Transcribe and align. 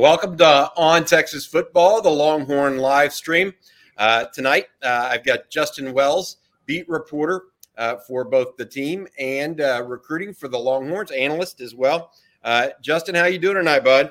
Welcome 0.00 0.38
to 0.38 0.72
On 0.78 1.04
Texas 1.04 1.44
Football, 1.44 2.00
the 2.00 2.08
Longhorn 2.08 2.78
live 2.78 3.12
stream. 3.12 3.52
Uh, 3.98 4.24
tonight, 4.32 4.64
uh, 4.82 5.10
I've 5.10 5.26
got 5.26 5.50
Justin 5.50 5.92
Wells, 5.92 6.38
beat 6.64 6.88
reporter 6.88 7.42
uh, 7.76 7.96
for 7.96 8.24
both 8.24 8.56
the 8.56 8.64
team 8.64 9.06
and 9.18 9.60
uh, 9.60 9.84
recruiting 9.86 10.32
for 10.32 10.48
the 10.48 10.58
Longhorns, 10.58 11.10
analyst 11.10 11.60
as 11.60 11.74
well. 11.74 12.12
Uh, 12.42 12.68
Justin, 12.80 13.14
how 13.14 13.26
you 13.26 13.38
doing 13.38 13.56
tonight, 13.56 13.84
bud? 13.84 14.10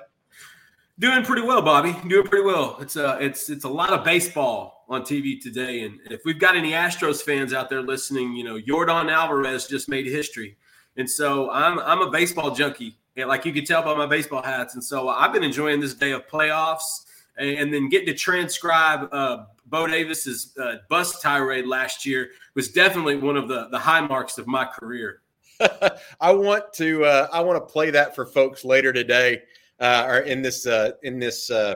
Doing 0.99 1.23
pretty 1.23 1.41
well, 1.41 1.63
Bobby. 1.63 1.95
Doing 2.07 2.27
pretty 2.27 2.45
well. 2.45 2.77
It's 2.79 2.95
a 2.95 3.15
uh, 3.15 3.17
it's 3.17 3.49
it's 3.49 3.63
a 3.63 3.69
lot 3.69 3.89
of 3.89 4.05
baseball 4.05 4.85
on 4.89 5.01
TV 5.01 5.41
today, 5.41 5.85
and 5.85 5.99
if 6.11 6.21
we've 6.23 6.39
got 6.39 6.55
any 6.55 6.73
Astros 6.73 7.23
fans 7.23 7.51
out 7.51 7.67
there 7.67 7.81
listening, 7.81 8.35
you 8.35 8.43
know, 8.43 8.59
Yordan 8.59 9.11
Alvarez 9.11 9.65
just 9.65 9.89
made 9.89 10.05
history, 10.05 10.55
and 10.97 11.09
so 11.09 11.49
I'm 11.49 11.79
I'm 11.79 12.01
a 12.03 12.11
baseball 12.11 12.53
junkie 12.53 12.99
like 13.17 13.45
you 13.45 13.53
can 13.53 13.65
tell 13.65 13.81
by 13.83 13.95
my 13.95 14.05
baseball 14.05 14.41
hats. 14.41 14.73
And 14.73 14.83
so 14.83 15.09
I've 15.09 15.33
been 15.33 15.43
enjoying 15.43 15.79
this 15.79 15.93
day 15.93 16.11
of 16.11 16.27
playoffs 16.27 17.05
and, 17.37 17.49
and 17.49 17.73
then 17.73 17.89
getting 17.89 18.07
to 18.07 18.13
transcribe 18.13 19.09
uh, 19.11 19.45
Bo 19.65 19.87
Davis's 19.87 20.55
uh, 20.61 20.77
bus 20.89 21.19
tirade 21.21 21.65
last 21.67 22.05
year 22.05 22.31
was 22.55 22.69
definitely 22.69 23.15
one 23.15 23.37
of 23.37 23.47
the, 23.47 23.67
the 23.71 23.79
high 23.79 24.01
marks 24.01 24.37
of 24.37 24.47
my 24.47 24.65
career. 24.65 25.21
I 26.21 26.31
want 26.31 26.71
to 26.75 27.03
uh, 27.03 27.27
I 27.33 27.41
want 27.41 27.57
to 27.57 27.71
play 27.71 27.89
that 27.91 28.15
for 28.15 28.25
folks 28.25 28.63
later 28.63 28.93
today 28.93 29.41
uh, 29.79 30.05
or 30.07 30.19
in 30.19 30.41
this 30.41 30.65
uh, 30.65 30.91
in 31.03 31.19
this 31.19 31.51
uh, 31.51 31.75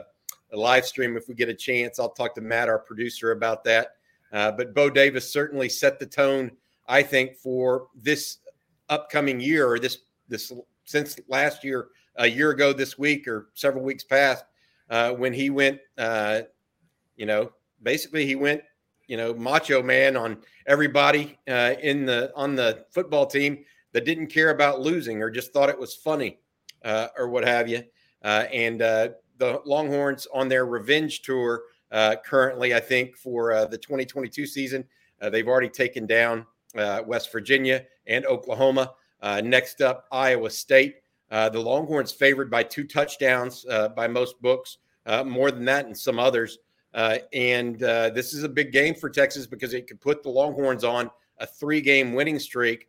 live 0.53 0.85
stream 0.85 1.17
if 1.17 1.27
we 1.27 1.35
get 1.35 1.49
a 1.49 1.53
chance. 1.53 1.99
I'll 1.99 2.09
talk 2.09 2.33
to 2.35 2.41
Matt, 2.41 2.69
our 2.69 2.79
producer, 2.79 3.31
about 3.31 3.63
that. 3.65 3.95
but 4.31 4.73
Bo 4.73 4.89
Davis 4.89 5.31
certainly 5.31 5.67
set 5.67 5.99
the 5.99 6.05
tone, 6.05 6.51
I 6.87 7.03
think, 7.03 7.35
for 7.35 7.87
this 7.93 8.37
upcoming 8.89 9.39
year 9.39 9.67
or 9.67 9.79
this 9.79 9.99
this 10.29 10.51
since 10.85 11.19
last 11.27 11.63
year, 11.63 11.87
a 12.17 12.27
year 12.27 12.51
ago 12.51 12.73
this 12.73 12.97
week 12.97 13.27
or 13.27 13.49
several 13.53 13.83
weeks 13.83 14.03
past, 14.03 14.45
uh, 14.89 15.11
when 15.11 15.33
he 15.33 15.49
went, 15.49 15.79
uh, 15.97 16.41
you 17.15 17.25
know, 17.25 17.51
basically 17.81 18.25
he 18.25 18.35
went, 18.35 18.61
you 19.07 19.17
know, 19.17 19.33
macho 19.33 19.81
man 19.81 20.15
on 20.15 20.37
everybody 20.67 21.37
uh, 21.47 21.73
in 21.81 22.05
the 22.05 22.31
on 22.35 22.55
the 22.55 22.85
football 22.91 23.25
team 23.25 23.63
that 23.91 24.05
didn't 24.05 24.27
care 24.27 24.49
about 24.49 24.81
losing 24.81 25.21
or 25.21 25.29
just 25.29 25.53
thought 25.53 25.69
it 25.69 25.79
was 25.79 25.93
funny 25.93 26.39
uh, 26.83 27.07
or 27.17 27.29
what 27.29 27.45
have 27.45 27.67
you. 27.67 27.83
Uh, 28.23 28.45
and 28.51 28.81
uh, 28.81 29.09
the 29.37 29.61
Longhorns 29.65 30.27
on 30.33 30.47
their 30.47 30.65
revenge 30.65 31.21
tour 31.21 31.63
currently, 32.25 32.73
I 32.73 32.79
think 32.79 33.15
for 33.15 33.67
the 33.69 33.77
2022 33.77 34.45
season, 34.45 34.85
they've 35.31 35.47
already 35.47 35.69
taken 35.69 36.07
down 36.07 36.45
West 37.05 37.31
Virginia 37.31 37.85
and 38.07 38.25
Oklahoma. 38.25 38.93
Uh, 39.23 39.39
next 39.41 39.81
up, 39.81 40.05
Iowa 40.11 40.49
State. 40.49 40.97
Uh, 41.31 41.47
the 41.47 41.59
Longhorns 41.59 42.11
favored 42.11 42.51
by 42.51 42.61
two 42.61 42.83
touchdowns 42.83 43.65
uh, 43.69 43.87
by 43.87 44.05
most 44.05 44.39
books, 44.41 44.79
uh, 45.05 45.23
more 45.23 45.49
than 45.49 45.63
that 45.65 45.87
in 45.87 45.95
some 45.95 46.19
others. 46.19 46.59
Uh, 46.93 47.17
and 47.31 47.81
uh, 47.81 48.09
this 48.09 48.33
is 48.33 48.43
a 48.43 48.49
big 48.49 48.71
game 48.73 48.93
for 48.93 49.09
Texas 49.09 49.47
because 49.47 49.73
it 49.73 49.87
could 49.87 49.99
put 50.01 50.21
the 50.21 50.29
Longhorns 50.29 50.83
on 50.83 51.09
a 51.39 51.47
three 51.47 51.81
game 51.81 52.13
winning 52.13 52.37
streak, 52.37 52.87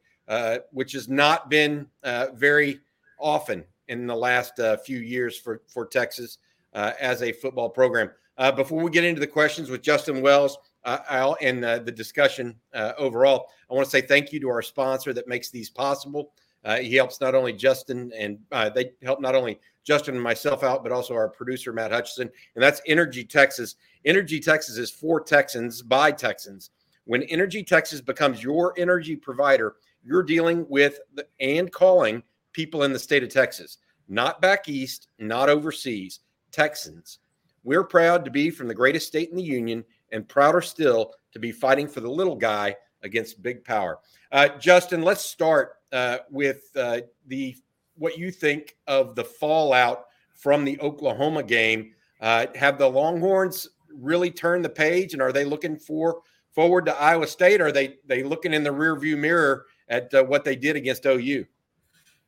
which 0.73 0.93
has 0.93 1.09
not 1.09 1.49
been 1.49 1.87
very 2.35 2.81
often 3.19 3.65
in 3.89 4.07
the 4.07 4.17
last 4.17 4.61
few 4.85 4.99
years 4.99 5.39
for, 5.39 5.63
for 5.69 5.87
Texas 5.87 6.39
as 6.75 7.23
a 7.23 7.33
football 7.33 7.71
program. 7.71 8.11
before 8.57 8.83
we 8.83 8.91
get 8.91 9.05
into 9.05 9.21
the 9.21 9.27
questions 9.27 9.71
with 9.71 9.81
Justin 9.81 10.21
Wells, 10.21 10.59
uh, 10.85 11.35
and 11.41 11.65
uh, 11.65 11.79
the 11.79 11.93
discussion 11.93 12.57
uh, 12.75 12.93
overall. 12.99 13.49
I 13.71 13.75
want 13.75 13.87
to 13.87 13.91
say 13.91 14.01
thank 14.01 14.33
you 14.33 14.41
to 14.41 14.49
our 14.49 14.63
sponsor 14.63 15.13
that 15.13 15.29
makes 15.29 15.51
these 15.51 15.71
possible. 15.71 16.33
Uh, 16.65 16.77
he 16.77 16.95
helps 16.95 17.21
not 17.21 17.35
only 17.35 17.53
Justin 17.53 18.11
and 18.17 18.39
uh, 18.51 18.71
they 18.71 18.93
help 19.03 19.21
not 19.21 19.35
only 19.35 19.61
Justin 19.85 20.15
and 20.15 20.23
myself 20.23 20.63
out, 20.63 20.83
but 20.83 20.93
also 20.93 21.15
our 21.15 21.29
producer 21.29 21.73
Matt 21.73 21.93
Hutchison, 21.93 22.31
and 22.55 22.63
that's 22.63 22.81
Energy 22.87 23.25
Texas. 23.25 23.77
Energy 24.05 24.41
Texas 24.41 24.79
is 24.79 24.91
for 24.91 25.21
Texans 25.21 25.83
by 25.83 26.11
Texans. 26.11 26.71
When 27.05 27.23
Energy 27.25 27.63
Texas 27.63 28.01
becomes 28.01 28.43
your 28.43 28.73
energy 28.79 29.15
provider, 29.15 29.77
you're 30.03 30.23
dealing 30.23 30.67
with 30.71 31.01
the, 31.15 31.27
and 31.39 31.71
calling 31.71 32.23
people 32.53 32.85
in 32.85 32.93
the 32.95 32.99
state 32.99 33.23
of 33.23 33.29
Texas, 33.29 33.79
not 34.09 34.41
back 34.41 34.69
east, 34.69 35.09
not 35.19 35.51
overseas, 35.51 36.21
Texans. 36.51 37.19
We're 37.63 37.85
proud 37.85 38.25
to 38.25 38.31
be 38.31 38.51
from 38.51 38.69
the 38.69 38.75
greatest 38.75 39.07
state 39.07 39.31
in 39.31 39.37
the 39.37 39.43
union 39.43 39.85
and 40.15 40.27
prouder 40.27 40.63
still 40.63 41.13
to 41.33 41.39
be 41.39 41.53
fighting 41.53 41.89
for 41.89 42.01
the 42.01 42.11
little 42.11 42.37
guy 42.37 42.75
against 43.03 43.43
big 43.43 43.65
power. 43.65 43.99
Uh, 44.33 44.49
Justin, 44.59 45.03
let's 45.03 45.23
start 45.23 45.75
uh, 45.93 46.19
with 46.31 46.71
uh, 46.77 47.01
the 47.27 47.55
what 47.97 48.17
you 48.17 48.31
think 48.31 48.77
of 48.87 49.15
the 49.15 49.25
fallout 49.25 50.07
from 50.35 50.65
the 50.65 50.81
Oklahoma 50.81 51.43
game. 51.43 51.93
Uh, 52.21 52.47
have 52.55 52.79
the 52.79 52.89
Longhorns 52.89 53.69
really 53.93 54.31
turned 54.31 54.65
the 54.65 54.71
page, 54.71 55.13
and 55.13 55.21
are 55.21 55.33
they 55.33 55.45
looking 55.45 55.77
for 55.77 56.23
forward 56.53 56.87
to 56.87 56.97
Iowa 56.97 57.27
State? 57.27 57.61
Or 57.61 57.67
are 57.67 57.73
they 57.73 57.97
they 58.07 58.23
looking 58.23 58.55
in 58.55 58.63
the 58.63 58.71
rearview 58.71 59.19
mirror 59.19 59.67
at 59.89 60.15
uh, 60.15 60.25
what 60.25 60.45
they 60.45 60.57
did 60.57 60.77
against 60.77 61.05
OU? 61.07 61.45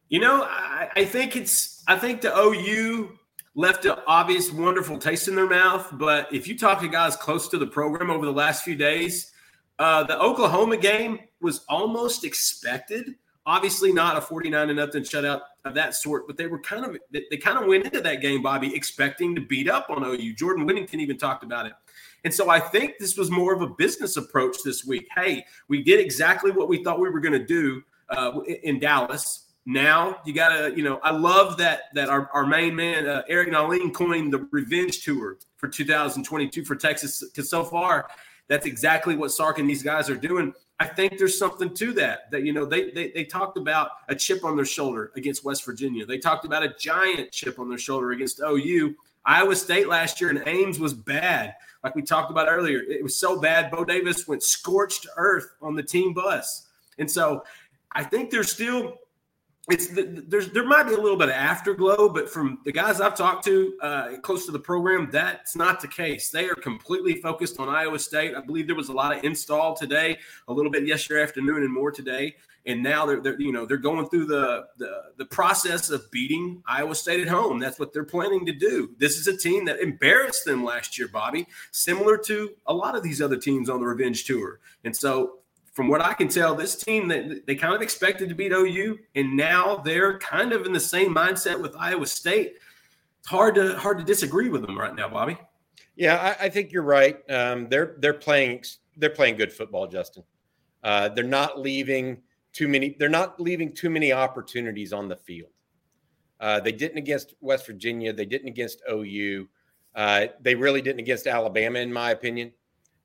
You 0.08 0.20
know, 0.20 0.42
I, 0.42 0.88
I 0.96 1.04
think 1.04 1.36
it's 1.36 1.82
I 1.86 1.96
think 1.96 2.20
the 2.20 2.36
OU 2.36 3.18
left 3.56 3.86
an 3.86 3.96
obvious, 4.06 4.52
wonderful 4.52 4.98
taste 4.98 5.26
in 5.26 5.34
their 5.34 5.48
mouth. 5.48 5.88
But 5.92 6.32
if 6.32 6.46
you 6.46 6.56
talk 6.56 6.80
to 6.82 6.88
guys 6.88 7.16
close 7.16 7.48
to 7.48 7.58
the 7.58 7.66
program 7.66 8.10
over 8.10 8.24
the 8.24 8.32
last 8.32 8.62
few 8.62 8.76
days, 8.76 9.32
uh, 9.78 10.04
the 10.04 10.18
Oklahoma 10.20 10.76
game 10.76 11.18
was 11.40 11.64
almost 11.68 12.24
expected. 12.24 13.16
Obviously, 13.46 13.92
not 13.92 14.16
a 14.16 14.20
49 14.20 14.68
to 14.68 14.74
nothing 14.74 15.02
shutout 15.02 15.40
of 15.64 15.74
that 15.74 15.94
sort, 15.94 16.26
but 16.26 16.36
they 16.36 16.46
were 16.46 16.60
kind 16.60 16.84
of 16.84 16.96
they 17.10 17.36
kind 17.36 17.58
of 17.58 17.66
went 17.66 17.84
into 17.84 18.00
that 18.00 18.20
game, 18.20 18.42
Bobby, 18.42 18.74
expecting 18.74 19.34
to 19.34 19.40
beat 19.40 19.68
up 19.68 19.88
on 19.88 20.04
OU. 20.04 20.34
Jordan 20.34 20.66
Whittington 20.66 21.00
even 21.00 21.16
talked 21.16 21.44
about 21.44 21.66
it. 21.66 21.72
And 22.24 22.34
so 22.34 22.50
I 22.50 22.58
think 22.58 22.94
this 22.98 23.16
was 23.16 23.30
more 23.30 23.54
of 23.54 23.62
a 23.62 23.68
business 23.68 24.16
approach 24.16 24.56
this 24.64 24.84
week. 24.84 25.06
Hey, 25.14 25.44
we 25.68 25.82
did 25.82 26.00
exactly 26.00 26.50
what 26.50 26.68
we 26.68 26.82
thought 26.82 26.98
we 26.98 27.08
were 27.08 27.20
going 27.20 27.38
to 27.38 27.46
do 27.46 27.82
uh, 28.10 28.40
in 28.62 28.80
Dallas 28.80 29.45
now 29.66 30.18
you 30.24 30.32
gotta 30.32 30.72
you 30.76 30.82
know 30.82 31.00
i 31.02 31.10
love 31.10 31.56
that 31.56 31.82
that 31.92 32.08
our, 32.08 32.30
our 32.32 32.46
main 32.46 32.74
man 32.74 33.06
uh, 33.06 33.22
eric 33.28 33.48
nahlin 33.48 33.92
coined 33.92 34.32
the 34.32 34.46
revenge 34.50 35.02
tour 35.02 35.36
for 35.56 35.68
2022 35.68 36.64
for 36.64 36.76
texas 36.76 37.24
because 37.24 37.50
so 37.50 37.64
far 37.64 38.06
that's 38.48 38.66
exactly 38.66 39.16
what 39.16 39.30
sark 39.30 39.58
and 39.58 39.68
these 39.68 39.82
guys 39.82 40.08
are 40.08 40.16
doing. 40.16 40.52
I 40.78 40.86
think 40.86 41.18
there's 41.18 41.38
something 41.38 41.72
to 41.74 41.92
that 41.94 42.30
that 42.30 42.42
you 42.42 42.52
know 42.52 42.64
they, 42.64 42.90
they 42.90 43.10
they 43.10 43.24
talked 43.24 43.56
about 43.56 43.90
a 44.08 44.14
chip 44.14 44.44
on 44.44 44.56
their 44.56 44.66
shoulder 44.66 45.12
against 45.16 45.44
west 45.44 45.64
virginia. 45.64 46.06
They 46.06 46.18
talked 46.18 46.44
about 46.44 46.62
a 46.62 46.74
giant 46.78 47.32
chip 47.32 47.58
on 47.58 47.68
their 47.68 47.78
shoulder 47.78 48.12
against 48.12 48.40
ou 48.40 48.94
iowa 49.24 49.56
state 49.56 49.88
last 49.88 50.20
year 50.20 50.30
and 50.30 50.42
ames 50.46 50.78
was 50.78 50.94
bad. 50.94 51.54
Like 51.82 51.94
we 51.94 52.02
talked 52.02 52.30
about 52.30 52.48
earlier 52.48 52.80
it 52.80 53.02
was 53.02 53.16
so 53.18 53.40
bad 53.40 53.70
bo 53.70 53.84
davis 53.84 54.28
went 54.28 54.42
scorched 54.42 55.06
earth 55.16 55.54
on 55.62 55.74
the 55.74 55.82
team 55.82 56.12
bus. 56.12 56.68
And 56.98 57.10
so 57.10 57.42
i 57.92 58.04
think 58.04 58.30
there's 58.30 58.52
still 58.52 58.98
it's 59.68 59.88
there's 59.88 60.50
there 60.50 60.64
might 60.64 60.84
be 60.84 60.94
a 60.94 61.00
little 61.00 61.16
bit 61.16 61.28
of 61.28 61.34
afterglow, 61.34 62.08
but 62.08 62.30
from 62.30 62.60
the 62.64 62.70
guys 62.70 63.00
I've 63.00 63.16
talked 63.16 63.44
to 63.46 63.76
uh, 63.82 64.16
close 64.22 64.46
to 64.46 64.52
the 64.52 64.60
program, 64.60 65.08
that's 65.10 65.56
not 65.56 65.80
the 65.80 65.88
case. 65.88 66.30
They 66.30 66.48
are 66.48 66.54
completely 66.54 67.20
focused 67.20 67.58
on 67.58 67.68
Iowa 67.68 67.98
State. 67.98 68.36
I 68.36 68.40
believe 68.40 68.68
there 68.68 68.76
was 68.76 68.90
a 68.90 68.92
lot 68.92 69.16
of 69.16 69.24
install 69.24 69.74
today, 69.74 70.18
a 70.46 70.52
little 70.52 70.70
bit 70.70 70.86
yesterday 70.86 71.22
afternoon, 71.22 71.64
and 71.64 71.72
more 71.72 71.90
today. 71.90 72.36
And 72.64 72.82
now 72.82 73.06
they're, 73.06 73.20
they're 73.20 73.40
you 73.40 73.50
know 73.50 73.66
they're 73.66 73.76
going 73.76 74.08
through 74.08 74.26
the, 74.26 74.66
the 74.78 75.02
the 75.16 75.24
process 75.24 75.90
of 75.90 76.08
beating 76.12 76.62
Iowa 76.68 76.94
State 76.94 77.20
at 77.20 77.28
home. 77.28 77.58
That's 77.58 77.80
what 77.80 77.92
they're 77.92 78.04
planning 78.04 78.46
to 78.46 78.52
do. 78.52 78.90
This 78.98 79.18
is 79.18 79.26
a 79.26 79.36
team 79.36 79.64
that 79.64 79.80
embarrassed 79.80 80.44
them 80.44 80.62
last 80.62 80.96
year, 80.96 81.08
Bobby, 81.08 81.44
similar 81.72 82.16
to 82.18 82.50
a 82.66 82.74
lot 82.74 82.94
of 82.94 83.02
these 83.02 83.20
other 83.20 83.36
teams 83.36 83.68
on 83.68 83.80
the 83.80 83.86
revenge 83.86 84.26
tour. 84.26 84.60
And 84.84 84.96
so 84.96 85.38
from 85.76 85.88
what 85.88 86.00
I 86.00 86.14
can 86.14 86.28
tell, 86.28 86.54
this 86.54 86.74
team 86.74 87.06
that 87.08 87.46
they 87.46 87.54
kind 87.54 87.74
of 87.74 87.82
expected 87.82 88.30
to 88.30 88.34
beat 88.34 88.50
OU, 88.50 88.98
and 89.14 89.36
now 89.36 89.76
they're 89.76 90.18
kind 90.20 90.54
of 90.54 90.64
in 90.64 90.72
the 90.72 90.80
same 90.80 91.14
mindset 91.14 91.60
with 91.60 91.76
Iowa 91.78 92.06
State. 92.06 92.54
It's 93.20 93.28
hard 93.28 93.54
to 93.56 93.76
hard 93.76 93.98
to 93.98 94.04
disagree 94.04 94.48
with 94.48 94.62
them 94.66 94.78
right 94.78 94.94
now, 94.94 95.06
Bobby. 95.10 95.36
Yeah, 95.94 96.34
I, 96.40 96.46
I 96.46 96.48
think 96.48 96.72
you're 96.72 96.82
right. 96.82 97.18
Um, 97.30 97.68
they're 97.68 97.96
they're 97.98 98.14
playing 98.14 98.64
they're 98.96 99.10
playing 99.10 99.36
good 99.36 99.52
football, 99.52 99.86
Justin. 99.86 100.24
Uh, 100.82 101.10
they're 101.10 101.24
not 101.24 101.60
leaving 101.60 102.22
too 102.54 102.68
many. 102.68 102.96
They're 102.98 103.10
not 103.10 103.38
leaving 103.38 103.74
too 103.74 103.90
many 103.90 104.14
opportunities 104.14 104.94
on 104.94 105.08
the 105.08 105.16
field. 105.16 105.50
Uh, 106.40 106.58
they 106.58 106.72
didn't 106.72 106.96
against 106.96 107.34
West 107.42 107.66
Virginia. 107.66 108.14
They 108.14 108.24
didn't 108.24 108.48
against 108.48 108.80
OU. 108.90 109.46
Uh, 109.94 110.28
they 110.40 110.54
really 110.54 110.80
didn't 110.80 111.00
against 111.00 111.26
Alabama, 111.26 111.80
in 111.80 111.92
my 111.92 112.12
opinion. 112.12 112.52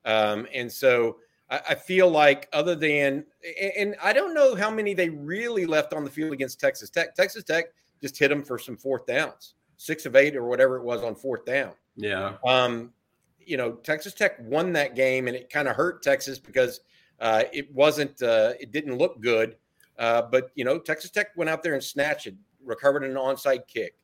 Um, 0.05 0.47
and 0.53 0.71
so 0.71 1.17
I, 1.51 1.75
feel 1.75 2.09
like 2.09 2.47
other 2.53 2.75
than 2.75 3.25
and 3.77 3.95
I 4.01 4.13
don't 4.13 4.33
know 4.33 4.55
how 4.55 4.71
many 4.71 4.93
they 4.93 5.09
really 5.09 5.65
left 5.65 5.93
on 5.93 6.05
the 6.05 6.09
field 6.09 6.31
against 6.31 6.61
Texas 6.61 6.89
Tech. 6.89 7.13
Texas 7.13 7.43
Tech 7.43 7.65
just 8.01 8.17
hit 8.17 8.29
them 8.29 8.41
for 8.41 8.57
some 8.57 8.77
fourth 8.77 9.05
downs, 9.05 9.55
six 9.75 10.05
of 10.05 10.15
eight 10.15 10.37
or 10.37 10.45
whatever 10.45 10.77
it 10.77 10.83
was 10.83 11.03
on 11.03 11.13
fourth 11.13 11.45
down. 11.45 11.73
Yeah. 11.97 12.37
Um, 12.45 12.93
you 13.39 13.57
know, 13.57 13.73
Texas 13.73 14.13
Tech 14.13 14.37
won 14.39 14.71
that 14.73 14.95
game, 14.95 15.27
and 15.27 15.35
it 15.35 15.49
kind 15.49 15.67
of 15.67 15.75
hurt 15.75 16.01
Texas 16.01 16.39
because 16.39 16.81
uh, 17.19 17.43
it 17.51 17.73
wasn't, 17.73 18.21
uh, 18.21 18.53
it 18.59 18.71
didn't 18.71 18.97
look 18.97 19.19
good. 19.19 19.57
Uh, 19.99 20.21
but 20.21 20.51
you 20.55 20.63
know, 20.63 20.79
Texas 20.79 21.11
Tech 21.11 21.35
went 21.35 21.49
out 21.49 21.63
there 21.63 21.73
and 21.73 21.83
snatched 21.83 22.27
it, 22.27 22.35
recovered 22.63 23.03
an 23.03 23.15
onside 23.15 23.67
kick, 23.67 23.97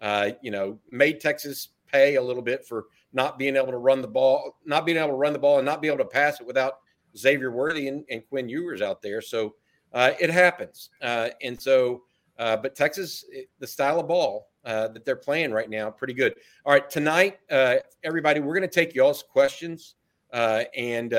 uh, 0.00 0.30
you 0.42 0.50
know, 0.50 0.78
made 0.90 1.20
Texas 1.20 1.68
pay 1.86 2.14
a 2.14 2.22
little 2.22 2.42
bit 2.42 2.66
for 2.66 2.86
not 3.12 3.38
being 3.38 3.56
able 3.56 3.70
to 3.70 3.78
run 3.78 4.00
the 4.00 4.08
ball, 4.08 4.56
not 4.64 4.86
being 4.86 4.98
able 4.98 5.08
to 5.08 5.14
run 5.14 5.32
the 5.32 5.38
ball, 5.38 5.58
and 5.58 5.66
not 5.66 5.82
be 5.82 5.88
able 5.88 5.98
to 5.98 6.04
pass 6.04 6.40
it 6.40 6.46
without 6.46 6.78
Xavier 7.16 7.50
Worthy 7.50 7.88
and, 7.88 8.04
and 8.10 8.26
Quinn 8.28 8.48
Ewers 8.48 8.82
out 8.82 9.02
there. 9.02 9.20
So 9.20 9.54
uh, 9.94 10.12
it 10.20 10.28
happens. 10.28 10.90
Uh, 11.00 11.28
and 11.42 11.60
so, 11.60 12.02
uh, 12.38 12.56
but 12.56 12.74
Texas, 12.74 13.24
the 13.60 13.66
style 13.66 14.00
of 14.00 14.08
ball 14.08 14.48
uh, 14.64 14.88
that 14.88 15.04
they're 15.04 15.14
playing 15.14 15.52
right 15.52 15.70
now, 15.70 15.88
pretty 15.88 16.14
good. 16.14 16.34
All 16.66 16.72
right, 16.72 16.90
tonight, 16.90 17.38
uh, 17.50 17.76
everybody, 18.02 18.40
we're 18.40 18.54
going 18.54 18.68
to 18.68 18.74
take 18.74 18.94
y'all's 18.94 19.22
questions 19.22 19.94
and 20.32 21.14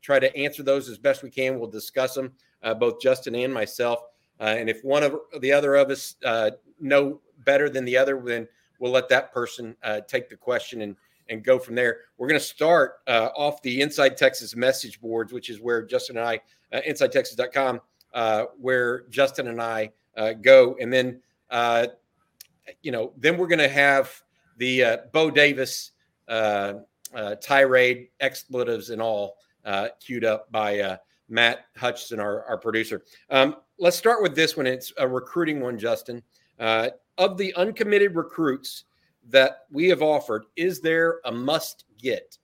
try 0.00 0.20
to 0.20 0.36
answer 0.36 0.62
those 0.62 0.88
as 0.88 0.96
best 0.96 1.24
we 1.24 1.30
can. 1.30 1.58
We'll 1.58 1.70
discuss 1.70 2.14
them, 2.14 2.32
both 2.78 3.00
Justin 3.00 3.34
and 3.34 3.52
myself. 3.52 4.00
and 4.38 4.70
if 4.70 4.84
one 4.84 5.02
of 5.02 5.16
the 5.40 5.50
other 5.50 5.74
of 5.74 5.90
us 5.90 6.14
know 6.78 7.20
better 7.44 7.68
than 7.68 7.84
the 7.84 7.96
other, 7.96 8.22
then 8.24 8.46
we'll 8.78 8.92
let 8.92 9.08
that 9.08 9.32
person 9.32 9.74
take 10.06 10.28
the 10.28 10.36
question 10.36 10.82
and 10.82 10.94
and 11.30 11.42
go 11.44 11.58
from 11.58 11.74
there. 11.74 12.00
We're 12.18 12.28
going 12.28 12.40
to 12.40 12.44
start 12.44 12.96
uh, 13.06 13.30
off 13.36 13.62
the 13.62 13.80
Inside 13.80 14.16
Texas 14.16 14.54
message 14.54 15.00
boards, 15.00 15.32
which 15.32 15.48
is 15.48 15.60
where 15.60 15.82
Justin 15.82 16.18
and 16.18 16.26
I, 16.26 16.40
uh, 16.72 16.80
InsideTexas.com, 16.86 17.80
uh, 18.12 18.44
where 18.58 19.04
Justin 19.08 19.46
and 19.48 19.62
I 19.62 19.92
uh, 20.16 20.32
go, 20.34 20.76
and 20.80 20.92
then 20.92 21.22
uh, 21.50 21.86
you 22.82 22.92
know, 22.92 23.12
then 23.16 23.36
we're 23.36 23.48
going 23.48 23.58
to 23.58 23.68
have 23.68 24.22
the 24.58 24.84
uh, 24.84 24.96
Bo 25.12 25.30
Davis 25.30 25.92
uh, 26.28 26.74
tirade, 27.40 28.08
expletives, 28.20 28.90
and 28.90 29.00
all 29.00 29.36
queued 30.00 30.24
up 30.24 30.50
by 30.52 30.98
Matt 31.28 31.66
Hutchison, 31.76 32.20
our, 32.20 32.44
our 32.44 32.58
producer. 32.58 33.02
Um, 33.30 33.56
let's 33.78 33.96
start 33.96 34.22
with 34.22 34.34
this 34.34 34.56
one. 34.56 34.66
It's 34.66 34.92
a 34.98 35.08
recruiting 35.08 35.60
one, 35.60 35.78
Justin. 35.78 36.22
of 36.58 37.36
the 37.36 37.52
uncommitted 37.54 38.14
recruits 38.14 38.84
that 39.28 39.66
we 39.70 39.88
have 39.88 40.02
offered, 40.02 40.44
is 40.56 40.80
there 40.80 41.20
a 41.24 41.32
must 41.32 41.84
get? 41.98 42.38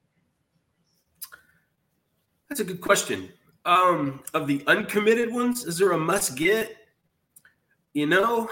That's 2.49 2.61
a 2.61 2.65
good 2.65 2.81
question. 2.81 3.29
Um, 3.65 4.23
of 4.35 4.47
the 4.47 4.63
uncommitted 4.69 5.33
ones, 5.33 5.65
is 5.65 5.79
there 5.79 5.93
a 5.93 5.99
must 5.99 6.37
get? 6.37 6.77
You 7.95 8.07
know, 8.07 8.49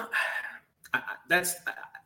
that's 1.29 1.55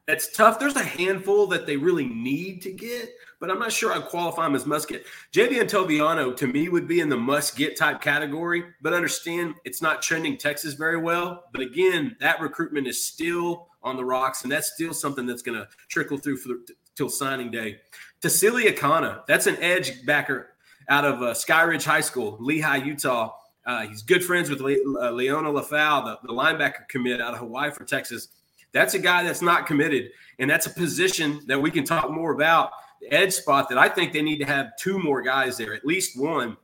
that's 0.06 0.32
tough. 0.36 0.58
There's 0.58 0.76
a 0.76 0.82
handful 0.82 1.46
that 1.48 1.66
they 1.66 1.76
really 1.76 2.06
need 2.06 2.60
to 2.62 2.72
get, 2.72 3.10
but 3.40 3.50
I'm 3.50 3.58
not 3.58 3.72
sure 3.72 3.92
I'd 3.92 4.06
qualify 4.06 4.46
him 4.46 4.54
as 4.54 4.66
must 4.66 4.88
get. 4.88 5.06
JV 5.32 5.60
Antoviano 5.62 6.36
to 6.36 6.46
me 6.46 6.68
would 6.68 6.88
be 6.88 7.00
in 7.00 7.08
the 7.08 7.16
must 7.16 7.56
get 7.56 7.76
type 7.76 8.00
category, 8.00 8.64
but 8.82 8.92
understand 8.92 9.54
it's 9.64 9.80
not 9.80 10.02
trending 10.02 10.36
Texas 10.36 10.74
very 10.74 10.96
well. 10.96 11.44
But 11.52 11.62
again, 11.62 12.16
that 12.20 12.40
recruitment 12.40 12.86
is 12.86 13.04
still 13.04 13.68
on 13.82 13.96
the 13.96 14.04
rocks, 14.04 14.42
and 14.42 14.50
that's 14.52 14.72
still 14.72 14.92
something 14.92 15.26
that's 15.26 15.42
going 15.42 15.58
to 15.58 15.68
trickle 15.88 16.18
through 16.18 16.38
for 16.38 16.48
the, 16.48 16.66
till 16.96 17.08
signing 17.08 17.50
day. 17.50 17.78
Tausili 18.20 18.64
Akana, 18.66 19.24
that's 19.26 19.46
an 19.46 19.56
edge 19.62 20.04
backer 20.04 20.48
out 20.88 21.04
of 21.04 21.22
uh, 21.22 21.32
Skyridge 21.32 21.84
High 21.84 22.00
School, 22.00 22.38
Lehi, 22.38 22.84
Utah. 22.84 23.32
Uh, 23.64 23.86
he's 23.86 24.02
good 24.02 24.24
friends 24.24 24.50
with 24.50 24.60
Le- 24.60 24.72
uh, 24.72 25.12
Liona 25.12 25.52
Lefau, 25.52 26.04
the, 26.04 26.18
the 26.26 26.32
linebacker 26.32 26.88
commit 26.88 27.20
out 27.20 27.34
of 27.34 27.40
Hawaii 27.40 27.70
for 27.70 27.84
Texas. 27.84 28.28
That's 28.72 28.94
a 28.94 28.98
guy 28.98 29.22
that's 29.22 29.42
not 29.42 29.66
committed, 29.66 30.10
and 30.38 30.50
that's 30.50 30.66
a 30.66 30.70
position 30.70 31.40
that 31.46 31.60
we 31.60 31.70
can 31.70 31.84
talk 31.84 32.10
more 32.10 32.32
about. 32.32 32.72
The 33.00 33.12
edge 33.12 33.32
spot 33.32 33.68
that 33.68 33.78
I 33.78 33.88
think 33.88 34.12
they 34.12 34.22
need 34.22 34.38
to 34.38 34.46
have 34.46 34.76
two 34.76 34.98
more 34.98 35.22
guys 35.22 35.56
there, 35.56 35.74
at 35.74 35.84
least 35.84 36.18
one 36.18 36.56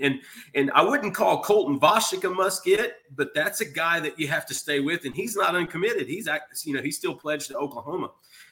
and 0.00 0.20
and 0.54 0.70
I 0.72 0.82
wouldn't 0.82 1.14
call 1.14 1.42
Colton 1.42 1.78
Vasek 1.78 2.24
a 2.24 2.30
must 2.30 2.64
get, 2.64 2.96
but 3.16 3.34
that's 3.34 3.60
a 3.60 3.64
guy 3.64 4.00
that 4.00 4.18
you 4.18 4.28
have 4.28 4.46
to 4.46 4.54
stay 4.54 4.80
with, 4.80 5.04
and 5.04 5.14
he's 5.14 5.36
not 5.36 5.54
uncommitted. 5.54 6.06
He's 6.08 6.28
you 6.64 6.74
know 6.74 6.82
he's 6.82 6.96
still 6.96 7.14
pledged 7.14 7.48
to 7.48 7.56
Oklahoma, 7.56 8.10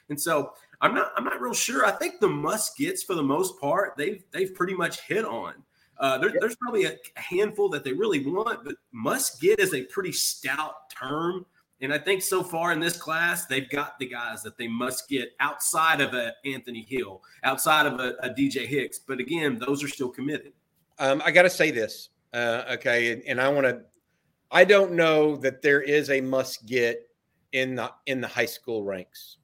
and 0.09 0.19
so 0.19 0.53
I'm 0.81 0.93
not 0.93 1.11
I'm 1.15 1.23
not 1.23 1.39
real 1.41 1.53
sure. 1.53 1.85
I 1.85 1.91
think 1.91 2.19
the 2.19 2.27
must 2.27 2.77
gets 2.77 3.03
for 3.03 3.15
the 3.15 3.23
most 3.23 3.59
part 3.59 3.93
they've 3.97 4.23
they've 4.31 4.53
pretty 4.53 4.73
much 4.73 5.01
hit 5.01 5.25
on. 5.25 5.53
Uh, 5.97 6.17
there, 6.17 6.31
there's 6.39 6.55
probably 6.55 6.85
a 6.85 6.95
handful 7.15 7.67
that 7.67 7.83
they 7.83 7.91
really 7.91 8.25
want, 8.25 8.63
but 8.63 8.75
must 8.93 9.41
get 9.41 9.59
is 9.59 9.73
a 9.73 9.83
pretty 9.83 10.13
stout 10.13 10.89
term. 10.89 11.45
And 11.81 11.93
I 11.93 11.97
think 11.97 12.21
so 12.21 12.43
far 12.43 12.73
in 12.73 12.79
this 12.79 12.97
class, 12.97 13.45
they've 13.45 13.69
got 13.69 13.97
the 13.99 14.07
guys 14.07 14.43
that 14.43 14.57
they 14.57 14.67
must 14.67 15.07
get 15.07 15.31
outside 15.39 16.01
of 16.01 16.13
a 16.13 16.33
Anthony 16.45 16.85
Hill, 16.87 17.21
outside 17.43 17.85
of 17.85 17.99
a, 17.99 18.15
a 18.21 18.29
DJ 18.29 18.65
Hicks. 18.65 18.99
But 18.99 19.19
again, 19.19 19.57
those 19.57 19.83
are 19.83 19.87
still 19.87 20.09
committed. 20.09 20.51
Um, 20.97 21.21
I 21.23 21.31
got 21.31 21.43
to 21.43 21.49
say 21.49 21.71
this, 21.71 22.09
uh, 22.33 22.63
okay, 22.71 23.13
and, 23.13 23.23
and 23.23 23.41
I 23.41 23.47
want 23.47 23.65
to. 23.65 23.81
I 24.51 24.65
don't 24.65 24.93
know 24.93 25.35
that 25.37 25.61
there 25.61 25.81
is 25.81 26.09
a 26.09 26.19
must 26.19 26.65
get 26.65 27.07
in 27.53 27.75
the 27.75 27.91
in 28.07 28.19
the 28.19 28.27
high 28.27 28.45
school 28.45 28.83
ranks 28.83 29.37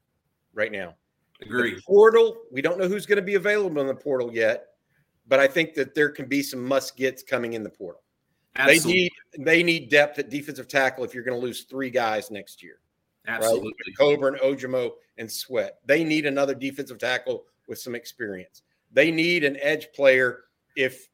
right 0.52 0.70
now. 0.70 0.94
Agree. 1.40 1.80
Portal. 1.86 2.36
We 2.52 2.60
don't 2.60 2.78
know 2.78 2.88
who's 2.88 3.06
going 3.06 3.16
to 3.16 3.22
be 3.22 3.34
available 3.34 3.80
in 3.80 3.86
the 3.86 3.94
portal 3.94 4.34
yet, 4.34 4.68
but 5.26 5.38
I 5.38 5.46
think 5.46 5.74
that 5.74 5.94
there 5.94 6.10
can 6.10 6.26
be 6.26 6.42
some 6.42 6.62
must 6.62 6.96
gets 6.96 7.22
coming 7.22 7.54
in 7.54 7.62
the 7.62 7.70
portal. 7.70 8.02
Absolutely. 8.58 8.92
They 8.92 8.98
need 8.98 9.12
they 9.46 9.62
need 9.62 9.90
depth 9.90 10.18
at 10.18 10.30
defensive 10.30 10.68
tackle 10.68 11.04
if 11.04 11.14
you're 11.14 11.24
going 11.24 11.38
to 11.38 11.44
lose 11.44 11.62
three 11.64 11.90
guys 11.90 12.30
next 12.30 12.62
year. 12.62 12.80
Absolutely. 13.26 13.72
Right? 13.86 13.98
Coburn, 13.98 14.38
Ojomo, 14.42 14.92
and 15.18 15.30
Sweat. 15.30 15.78
They 15.84 16.04
need 16.04 16.26
another 16.26 16.54
defensive 16.54 16.98
tackle 16.98 17.44
with 17.68 17.78
some 17.78 17.94
experience. 17.94 18.62
They 18.92 19.10
need 19.10 19.44
an 19.44 19.56
edge 19.60 19.88
player 19.94 20.44
if 20.76 21.08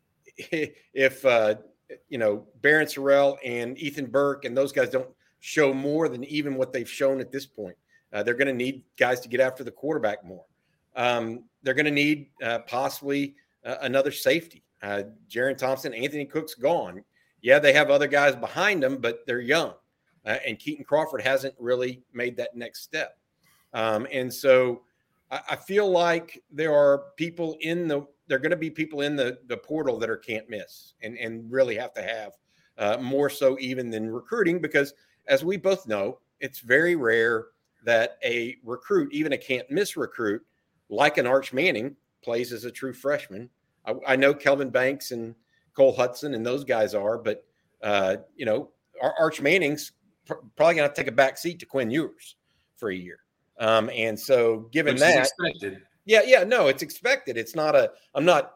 if 0.36 1.24
uh, 1.24 1.56
you 2.08 2.18
know 2.18 2.46
Barryn 2.60 2.86
Sorrell 2.86 3.36
and 3.44 3.78
Ethan 3.78 4.06
Burke 4.06 4.44
and 4.44 4.56
those 4.56 4.72
guys 4.72 4.90
don't 4.90 5.08
show 5.40 5.72
more 5.72 6.08
than 6.08 6.24
even 6.24 6.56
what 6.56 6.72
they've 6.72 6.88
shown 6.88 7.20
at 7.20 7.30
this 7.30 7.46
point, 7.46 7.76
uh, 8.12 8.22
they're 8.22 8.34
going 8.34 8.48
to 8.48 8.54
need 8.54 8.82
guys 8.96 9.20
to 9.20 9.28
get 9.28 9.40
after 9.40 9.62
the 9.62 9.70
quarterback 9.70 10.24
more. 10.24 10.44
Um, 10.96 11.44
they're 11.62 11.74
going 11.74 11.86
to 11.86 11.90
need 11.90 12.30
uh, 12.42 12.60
possibly 12.60 13.36
uh, 13.64 13.76
another 13.82 14.10
safety. 14.10 14.62
Uh, 14.82 15.02
Jerrin 15.28 15.56
Thompson, 15.56 15.92
Anthony 15.92 16.24
Cook's 16.24 16.54
gone. 16.54 17.04
Yeah, 17.40 17.58
they 17.58 17.72
have 17.72 17.90
other 17.90 18.08
guys 18.08 18.36
behind 18.36 18.82
them, 18.82 18.98
but 18.98 19.26
they're 19.26 19.40
young, 19.40 19.74
uh, 20.26 20.36
and 20.46 20.58
Kitan 20.58 20.84
Crawford 20.84 21.22
hasn't 21.22 21.54
really 21.58 22.02
made 22.12 22.36
that 22.36 22.56
next 22.56 22.82
step. 22.82 23.18
Um, 23.72 24.06
and 24.12 24.32
so 24.32 24.82
I, 25.30 25.40
I 25.50 25.56
feel 25.56 25.90
like 25.90 26.42
there 26.50 26.74
are 26.74 27.04
people 27.16 27.56
in 27.60 27.88
the 27.88 28.06
there 28.26 28.36
are 28.36 28.40
going 28.40 28.50
to 28.50 28.56
be 28.56 28.70
people 28.70 29.00
in 29.00 29.16
the 29.16 29.38
the 29.46 29.56
portal 29.56 29.98
that 29.98 30.10
are 30.10 30.16
can't 30.16 30.48
miss 30.48 30.94
and 31.02 31.16
and 31.18 31.50
really 31.50 31.76
have 31.76 31.92
to 31.94 32.02
have 32.02 32.32
uh, 32.78 32.96
more 33.00 33.30
so 33.30 33.56
even 33.60 33.90
than 33.90 34.08
recruiting 34.10 34.60
because 34.60 34.94
as 35.26 35.44
we 35.44 35.56
both 35.56 35.86
know 35.86 36.18
it's 36.40 36.60
very 36.60 36.96
rare 36.96 37.46
that 37.84 38.18
a 38.24 38.56
recruit 38.64 39.12
even 39.12 39.32
a 39.32 39.38
can't 39.38 39.70
miss 39.70 39.96
recruit 39.96 40.44
like 40.88 41.18
an 41.18 41.26
arch 41.26 41.52
manning 41.52 41.94
plays 42.22 42.52
as 42.52 42.64
a 42.64 42.70
true 42.70 42.92
freshman 42.92 43.48
i, 43.88 44.12
I 44.12 44.16
know 44.16 44.32
kelvin 44.32 44.70
banks 44.70 45.10
and 45.10 45.34
cole 45.74 45.96
hutson 45.96 46.34
and 46.34 46.44
those 46.44 46.64
guys 46.64 46.94
are 46.94 47.18
but 47.18 47.44
uh, 47.82 48.16
you 48.36 48.44
know 48.44 48.70
arch 49.18 49.40
manning's 49.40 49.92
pr- 50.26 50.34
probably 50.56 50.74
going 50.74 50.88
to 50.88 50.94
take 50.94 51.06
a 51.06 51.12
back 51.12 51.38
seat 51.38 51.60
to 51.60 51.66
quinn 51.66 51.90
ewers 51.90 52.36
for 52.76 52.90
a 52.90 52.94
year 52.94 53.20
um, 53.60 53.90
and 53.94 54.18
so 54.18 54.68
given 54.72 54.94
Which 54.94 55.00
that 55.00 55.28
yeah, 56.08 56.22
yeah, 56.24 56.42
no, 56.42 56.68
it's 56.68 56.82
expected. 56.82 57.36
It's 57.36 57.54
not 57.54 57.76
a. 57.76 57.92
I'm 58.14 58.24
not 58.24 58.54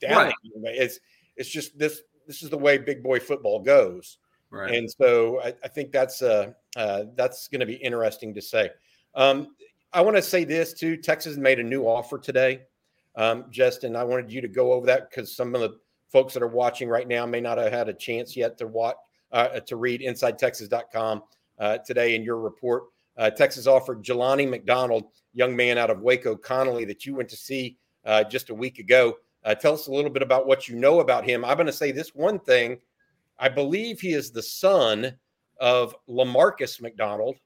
down. 0.00 0.16
Right. 0.16 0.34
It's 0.64 0.98
it's 1.36 1.48
just 1.48 1.78
this. 1.78 2.02
This 2.26 2.42
is 2.42 2.50
the 2.50 2.58
way 2.58 2.76
big 2.76 3.04
boy 3.04 3.20
football 3.20 3.60
goes. 3.60 4.18
Right. 4.50 4.74
And 4.74 4.90
so 4.90 5.40
I, 5.40 5.54
I 5.62 5.68
think 5.68 5.92
that's 5.92 6.22
uh, 6.22 6.52
uh 6.74 7.04
that's 7.14 7.46
going 7.46 7.60
to 7.60 7.66
be 7.66 7.74
interesting 7.74 8.34
to 8.34 8.42
say. 8.42 8.70
Um, 9.14 9.54
I 9.92 10.00
want 10.00 10.16
to 10.16 10.22
say 10.22 10.42
this 10.42 10.72
too. 10.72 10.96
Texas 10.96 11.36
made 11.36 11.60
a 11.60 11.62
new 11.62 11.84
offer 11.84 12.18
today. 12.18 12.62
Um, 13.18 13.46
Justin, 13.50 13.96
I 13.96 14.04
wanted 14.04 14.32
you 14.32 14.40
to 14.40 14.48
go 14.48 14.72
over 14.72 14.86
that 14.86 15.10
because 15.10 15.34
some 15.34 15.54
of 15.54 15.60
the 15.60 15.76
folks 16.10 16.32
that 16.34 16.42
are 16.42 16.46
watching 16.46 16.88
right 16.88 17.06
now 17.06 17.26
may 17.26 17.40
not 17.40 17.58
have 17.58 17.72
had 17.72 17.88
a 17.88 17.92
chance 17.92 18.36
yet 18.36 18.56
to 18.58 18.66
watch 18.68 18.94
uh, 19.32 19.60
to 19.60 19.76
read 19.76 20.00
InsideTexas.com 20.00 21.22
uh, 21.58 21.78
today 21.78 22.14
in 22.14 22.22
your 22.22 22.38
report. 22.38 22.84
Uh, 23.16 23.28
Texas 23.28 23.66
offered 23.66 24.04
Jelani 24.04 24.48
McDonald, 24.48 25.06
young 25.34 25.54
man 25.54 25.76
out 25.76 25.90
of 25.90 26.00
Waco 26.00 26.36
Connally 26.36 26.86
that 26.86 27.04
you 27.04 27.16
went 27.16 27.28
to 27.30 27.36
see 27.36 27.76
uh, 28.06 28.22
just 28.22 28.50
a 28.50 28.54
week 28.54 28.78
ago. 28.78 29.14
Uh, 29.44 29.54
tell 29.54 29.74
us 29.74 29.88
a 29.88 29.92
little 29.92 30.10
bit 30.10 30.22
about 30.22 30.46
what 30.46 30.68
you 30.68 30.76
know 30.76 31.00
about 31.00 31.24
him. 31.24 31.44
I'm 31.44 31.56
going 31.56 31.66
to 31.66 31.72
say 31.72 31.90
this 31.90 32.14
one 32.14 32.38
thing. 32.38 32.78
I 33.40 33.48
believe 33.48 34.00
he 34.00 34.12
is 34.12 34.30
the 34.30 34.42
son 34.42 35.16
of 35.60 35.96
Lamarcus 36.08 36.80
McDonald. 36.80 37.36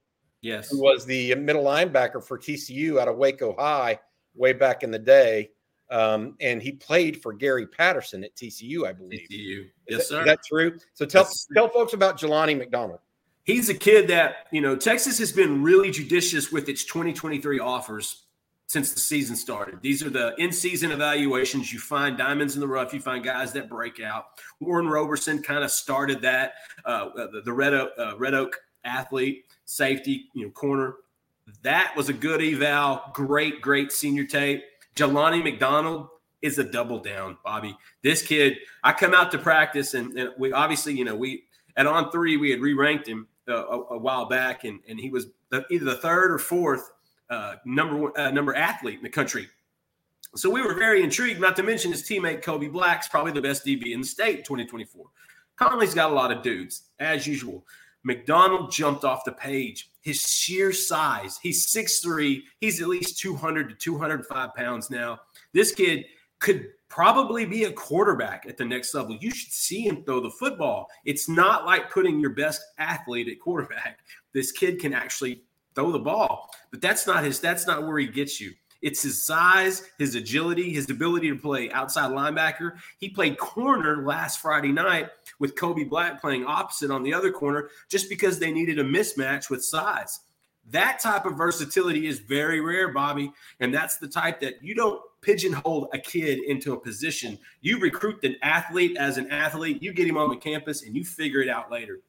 Yes. 0.42 0.70
Who 0.70 0.82
was 0.82 1.06
the 1.06 1.34
middle 1.36 1.64
linebacker 1.64 2.22
for 2.22 2.38
TCU 2.38 3.00
out 3.00 3.08
of 3.08 3.16
Waco 3.16 3.54
High 3.58 3.98
way 4.34 4.52
back 4.52 4.82
in 4.82 4.90
the 4.90 4.98
day. 4.98 5.50
Um, 5.92 6.36
and 6.40 6.62
he 6.62 6.72
played 6.72 7.22
for 7.22 7.32
Gary 7.32 7.66
Patterson 7.66 8.24
at 8.24 8.34
TCU, 8.34 8.86
I 8.86 8.92
believe. 8.92 9.28
TCU. 9.30 9.66
Yes, 9.88 10.08
sir. 10.08 10.20
Is 10.20 10.26
that 10.26 10.40
true? 10.44 10.78
So 10.94 11.04
tell, 11.04 11.28
tell 11.54 11.68
folks 11.68 11.92
about 11.92 12.18
Jelani 12.18 12.56
McDonald 12.56 13.00
he's 13.44 13.68
a 13.68 13.74
kid 13.74 14.08
that 14.08 14.46
you 14.50 14.60
know 14.60 14.76
Texas 14.76 15.18
has 15.18 15.32
been 15.32 15.62
really 15.62 15.90
judicious 15.90 16.52
with 16.52 16.68
its 16.68 16.84
2023 16.84 17.60
offers 17.60 18.24
since 18.66 18.94
the 18.94 19.00
season 19.00 19.36
started. 19.36 19.80
These 19.82 20.02
are 20.02 20.08
the 20.08 20.34
in-season 20.38 20.92
evaluations. 20.92 21.70
You 21.70 21.78
find 21.78 22.16
diamonds 22.16 22.54
in 22.54 22.60
the 22.60 22.68
rough. 22.68 22.94
You 22.94 23.00
find 23.00 23.22
guys 23.22 23.52
that 23.52 23.68
break 23.68 24.00
out. 24.00 24.24
Warren 24.60 24.88
Roberson 24.88 25.42
kind 25.42 25.62
of 25.62 25.70
started 25.70 26.22
that. 26.22 26.54
Uh, 26.84 27.10
the, 27.14 27.42
the 27.44 27.52
Red 27.52 27.74
Oak, 27.74 27.90
uh, 27.98 28.16
Red 28.16 28.32
Oak 28.32 28.56
athlete, 28.84 29.44
safety, 29.66 30.30
you 30.32 30.46
know, 30.46 30.50
corner. 30.50 30.94
That 31.62 31.92
was 31.96 32.08
a 32.08 32.14
good 32.14 32.40
eval. 32.40 33.02
Great, 33.12 33.60
great 33.60 33.92
senior 33.92 34.24
tape. 34.24 34.64
Jelani 34.96 35.42
McDonald 35.42 36.08
is 36.42 36.58
a 36.58 36.64
double 36.64 36.98
down, 36.98 37.38
Bobby. 37.44 37.76
This 38.02 38.22
kid, 38.22 38.58
I 38.82 38.92
come 38.92 39.14
out 39.14 39.30
to 39.32 39.38
practice, 39.38 39.94
and, 39.94 40.16
and 40.18 40.30
we 40.38 40.52
obviously, 40.52 40.94
you 40.94 41.04
know, 41.04 41.14
we 41.14 41.44
at 41.76 41.86
on 41.86 42.10
three 42.10 42.36
we 42.36 42.50
had 42.50 42.60
re 42.60 42.74
ranked 42.74 43.06
him 43.06 43.28
uh, 43.48 43.54
a, 43.54 43.80
a, 43.94 43.98
while 43.98 44.26
back, 44.26 44.64
and 44.64 44.80
and 44.88 45.00
he 45.00 45.08
was 45.08 45.28
the, 45.50 45.64
either 45.70 45.84
the 45.84 45.96
third 45.96 46.32
or 46.32 46.38
fourth 46.38 46.90
uh, 47.30 47.54
number 47.64 47.96
one 47.96 48.12
uh, 48.16 48.30
number 48.30 48.54
athlete 48.54 48.96
in 48.96 49.02
the 49.02 49.08
country. 49.08 49.48
So 50.34 50.50
we 50.50 50.62
were 50.62 50.74
very 50.74 51.02
intrigued. 51.02 51.40
Not 51.40 51.56
to 51.56 51.62
mention 51.62 51.92
his 51.92 52.02
teammate 52.02 52.42
Kobe 52.42 52.68
Black's 52.68 53.08
probably 53.08 53.32
the 53.32 53.42
best 53.42 53.64
DB 53.64 53.92
in 53.92 54.00
the 54.00 54.06
state, 54.06 54.44
2024. 54.44 55.06
Connally's 55.60 55.94
got 55.94 56.10
a 56.10 56.14
lot 56.14 56.32
of 56.32 56.42
dudes 56.42 56.84
as 56.98 57.26
usual. 57.26 57.64
McDonald 58.04 58.70
jumped 58.70 59.04
off 59.04 59.24
the 59.24 59.32
page. 59.32 59.90
His 60.00 60.20
sheer 60.20 60.72
size, 60.72 61.38
he's 61.42 61.66
6'3, 61.66 62.42
he's 62.60 62.80
at 62.82 62.88
least 62.88 63.18
200 63.18 63.68
to 63.70 63.74
205 63.76 64.54
pounds 64.54 64.90
now. 64.90 65.20
This 65.52 65.72
kid 65.72 66.06
could 66.40 66.66
probably 66.88 67.46
be 67.46 67.64
a 67.64 67.72
quarterback 67.72 68.44
at 68.46 68.56
the 68.56 68.64
next 68.64 68.94
level. 68.94 69.16
You 69.20 69.30
should 69.30 69.52
see 69.52 69.86
him 69.86 70.04
throw 70.04 70.20
the 70.20 70.30
football. 70.30 70.88
It's 71.04 71.28
not 71.28 71.64
like 71.64 71.90
putting 71.90 72.20
your 72.20 72.30
best 72.30 72.60
athlete 72.78 73.28
at 73.28 73.40
quarterback. 73.40 74.00
This 74.34 74.50
kid 74.52 74.80
can 74.80 74.92
actually 74.92 75.44
throw 75.74 75.92
the 75.92 75.98
ball, 75.98 76.50
but 76.70 76.80
that's 76.80 77.06
not 77.06 77.24
his 77.24 77.40
that's 77.40 77.66
not 77.66 77.86
where 77.86 77.98
he 77.98 78.06
gets 78.06 78.40
you. 78.40 78.52
It's 78.82 79.02
his 79.02 79.22
size, 79.22 79.88
his 79.98 80.16
agility, 80.16 80.72
his 80.72 80.90
ability 80.90 81.30
to 81.30 81.36
play 81.36 81.70
outside 81.70 82.10
linebacker. 82.10 82.72
He 82.98 83.08
played 83.08 83.38
corner 83.38 84.04
last 84.04 84.40
Friday 84.40 84.72
night 84.72 85.08
with 85.38 85.56
Kobe 85.56 85.84
Black 85.84 86.20
playing 86.20 86.44
opposite 86.44 86.90
on 86.90 87.02
the 87.02 87.14
other 87.14 87.30
corner 87.30 87.70
just 87.88 88.08
because 88.08 88.38
they 88.38 88.50
needed 88.50 88.80
a 88.80 88.84
mismatch 88.84 89.48
with 89.48 89.64
size. 89.64 90.20
That 90.70 91.00
type 91.00 91.26
of 91.26 91.36
versatility 91.36 92.06
is 92.06 92.20
very 92.20 92.60
rare, 92.60 92.92
Bobby. 92.92 93.32
And 93.60 93.74
that's 93.74 93.96
the 93.96 94.08
type 94.08 94.40
that 94.40 94.62
you 94.62 94.74
don't 94.74 95.00
pigeonhole 95.20 95.88
a 95.92 95.98
kid 95.98 96.40
into 96.44 96.72
a 96.72 96.80
position. 96.80 97.38
You 97.60 97.78
recruit 97.78 98.22
an 98.24 98.36
athlete 98.42 98.96
as 98.96 99.16
an 99.16 99.30
athlete, 99.30 99.82
you 99.82 99.92
get 99.92 100.08
him 100.08 100.16
on 100.16 100.30
the 100.30 100.36
campus, 100.36 100.82
and 100.82 100.96
you 100.96 101.04
figure 101.04 101.40
it 101.40 101.48
out 101.48 101.70
later. 101.70 102.00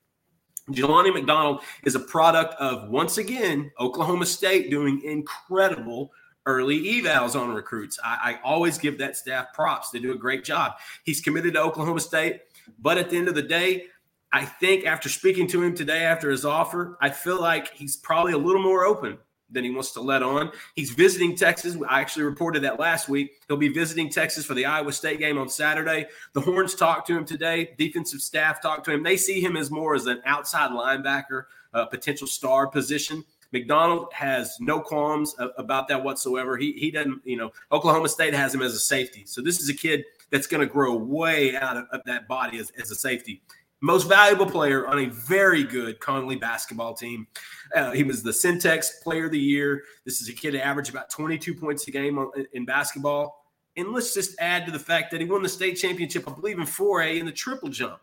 Jelani 0.71 1.13
McDonald 1.13 1.61
is 1.83 1.95
a 1.95 1.99
product 1.99 2.53
of, 2.55 2.89
once 2.89 3.17
again, 3.17 3.71
Oklahoma 3.79 4.25
State 4.25 4.69
doing 4.69 5.01
incredible 5.03 6.11
early 6.45 6.83
evals 6.83 7.39
on 7.39 7.53
recruits. 7.53 7.99
I, 8.03 8.17
I, 8.33 8.39
always 8.43 8.77
give 8.77 8.97
that 8.97 9.15
staff 9.15 9.53
props. 9.53 9.89
They 9.91 9.99
do 9.99 10.11
a 10.11 10.17
great 10.17 10.43
job. 10.43 10.73
He's 11.03 11.21
committed 11.21 11.53
to 11.53 11.61
Oklahoma 11.61 12.01
State, 12.01 12.41
but 12.79 12.97
at 12.97 13.09
the 13.09 13.17
end 13.17 13.29
of 13.29 13.35
the 13.35 13.41
day, 13.41 13.85
I 14.33 14.45
think 14.45 14.85
after 14.85 15.09
speaking 15.09 15.47
to 15.47 15.61
him 15.61 15.75
today 15.75 16.03
after 16.03 16.29
his 16.31 16.43
offer, 16.43 16.97
I 16.99 17.11
feel 17.11 17.39
like 17.39 17.71
he's 17.73 17.95
probably 17.95 18.33
a 18.33 18.37
little 18.37 18.61
more 18.61 18.83
open 18.83 19.19
than 19.53 19.63
he 19.63 19.69
wants 19.69 19.91
to 19.91 20.01
let 20.01 20.23
on. 20.23 20.51
He's 20.75 20.89
visiting 20.89 21.35
Texas. 21.35 21.77
I 21.87 22.01
actually 22.01 22.25
reported 22.25 22.63
that 22.63 22.79
last 22.79 23.07
week. 23.07 23.33
He'll 23.47 23.57
be 23.57 23.69
visiting 23.69 24.09
Texas 24.09 24.45
for 24.45 24.55
the 24.55 24.65
Iowa 24.65 24.91
State 24.91 25.19
game 25.19 25.37
on 25.37 25.47
Saturday. 25.49 26.07
The 26.33 26.41
Horns 26.41 26.75
talked 26.75 27.07
to 27.07 27.17
him 27.17 27.25
today. 27.25 27.75
Defensive 27.77 28.21
staff 28.21 28.61
talked 28.61 28.85
to 28.85 28.91
him. 28.91 29.03
They 29.03 29.17
see 29.17 29.39
him 29.39 29.55
as 29.55 29.69
more 29.69 29.95
as 29.95 30.07
an 30.07 30.21
outside 30.25 30.71
linebacker, 30.71 31.43
a 31.73 31.85
potential 31.85 32.27
star 32.27 32.67
position. 32.67 33.23
McDonald 33.53 34.11
has 34.11 34.57
no 34.59 34.81
qualms 34.81 35.35
about 35.57 35.87
that 35.87 36.03
whatsoever. 36.03 36.57
He 36.57 36.73
he 36.73 36.91
doesn't, 36.91 37.21
you 37.23 37.37
know, 37.37 37.51
Oklahoma 37.71 38.09
State 38.09 38.33
has 38.33 38.53
him 38.53 38.61
as 38.61 38.73
a 38.73 38.79
safety. 38.79 39.23
So 39.25 39.41
this 39.41 39.61
is 39.61 39.69
a 39.69 39.73
kid 39.73 40.03
that's 40.29 40.47
going 40.47 40.61
to 40.61 40.67
grow 40.67 40.95
way 40.95 41.55
out 41.55 41.77
of, 41.77 41.85
of 41.91 42.01
that 42.05 42.27
body 42.27 42.57
as, 42.57 42.71
as 42.71 42.91
a 42.91 42.95
safety 42.95 43.41
most 43.83 44.07
valuable 44.07 44.45
player 44.45 44.87
on 44.87 44.97
a 44.97 45.07
very 45.07 45.61
good 45.61 45.99
Connally 45.99 46.39
basketball 46.39 46.93
team. 46.93 47.27
Uh, 47.75 47.91
he 47.91 48.01
was 48.01 48.23
the 48.23 48.31
Centex 48.31 49.01
Player 49.03 49.25
of 49.25 49.31
the 49.31 49.39
Year. 49.39 49.83
This 50.05 50.21
is 50.21 50.29
a 50.29 50.33
kid 50.33 50.53
that 50.53 50.65
averaged 50.65 50.89
about 50.89 51.09
22 51.09 51.53
points 51.53 51.85
a 51.89 51.91
game 51.91 52.17
on, 52.17 52.31
in 52.53 52.63
basketball. 52.63 53.43
And 53.75 53.91
let's 53.91 54.13
just 54.13 54.39
add 54.39 54.65
to 54.67 54.71
the 54.71 54.79
fact 54.79 55.11
that 55.11 55.19
he 55.19 55.27
won 55.27 55.43
the 55.43 55.49
state 55.49 55.73
championship, 55.73 56.29
I 56.29 56.33
believe, 56.33 56.59
in 56.59 56.65
4A 56.65 57.19
in 57.19 57.25
the 57.25 57.31
triple 57.33 57.67
jump. 57.67 57.99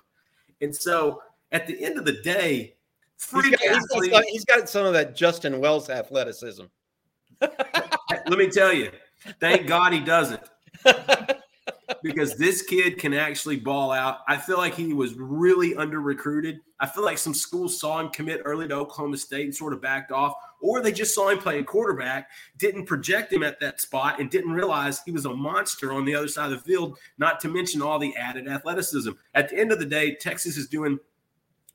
And 0.60 0.76
so 0.76 1.22
at 1.50 1.66
the 1.66 1.82
end 1.82 1.98
of 1.98 2.04
the 2.04 2.20
day, 2.20 2.74
He's 3.20 3.50
got, 3.50 3.60
he's, 3.60 4.08
got, 4.08 4.24
he's 4.24 4.44
got 4.44 4.68
some 4.68 4.86
of 4.86 4.92
that 4.94 5.14
Justin 5.14 5.60
Wells 5.60 5.90
athleticism. 5.90 6.64
Let 7.40 8.38
me 8.38 8.48
tell 8.48 8.72
you, 8.72 8.90
thank 9.40 9.66
God 9.66 9.92
he 9.92 10.00
doesn't. 10.00 10.42
because 12.02 12.36
this 12.36 12.62
kid 12.62 12.98
can 12.98 13.12
actually 13.14 13.56
ball 13.56 13.92
out. 13.92 14.18
I 14.28 14.36
feel 14.36 14.58
like 14.58 14.74
he 14.74 14.92
was 14.92 15.14
really 15.14 15.74
under 15.74 16.00
recruited. 16.00 16.60
I 16.78 16.86
feel 16.86 17.04
like 17.04 17.18
some 17.18 17.34
schools 17.34 17.78
saw 17.78 18.00
him 18.00 18.08
commit 18.08 18.42
early 18.44 18.66
to 18.68 18.74
Oklahoma 18.74 19.16
State 19.16 19.44
and 19.44 19.54
sort 19.54 19.72
of 19.72 19.82
backed 19.82 20.12
off, 20.12 20.34
or 20.62 20.80
they 20.80 20.92
just 20.92 21.14
saw 21.14 21.28
him 21.28 21.38
playing 21.38 21.64
quarterback, 21.64 22.30
didn't 22.58 22.86
project 22.86 23.32
him 23.32 23.42
at 23.42 23.60
that 23.60 23.80
spot, 23.80 24.20
and 24.20 24.30
didn't 24.30 24.52
realize 24.52 25.02
he 25.04 25.12
was 25.12 25.26
a 25.26 25.34
monster 25.34 25.92
on 25.92 26.04
the 26.04 26.14
other 26.14 26.28
side 26.28 26.52
of 26.52 26.62
the 26.62 26.70
field, 26.70 26.98
not 27.18 27.40
to 27.40 27.48
mention 27.48 27.82
all 27.82 27.98
the 27.98 28.16
added 28.16 28.48
athleticism. 28.48 29.10
At 29.34 29.50
the 29.50 29.58
end 29.58 29.72
of 29.72 29.78
the 29.78 29.86
day, 29.86 30.14
Texas 30.14 30.56
is 30.56 30.68
doing 30.68 30.98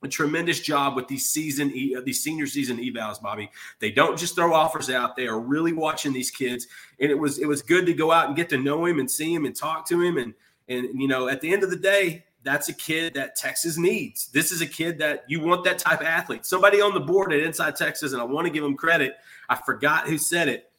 a 0.03 0.07
tremendous 0.07 0.59
job 0.59 0.95
with 0.95 1.07
these 1.07 1.29
season 1.29 1.73
uh, 1.97 2.01
these 2.01 2.23
senior 2.23 2.47
season 2.47 2.77
evals, 2.77 3.21
Bobby. 3.21 3.49
They 3.79 3.91
don't 3.91 4.17
just 4.17 4.35
throw 4.35 4.53
offers 4.53 4.89
out; 4.89 5.15
they 5.15 5.27
are 5.27 5.39
really 5.39 5.73
watching 5.73 6.13
these 6.13 6.31
kids, 6.31 6.67
and 6.99 7.09
it 7.09 7.17
was 7.17 7.39
it 7.39 7.47
was 7.47 7.61
good 7.61 7.85
to 7.85 7.93
go 7.93 8.11
out 8.11 8.27
and 8.27 8.35
get 8.35 8.49
to 8.49 8.57
know 8.57 8.85
him 8.85 8.99
and 8.99 9.09
see 9.09 9.33
him 9.33 9.45
and 9.45 9.55
talk 9.55 9.87
to 9.89 10.01
him, 10.01 10.17
and 10.17 10.33
and 10.67 10.99
you 10.99 11.07
know 11.07 11.27
at 11.27 11.41
the 11.41 11.51
end 11.51 11.63
of 11.63 11.69
the 11.69 11.75
day, 11.75 12.25
that's 12.43 12.69
a 12.69 12.73
kid 12.73 13.13
that 13.15 13.35
Texas 13.35 13.77
needs. 13.77 14.27
This 14.27 14.51
is 14.51 14.61
a 14.61 14.67
kid 14.67 14.99
that 14.99 15.25
you 15.27 15.41
want 15.41 15.63
that 15.65 15.79
type 15.79 16.01
of 16.01 16.07
athlete. 16.07 16.45
Somebody 16.45 16.79
on 16.79 16.93
the 16.93 16.99
board 16.99 17.33
at 17.33 17.39
Inside 17.39 17.75
Texas, 17.75 18.13
and 18.13 18.21
I 18.21 18.25
want 18.25 18.45
to 18.45 18.53
give 18.53 18.63
him 18.63 18.77
credit. 18.77 19.15
I 19.49 19.55
forgot 19.55 20.07
who 20.07 20.17
said 20.17 20.47
it. 20.47 20.71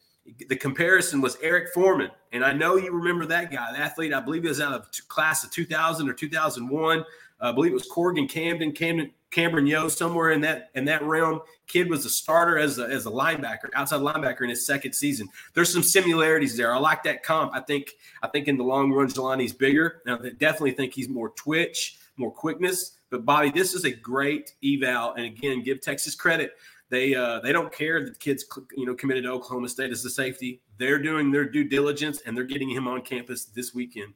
The 0.49 0.57
comparison 0.57 1.21
was 1.21 1.37
Eric 1.41 1.73
Foreman, 1.73 2.11
and 2.33 2.43
I 2.43 2.51
know 2.51 2.75
you 2.75 2.91
remember 2.91 3.25
that 3.27 3.51
guy, 3.51 3.71
the 3.71 3.79
athlete. 3.79 4.13
I 4.13 4.19
believe 4.19 4.43
he 4.43 4.49
was 4.49 4.59
out 4.59 4.73
of 4.73 4.87
class 5.07 5.43
of 5.43 5.51
2000 5.51 6.09
or 6.09 6.13
2001. 6.13 7.05
I 7.39 7.51
believe 7.51 7.71
it 7.71 7.75
was 7.75 7.89
Corgan 7.89 8.27
Camden, 8.27 8.71
Camden 8.71 9.11
Cameron 9.29 9.67
Yo, 9.67 9.87
somewhere 9.89 10.31
in 10.31 10.41
that 10.41 10.69
in 10.75 10.85
that 10.85 11.03
realm. 11.03 11.41
Kid 11.67 11.89
was 11.89 12.05
a 12.05 12.09
starter 12.09 12.57
as 12.57 12.79
a, 12.79 12.83
as 12.83 13.05
a 13.05 13.11
linebacker, 13.11 13.69
outside 13.75 13.99
linebacker 13.99 14.41
in 14.41 14.49
his 14.49 14.65
second 14.65 14.93
season. 14.93 15.27
There's 15.53 15.71
some 15.71 15.83
similarities 15.83 16.55
there. 16.55 16.73
I 16.73 16.79
like 16.79 17.03
that 17.03 17.23
comp. 17.23 17.53
I 17.53 17.59
think 17.59 17.91
I 18.23 18.27
think 18.27 18.47
in 18.47 18.57
the 18.57 18.63
long 18.63 18.91
run, 18.91 19.07
Jelani's 19.07 19.53
bigger. 19.53 20.01
Now, 20.05 20.19
I 20.23 20.29
definitely 20.29 20.71
think 20.71 20.93
he's 20.93 21.09
more 21.09 21.29
twitch, 21.29 21.99
more 22.15 22.31
quickness. 22.31 22.93
But 23.09 23.25
Bobby, 23.25 23.51
this 23.51 23.73
is 23.73 23.85
a 23.85 23.91
great 23.91 24.53
eval, 24.63 25.13
and 25.13 25.25
again, 25.25 25.61
give 25.61 25.81
Texas 25.81 26.15
credit. 26.15 26.53
They 26.89 27.15
uh, 27.15 27.41
they 27.41 27.51
don't 27.51 27.71
care 27.71 28.03
that 28.03 28.13
the 28.13 28.19
kid's 28.19 28.45
you 28.75 28.85
know 28.85 28.95
committed 28.95 29.23
to 29.25 29.31
Oklahoma 29.31 29.67
State 29.67 29.91
as 29.91 30.05
a 30.05 30.09
safety. 30.09 30.61
They're 30.77 30.99
doing 30.99 31.31
their 31.31 31.45
due 31.45 31.65
diligence, 31.65 32.21
and 32.25 32.35
they're 32.35 32.45
getting 32.45 32.69
him 32.69 32.87
on 32.87 33.01
campus 33.01 33.45
this 33.45 33.73
weekend. 33.73 34.13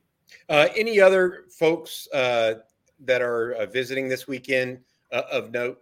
Uh, 0.48 0.70
any 0.76 1.00
other 1.00 1.46
folks 1.58 2.08
uh, 2.14 2.56
that 3.06 3.22
are 3.22 3.54
uh, 3.54 3.66
visiting 3.66 4.10
this 4.10 4.28
weekend? 4.28 4.80
uh, 5.12 5.24
of 5.32 5.52
note? 5.52 5.82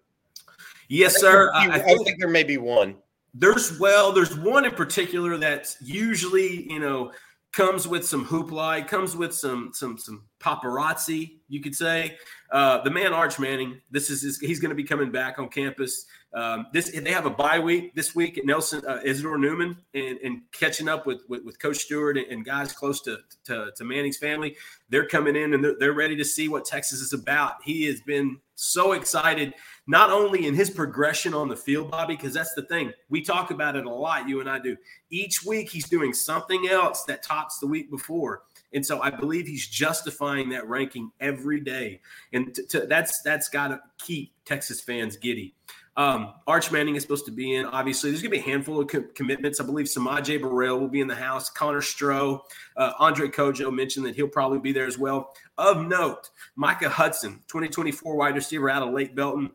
Yes, 0.88 1.20
sir. 1.20 1.52
I, 1.54 1.68
I, 1.68 1.80
think, 1.80 2.02
I 2.02 2.04
think 2.04 2.20
there 2.20 2.30
may 2.30 2.44
be 2.44 2.58
one. 2.58 2.96
There's 3.34 3.80
well, 3.80 4.12
there's 4.12 4.36
one 4.36 4.66
in 4.66 4.72
particular 4.72 5.38
that's 5.38 5.78
usually 5.82 6.70
you 6.72 6.80
know 6.80 7.12
comes 7.52 7.88
with 7.88 8.06
some 8.06 8.26
hoopla. 8.26 8.88
Comes 8.88 9.16
with 9.16 9.34
some 9.34 9.72
some 9.74 9.98
some 9.98 10.26
paparazzi, 10.40 11.40
you 11.48 11.62
could 11.62 11.76
say. 11.76 12.18
Uh, 12.52 12.82
the 12.84 12.90
man 12.90 13.14
Arch 13.14 13.40
Manning. 13.40 13.82
This 13.92 14.10
is 14.10 14.22
his, 14.22 14.40
he's 14.40 14.60
going 14.60 14.70
to 14.70 14.76
be 14.76 14.84
coming 14.84 15.12
back 15.12 15.38
on 15.40 15.50
campus. 15.50 16.06
Um, 16.34 16.68
this 16.74 16.92
they 16.92 17.12
have 17.12 17.26
a 17.26 17.32
bye 17.32 17.60
week 17.60 17.96
this 17.96 18.16
week 18.16 18.38
at 18.38 18.46
Nelson 18.46 18.82
uh, 18.88 19.00
Isidore 19.04 19.38
Newman 19.38 19.78
and, 19.94 20.20
and 20.24 20.42
catching 20.52 20.88
up 20.88 21.08
with, 21.08 21.24
with, 21.28 21.44
with 21.44 21.60
Coach 21.60 21.78
Stewart 21.78 22.18
and, 22.18 22.28
and 22.28 22.46
guys 22.46 22.72
close 22.72 23.02
to, 23.02 23.18
to, 23.46 23.72
to 23.76 23.84
Manning's 23.84 24.18
family. 24.18 24.56
They're 24.90 25.08
coming 25.08 25.36
in 25.36 25.54
and 25.54 25.64
they're, 25.64 25.76
they're 25.80 25.94
ready 25.94 26.16
to 26.18 26.26
see 26.26 26.48
what 26.48 26.66
Texas 26.66 27.02
is 27.02 27.14
about. 27.14 27.56
He 27.64 27.86
has 27.86 28.02
been 28.02 28.40
so 28.54 28.92
excited, 28.92 29.54
not 29.90 30.12
only 30.12 30.46
in 30.46 30.54
his 30.54 30.70
progression 30.70 31.34
on 31.34 31.50
the 31.50 31.56
field, 31.56 31.90
Bobby, 31.90 32.16
because 32.16 32.32
that's 32.32 32.54
the 32.54 32.62
thing. 32.62 32.94
We 33.10 33.24
talk 33.24 33.50
about 33.50 33.76
it 33.76 33.86
a 33.86 33.90
lot, 33.90 34.30
you 34.30 34.40
and 34.40 34.48
I 34.48 34.60
do. 34.60 34.78
Each 35.10 35.44
week 35.44 35.68
he's 35.72 35.90
doing 35.90 36.14
something 36.14 36.68
else 36.70 37.06
that 37.06 37.24
tops 37.24 37.58
the 37.58 37.66
week 37.66 37.90
before. 37.90 38.44
And 38.72 38.86
so 38.86 39.02
I 39.02 39.10
believe 39.10 39.48
he's 39.48 39.68
justifying 39.68 40.50
that 40.50 40.70
ranking 40.70 41.12
every 41.20 41.60
day. 41.60 42.02
And 42.34 42.56
that's 42.88 43.24
that's 43.24 43.50
got 43.50 43.70
to 43.70 43.82
keep 43.98 44.32
Texas 44.46 44.80
fans 44.80 45.18
giddy. 45.18 45.56
Um, 45.98 46.36
Arch 46.46 46.72
Manning 46.72 46.96
is 46.96 47.02
supposed 47.02 47.26
to 47.26 47.32
be 47.32 47.56
in. 47.56 47.66
Obviously, 47.66 48.12
there's 48.12 48.22
going 48.22 48.32
to 48.32 48.38
be 48.38 48.48
a 48.48 48.50
handful 48.50 48.80
of 48.80 48.88
co- 48.88 49.08
commitments. 49.16 49.60
I 49.60 49.66
believe 49.66 49.88
Samaje 49.88 50.40
Burrell 50.40 50.80
will 50.80 50.88
be 50.88 51.02
in 51.02 51.08
the 51.08 51.16
house. 51.16 51.50
Connor 51.50 51.82
Stroh, 51.82 52.42
uh, 52.78 52.94
Andre 53.00 53.28
Kojo 53.28 53.74
mentioned 53.74 54.06
that 54.06 54.16
he'll 54.16 54.28
probably 54.28 54.60
be 54.60 54.72
there 54.72 54.86
as 54.86 55.00
well. 55.00 55.34
Of 55.58 55.88
note, 55.88 56.30
Micah 56.56 56.90
Hudson, 56.90 57.42
2024 57.48 58.16
wide 58.16 58.36
receiver 58.36 58.70
out 58.70 58.84
of 58.84 58.94
Lake 58.94 59.16
Belton. 59.16 59.50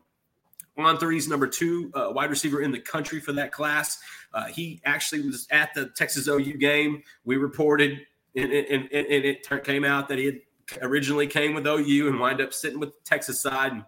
On 0.77 0.97
three's 0.97 1.27
number 1.29 1.47
two 1.47 1.89
uh, 1.93 2.11
wide 2.13 2.29
receiver 2.29 2.61
in 2.61 2.71
the 2.71 2.79
country 2.79 3.21
for 3.21 3.31
that 3.33 3.51
class. 3.53 3.97
Uh, 4.33 4.47
he 4.47 4.81
actually 4.83 5.21
was 5.21 5.47
at 5.49 5.73
the 5.73 5.89
Texas 5.95 6.27
OU 6.27 6.57
game. 6.57 7.01
We 7.23 7.37
reported, 7.37 8.01
and, 8.35 8.51
and, 8.51 8.91
and 8.91 8.91
it 8.91 9.47
came 9.63 9.85
out 9.85 10.09
that 10.09 10.17
he 10.17 10.25
had 10.25 10.39
originally 10.81 11.27
came 11.27 11.53
with 11.53 11.65
OU 11.65 12.09
and 12.09 12.19
wind 12.19 12.41
up 12.41 12.53
sitting 12.53 12.79
with 12.79 12.89
the 12.89 12.99
Texas 13.05 13.41
side. 13.41 13.71
And 13.71 13.83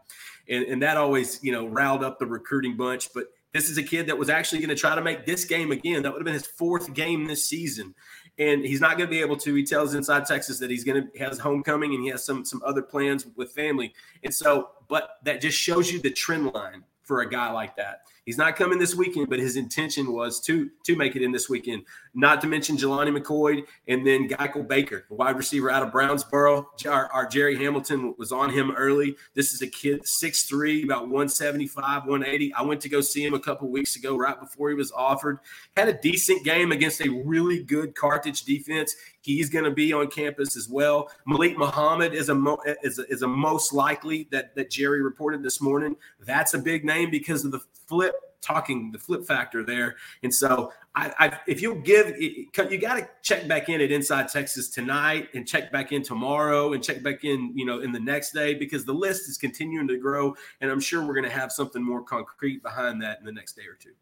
and, 0.49 0.63
and 0.65 0.81
that 0.81 0.97
always 0.97 1.39
you 1.43 1.51
know 1.51 1.67
riled 1.67 2.03
up 2.03 2.19
the 2.19 2.25
recruiting 2.25 2.77
bunch. 2.77 3.13
But 3.13 3.25
This 3.53 3.69
is 3.69 3.77
a 3.77 3.83
kid 3.83 4.07
that 4.07 4.17
was 4.17 4.29
actually 4.29 4.59
going 4.59 4.69
to 4.69 4.75
try 4.75 4.95
to 4.95 5.01
make 5.01 5.25
this 5.25 5.45
game 5.45 5.71
again. 5.71 6.03
That 6.03 6.11
would 6.13 6.19
have 6.19 6.25
been 6.25 6.33
his 6.33 6.47
fourth 6.47 6.93
game 6.93 7.25
this 7.25 7.45
season 7.47 7.95
and 8.39 8.63
he's 8.63 8.81
not 8.81 8.97
going 8.97 9.09
to 9.09 9.11
be 9.11 9.21
able 9.21 9.37
to. 9.37 9.53
He 9.55 9.63
tells 9.63 9.93
Inside 9.93 10.25
Texas 10.25 10.59
that 10.59 10.69
he's 10.69 10.83
going 10.83 11.09
to 11.09 11.19
has 11.19 11.39
homecoming 11.39 11.93
and 11.93 12.03
he 12.03 12.09
has 12.09 12.23
some 12.23 12.45
some 12.45 12.61
other 12.65 12.81
plans 12.81 13.25
with 13.35 13.51
family, 13.51 13.93
and 14.23 14.33
so. 14.33 14.69
But 14.89 15.17
that 15.23 15.41
just 15.41 15.57
shows 15.57 15.91
you 15.91 15.99
the 15.99 16.11
trend 16.11 16.53
line 16.53 16.83
for 17.03 17.21
a 17.21 17.29
guy 17.29 17.51
like 17.51 17.75
that. 17.75 18.03
He's 18.27 18.37
not 18.37 18.57
coming 18.57 18.77
this 18.77 18.93
weekend, 18.93 19.29
but 19.29 19.39
his 19.39 19.55
intention 19.55 20.11
was 20.11 20.41
to 20.41 20.69
to 20.83 20.97
make 20.97 21.15
it 21.15 21.21
in 21.21 21.31
this 21.31 21.49
weekend. 21.49 21.83
Not 22.13 22.41
to 22.41 22.47
mention 22.47 22.75
Jelani 22.75 23.17
McCoy 23.17 23.63
and 23.87 24.05
then 24.05 24.27
Geico 24.27 24.67
Baker, 24.67 25.05
wide 25.09 25.37
receiver 25.37 25.71
out 25.71 25.81
of 25.81 25.93
Brownsboro. 25.93 26.65
Our, 26.89 27.05
our, 27.13 27.25
Jerry 27.25 27.55
Hamilton 27.55 28.15
was 28.17 28.33
on 28.33 28.49
him 28.49 28.71
early. 28.71 29.15
This 29.33 29.53
is 29.53 29.61
a 29.61 29.67
kid, 29.67 30.01
6'3", 30.01 30.83
about 30.83 31.03
175, 31.03 32.05
180. 32.05 32.53
I 32.53 32.63
went 32.63 32.81
to 32.81 32.89
go 32.89 32.99
see 32.99 33.23
him 33.23 33.33
a 33.33 33.39
couple 33.39 33.69
weeks 33.69 33.95
ago, 33.95 34.17
right 34.17 34.37
before 34.37 34.67
he 34.67 34.75
was 34.75 34.91
offered. 34.91 35.39
Had 35.77 35.87
a 35.87 35.93
decent 35.93 36.43
game 36.43 36.73
against 36.73 36.99
a 36.99 37.09
really 37.09 37.63
good 37.63 37.95
Carthage 37.95 38.43
defense. 38.43 38.93
He's 39.21 39.49
going 39.49 39.65
to 39.65 39.71
be 39.71 39.93
on 39.93 40.07
campus 40.07 40.57
as 40.57 40.67
well. 40.67 41.09
Malik 41.25 41.57
Muhammad 41.57 42.13
is 42.13 42.27
a, 42.27 42.35
mo- 42.35 42.59
is 42.83 42.99
a, 42.99 43.07
is 43.07 43.21
a 43.21 43.27
most 43.27 43.71
likely 43.71 44.27
that 44.31 44.53
that 44.55 44.69
Jerry 44.69 45.01
reported 45.01 45.43
this 45.43 45.61
morning. 45.61 45.95
That's 46.19 46.53
a 46.53 46.59
big 46.59 46.83
name 46.83 47.09
because 47.09 47.45
of 47.45 47.51
the 47.51 47.61
flip 47.87 48.15
talking 48.41 48.91
the 48.91 48.99
flip 48.99 49.25
factor 49.25 49.63
there. 49.63 49.95
And 50.23 50.33
so, 50.33 50.71
I, 50.95 51.13
I 51.19 51.39
if 51.47 51.61
you'll 51.61 51.81
give, 51.81 52.15
you 52.19 52.47
got 52.53 52.69
to 52.95 53.09
check 53.21 53.47
back 53.47 53.69
in 53.69 53.81
at 53.81 53.91
Inside 53.91 54.29
Texas 54.29 54.69
tonight, 54.69 55.29
and 55.33 55.47
check 55.47 55.71
back 55.71 55.91
in 55.91 56.03
tomorrow, 56.03 56.73
and 56.73 56.83
check 56.83 57.03
back 57.03 57.23
in, 57.23 57.51
you 57.55 57.65
know, 57.65 57.81
in 57.81 57.91
the 57.91 57.99
next 57.99 58.31
day 58.31 58.53
because 58.53 58.85
the 58.85 58.93
list 58.93 59.29
is 59.29 59.37
continuing 59.37 59.87
to 59.87 59.97
grow, 59.97 60.35
and 60.61 60.71
I'm 60.71 60.79
sure 60.79 61.05
we're 61.05 61.13
going 61.13 61.25
to 61.25 61.29
have 61.29 61.51
something 61.51 61.83
more 61.83 62.01
concrete 62.01 62.63
behind 62.63 63.01
that 63.03 63.19
in 63.19 63.25
the 63.25 63.31
next 63.31 63.55
day 63.55 63.63
or 63.63 63.75
two. 63.75 63.93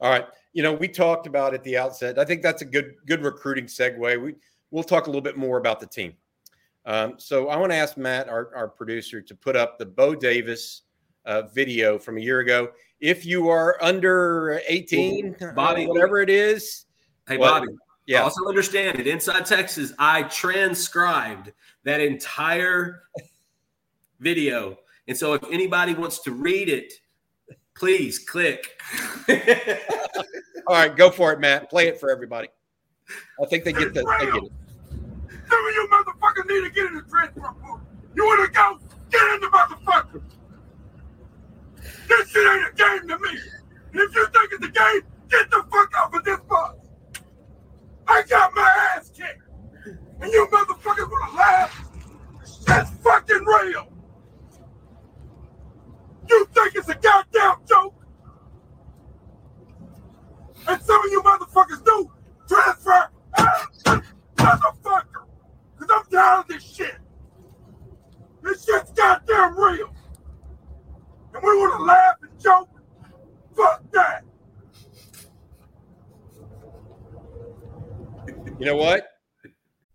All 0.00 0.10
right, 0.10 0.26
you 0.52 0.62
know, 0.62 0.74
we 0.74 0.88
talked 0.88 1.26
about 1.26 1.54
at 1.54 1.64
the 1.64 1.78
outset. 1.78 2.18
I 2.18 2.24
think 2.24 2.42
that's 2.42 2.62
a 2.62 2.66
good 2.66 2.96
good 3.06 3.22
recruiting 3.22 3.64
segue. 3.64 4.22
We 4.22 4.34
we'll 4.70 4.84
talk 4.84 5.06
a 5.06 5.10
little 5.10 5.22
bit 5.22 5.36
more 5.36 5.58
about 5.58 5.80
the 5.80 5.86
team. 5.86 6.14
Um, 6.84 7.14
so 7.16 7.48
I 7.48 7.56
want 7.56 7.72
to 7.72 7.76
ask 7.76 7.96
Matt, 7.96 8.28
our, 8.28 8.54
our 8.54 8.68
producer, 8.68 9.20
to 9.20 9.34
put 9.34 9.56
up 9.56 9.78
the 9.78 9.86
Bo 9.86 10.14
Davis 10.14 10.82
uh, 11.24 11.42
video 11.42 11.98
from 11.98 12.16
a 12.16 12.20
year 12.20 12.40
ago. 12.40 12.70
If 13.00 13.26
you 13.26 13.48
are 13.48 13.76
under 13.82 14.60
18, 14.66 15.36
uh, 15.40 15.52
Bobby, 15.52 15.86
whatever 15.86 16.20
it 16.20 16.30
is. 16.30 16.86
Hey, 17.28 17.36
well, 17.36 17.60
Bobby. 17.60 17.72
Yeah. 18.06 18.22
Also 18.22 18.46
understand 18.48 18.98
it. 18.98 19.06
Inside 19.06 19.44
Texas, 19.46 19.92
I 19.98 20.22
transcribed 20.24 21.52
that 21.84 22.00
entire 22.00 23.02
video. 24.20 24.78
And 25.08 25.16
so 25.16 25.34
if 25.34 25.42
anybody 25.50 25.94
wants 25.94 26.20
to 26.20 26.30
read 26.30 26.68
it, 26.68 26.92
please 27.74 28.18
click. 28.18 28.80
All 30.66 30.74
right, 30.74 30.96
go 30.96 31.10
for 31.10 31.32
it, 31.32 31.40
Matt. 31.40 31.68
Play 31.70 31.88
it 31.88 32.00
for 32.00 32.10
everybody. 32.10 32.48
I 33.40 33.46
think 33.46 33.64
they 33.64 33.72
get 33.72 33.94
the 33.94 34.02
they 34.18 34.26
get 34.26 34.34
it. 34.34 34.52
Some 35.48 35.66
of 35.66 35.74
you 35.74 35.88
motherfuckers 35.92 36.48
need 36.48 36.64
to 36.64 36.70
get 36.70 36.86
in 36.86 36.94
the 36.96 37.02
transfer 37.02 37.40
portal. 37.40 37.80
You 38.14 38.24
want 38.24 38.46
to 38.46 38.52
go? 38.52 38.78
Get 39.10 39.34
in 39.34 39.40
the 39.40 39.46
motherfucker. 39.46 40.22
This 42.08 42.30
shit 42.30 42.46
ain't 42.46 42.68
a 42.68 42.72
game 42.74 43.08
to 43.08 43.18
me. 43.18 43.38
If 43.94 44.14
you 44.14 44.26
think 44.26 44.52
it's 44.52 44.64
a 44.64 44.70
game, 44.70 45.02
get 45.28 45.50
the 45.50 45.64
fuck 45.70 45.96
off 45.98 46.14
of 46.14 46.24
this 46.24 46.38
bus. 46.48 46.74
I 48.06 48.22
got 48.28 48.54
my 48.54 48.94
ass 48.94 49.10
kicked. 49.10 49.42
And 50.20 50.32
you 50.32 50.46
motherfuckers 50.52 51.10
wanna 51.10 51.36
laugh? 51.36 51.90
That's 52.66 52.90
fucking 53.02 53.44
real. 53.44 53.88
You 56.28 56.46
think 56.54 56.74
it's 56.74 56.88
a 56.88 56.94
goddamn 56.94 57.56
joke? 57.68 57.94
And 60.68 60.82
some 60.82 61.04
of 61.04 61.10
you 61.10 61.22
motherfuckers 61.22 61.84
do 61.84 62.12
transfer 62.48 63.08
motherfucker. 64.36 65.24
Cause 65.78 65.88
I'm 65.90 66.04
tired 66.10 66.40
of 66.40 66.48
this 66.48 66.62
shit. 66.62 66.96
This 68.42 68.64
shit's 68.64 68.92
goddamn 68.92 69.58
real 69.58 69.95
and 71.36 71.44
we 71.44 71.56
want 71.56 71.78
to 71.78 71.84
laugh 71.84 72.14
and 72.22 72.40
joke. 72.40 72.68
Fuck 73.56 73.82
that. 73.92 74.24
You 78.58 78.66
know 78.66 78.76
what? 78.76 79.08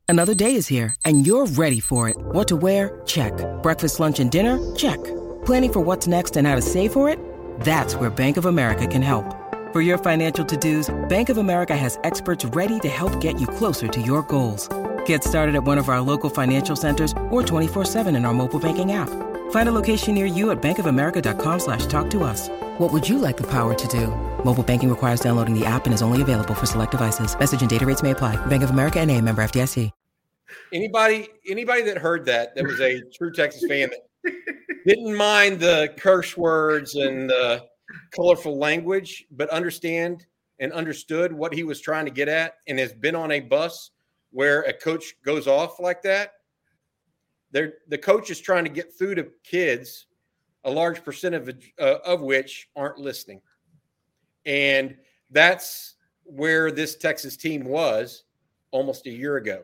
Another 0.08 0.36
day 0.36 0.56
is 0.56 0.68
here, 0.68 0.94
and 1.06 1.26
you're 1.26 1.46
ready 1.46 1.80
for 1.80 2.10
it. 2.10 2.18
What 2.20 2.48
to 2.50 2.56
wear? 2.56 3.02
Check. 3.06 3.34
Breakfast, 3.64 4.00
lunch, 4.00 4.20
and 4.20 4.30
dinner? 4.30 4.60
Check. 4.76 5.02
Planning 5.46 5.74
for 5.74 5.80
what's 5.80 6.06
next 6.06 6.36
and 6.36 6.46
how 6.46 6.56
to 6.56 6.62
save 6.62 6.92
for 6.92 7.08
it? 7.08 7.18
That's 7.62 7.96
where 7.96 8.10
Bank 8.10 8.36
of 8.38 8.46
America 8.46 8.86
can 8.86 9.02
help. 9.02 9.26
For 9.72 9.80
your 9.80 9.98
financial 9.98 10.44
to-dos, 10.44 10.94
Bank 11.08 11.30
of 11.30 11.38
America 11.38 11.78
has 11.78 11.98
experts 12.04 12.44
ready 12.44 12.78
to 12.82 12.90
help 12.90 13.22
get 13.22 13.40
you 13.40 13.48
closer 13.48 13.88
to 13.88 14.02
your 14.02 14.22
goals. 14.24 14.68
Get 15.06 15.24
started 15.24 15.56
at 15.56 15.64
one 15.64 15.78
of 15.78 15.88
our 15.88 16.02
local 16.02 16.30
financial 16.30 16.76
centers 16.76 17.14
or 17.30 17.42
24-7 17.42 18.14
in 18.16 18.26
our 18.26 18.34
mobile 18.34 18.60
banking 18.60 18.92
app. 18.92 19.10
Find 19.52 19.68
a 19.70 19.74
location 19.74 20.14
near 20.14 20.26
you 20.26 20.52
at 20.52 20.62
bankofamerica.com 20.62 21.60
slash 21.60 21.86
talk 21.86 22.10
to 22.12 22.24
us. 22.24 22.50
What 22.78 22.92
would 22.92 23.08
you 23.08 23.18
like 23.18 23.38
the 23.38 23.48
power 23.48 23.74
to 23.74 23.88
do? 23.88 24.08
Mobile 24.44 24.64
banking 24.64 24.90
requires 24.90 25.22
downloading 25.22 25.58
the 25.58 25.66
app 25.66 25.86
and 25.86 25.94
is 25.94 26.02
only 26.02 26.22
available 26.22 26.54
for 26.54 26.66
select 26.66 26.92
devices. 26.92 27.38
Message 27.38 27.62
and 27.62 27.70
data 27.70 27.86
rates 27.86 28.04
may 28.04 28.12
apply. 28.12 28.44
Bank 28.48 28.64
of 28.64 28.72
America 28.72 29.00
and 29.00 29.10
a 29.10 29.22
member 29.22 29.42
FDIC. 29.42 29.92
Anybody, 30.74 31.30
anybody 31.50 31.82
that 31.84 31.98
heard 31.98 32.26
that, 32.26 32.56
that 32.56 32.66
was 32.66 32.82
a 32.82 33.02
true 33.14 33.32
Texas 33.32 33.66
fan 33.68 33.90
that 34.24 34.34
didn't 34.86 35.16
mind 35.16 35.60
the 35.60 35.94
curse 35.98 36.36
words 36.36 36.96
and 36.96 37.30
the 37.30 37.64
colorful 38.12 38.58
language, 38.58 39.26
but 39.32 39.50
understand 39.50 40.26
and 40.60 40.72
understood 40.74 41.34
what 41.34 41.54
he 41.54 41.64
was 41.64 41.82
trying 41.82 42.06
to 42.06 42.12
get 42.12 42.28
at 42.28 42.56
and 42.68 42.80
has 42.80 42.94
been 42.94 43.16
on 43.16 43.32
a 43.32 43.40
bus 43.40 43.92
where 44.32 44.62
a 44.62 44.74
coach 44.74 45.14
goes 45.24 45.48
off 45.48 45.80
like 45.80 46.02
that 46.04 46.34
they're, 47.52 47.74
the 47.88 47.98
coach 47.98 48.30
is 48.30 48.40
trying 48.40 48.64
to 48.64 48.70
get 48.70 48.94
through 48.98 49.16
to 49.16 49.28
kids, 49.44 50.08
a 50.64 50.72
large 50.72 51.04
percentage 51.04 51.48
of, 51.48 51.58
uh, 51.80 52.00
of 52.06 52.22
which 52.22 52.70
aren't 52.76 52.98
listening. 52.98 53.42
And 54.46 54.96
that's 55.30 55.96
where 56.24 56.72
this 56.72 56.96
Texas 56.96 57.38
team 57.38 57.64
was 57.66 58.24
almost 58.72 59.06
a 59.06 59.12
year 59.12 59.38
ago. 59.38 59.64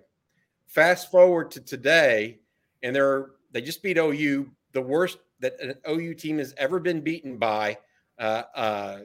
Fast 0.68 1.10
forward 1.10 1.52
to 1.52 1.62
today, 1.62 2.40
and 2.84 2.96
they're 2.96 3.32
they 3.52 3.62
just 3.62 3.82
beat 3.82 3.98
OU, 3.98 4.52
the 4.74 4.82
worst 4.82 5.18
that 5.40 5.60
an 5.62 5.76
OU 5.90 6.14
team 6.16 6.38
has 6.38 6.54
ever 6.58 6.80
been 6.80 7.02
beaten 7.02 7.38
by 7.38 7.78
uh, 8.20 8.44
uh, 8.54 9.00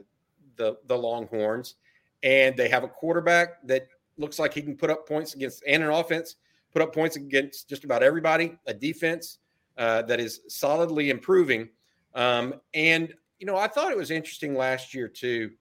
the 0.57 0.77
the 0.87 0.97
Longhorns, 0.97 1.75
and 2.21 2.55
they 2.57 2.67
have 2.69 2.83
a 2.83 2.87
quarterback 2.87 3.65
that 3.65 3.87
looks 4.17 4.39
like 4.39 4.53
he 4.53 4.61
can 4.61 4.75
put 4.75 4.89
up 4.89 5.07
points 5.07 5.33
against 5.33 5.63
and 5.67 5.81
an 5.81 5.89
offense 5.89 6.35
put 6.73 6.81
up 6.81 6.93
points 6.93 7.15
against 7.15 7.69
just 7.69 7.83
about 7.83 8.01
everybody, 8.03 8.57
a 8.65 8.73
defense 8.73 9.37
uh, 9.77 10.01
that 10.03 10.19
is 10.19 10.41
solidly 10.47 11.09
improving. 11.11 11.69
Um, 12.15 12.55
and, 12.73 13.13
you 13.39 13.45
know, 13.45 13.55
I 13.55 13.67
thought 13.67 13.91
it 13.91 13.97
was 13.97 14.11
interesting 14.11 14.55
last 14.55 14.93
year, 14.93 15.07
too, 15.07 15.51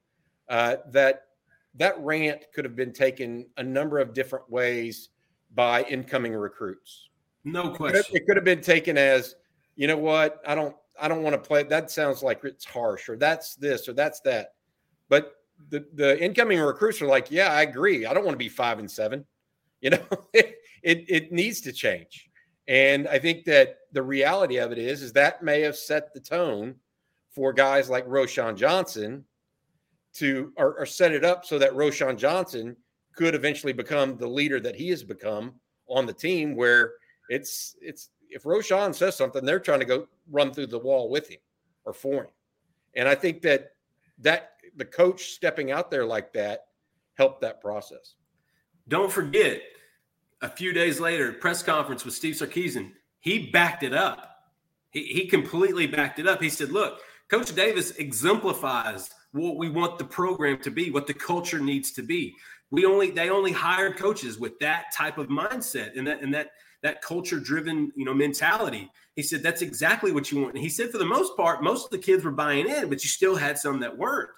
uh, 0.48 0.76
that 0.90 1.24
that 1.74 1.98
rant 2.00 2.44
could 2.54 2.64
have 2.64 2.76
been 2.76 2.92
taken 2.92 3.46
a 3.56 3.62
number 3.62 3.98
of 3.98 4.12
different 4.12 4.50
ways 4.50 5.10
by 5.54 5.82
incoming 5.84 6.34
recruits. 6.34 7.08
No 7.44 7.70
question. 7.70 8.16
It 8.16 8.26
could 8.26 8.36
have 8.36 8.44
been 8.44 8.60
taken 8.60 8.98
as, 8.98 9.36
you 9.76 9.86
know 9.86 9.96
what, 9.96 10.40
I 10.46 10.54
don't, 10.54 10.76
I 11.00 11.08
don't 11.08 11.22
want 11.22 11.34
to 11.34 11.40
play. 11.40 11.62
That 11.62 11.90
sounds 11.90 12.22
like 12.22 12.44
it's 12.44 12.64
harsh, 12.64 13.08
or 13.08 13.16
that's 13.16 13.54
this, 13.54 13.88
or 13.88 13.94
that's 13.94 14.20
that. 14.20 14.54
But 15.08 15.36
the 15.70 15.86
the 15.94 16.22
incoming 16.22 16.60
recruits 16.60 17.00
are 17.00 17.06
like, 17.06 17.30
yeah, 17.30 17.52
I 17.52 17.62
agree. 17.62 18.04
I 18.04 18.12
don't 18.12 18.24
want 18.24 18.34
to 18.34 18.38
be 18.38 18.48
five 18.48 18.78
and 18.78 18.90
seven. 18.90 19.24
You 19.82 19.90
know, 19.90 20.02
it, 20.32 20.56
it, 20.82 21.32
needs 21.32 21.60
to 21.62 21.72
change. 21.72 22.30
And 22.68 23.06
I 23.08 23.18
think 23.18 23.44
that 23.44 23.80
the 23.92 24.02
reality 24.02 24.56
of 24.56 24.72
it 24.72 24.78
is, 24.78 25.02
is 25.02 25.12
that 25.12 25.42
may 25.42 25.60
have 25.60 25.76
set 25.76 26.14
the 26.14 26.20
tone 26.20 26.76
for 27.30 27.52
guys 27.52 27.90
like 27.90 28.06
Roschon 28.06 28.56
Johnson 28.56 29.24
to 30.14 30.52
or, 30.56 30.78
or 30.78 30.86
set 30.86 31.12
it 31.12 31.24
up 31.24 31.44
so 31.44 31.58
that 31.58 31.72
Roschon 31.72 32.16
Johnson 32.16 32.76
could 33.14 33.34
eventually 33.34 33.72
become 33.72 34.16
the 34.16 34.26
leader 34.26 34.60
that 34.60 34.76
he 34.76 34.88
has 34.90 35.02
become 35.02 35.54
on 35.88 36.06
the 36.06 36.12
team 36.12 36.54
where 36.54 36.92
it's 37.28 37.76
it's 37.80 38.10
if 38.30 38.44
Roschon 38.44 38.94
says 38.94 39.16
something, 39.16 39.44
they're 39.44 39.60
trying 39.60 39.80
to 39.80 39.86
go 39.86 40.06
run 40.30 40.52
through 40.52 40.68
the 40.68 40.78
wall 40.78 41.10
with 41.10 41.28
him 41.28 41.40
or 41.84 41.92
for 41.92 42.24
him. 42.24 42.30
And 42.94 43.08
I 43.08 43.14
think 43.14 43.42
that 43.42 43.72
that 44.18 44.52
the 44.76 44.84
coach 44.84 45.32
stepping 45.32 45.70
out 45.70 45.90
there 45.90 46.06
like 46.06 46.32
that 46.34 46.66
helped 47.14 47.40
that 47.42 47.60
process. 47.60 48.14
Don't 48.92 49.10
forget, 49.10 49.62
a 50.42 50.50
few 50.50 50.74
days 50.74 51.00
later, 51.00 51.32
press 51.32 51.62
conference 51.62 52.04
with 52.04 52.12
Steve 52.12 52.34
Sarkisian, 52.34 52.92
he 53.20 53.50
backed 53.50 53.82
it 53.82 53.94
up. 53.94 54.50
He, 54.90 55.04
he 55.04 55.26
completely 55.28 55.86
backed 55.86 56.18
it 56.18 56.26
up. 56.26 56.42
He 56.42 56.50
said, 56.50 56.72
look, 56.72 57.00
Coach 57.30 57.54
Davis 57.54 57.92
exemplifies 57.92 59.08
what 59.32 59.56
we 59.56 59.70
want 59.70 59.96
the 59.98 60.04
program 60.04 60.58
to 60.58 60.70
be, 60.70 60.90
what 60.90 61.06
the 61.06 61.14
culture 61.14 61.58
needs 61.58 61.92
to 61.92 62.02
be. 62.02 62.34
We 62.70 62.84
only 62.84 63.10
they 63.10 63.30
only 63.30 63.50
hired 63.50 63.96
coaches 63.96 64.38
with 64.38 64.58
that 64.58 64.92
type 64.94 65.16
of 65.16 65.28
mindset 65.28 65.96
and 65.96 66.06
that 66.06 66.20
and 66.20 66.34
that 66.34 66.50
that 66.82 67.00
culture 67.00 67.40
driven 67.40 67.92
you 67.96 68.04
know 68.04 68.12
mentality. 68.12 68.90
He 69.16 69.22
said 69.22 69.42
that's 69.42 69.62
exactly 69.62 70.12
what 70.12 70.30
you 70.30 70.42
want. 70.42 70.52
And 70.52 70.62
he 70.62 70.68
said 70.68 70.90
for 70.90 70.98
the 70.98 71.06
most 71.06 71.34
part, 71.34 71.62
most 71.62 71.86
of 71.86 71.92
the 71.92 71.98
kids 71.98 72.24
were 72.24 72.30
buying 72.30 72.68
in, 72.68 72.90
but 72.90 73.02
you 73.02 73.08
still 73.08 73.36
had 73.36 73.58
some 73.58 73.80
that 73.80 73.96
weren't. 73.96 74.28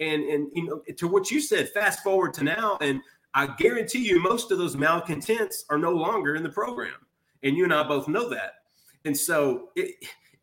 And 0.00 0.22
and 0.24 0.50
you 0.54 0.64
know, 0.64 0.82
to 0.98 1.08
what 1.08 1.30
you 1.30 1.40
said, 1.40 1.70
fast 1.70 2.02
forward 2.02 2.34
to 2.34 2.44
now, 2.44 2.76
and 2.82 3.00
I 3.34 3.46
guarantee 3.46 4.06
you, 4.06 4.20
most 4.20 4.50
of 4.50 4.58
those 4.58 4.76
malcontents 4.76 5.64
are 5.70 5.78
no 5.78 5.92
longer 5.92 6.36
in 6.36 6.42
the 6.42 6.50
program, 6.50 6.94
and 7.42 7.56
you 7.56 7.64
and 7.64 7.72
I 7.72 7.82
both 7.82 8.08
know 8.08 8.28
that. 8.28 8.54
And 9.04 9.16
so 9.16 9.70
it, 9.74 9.94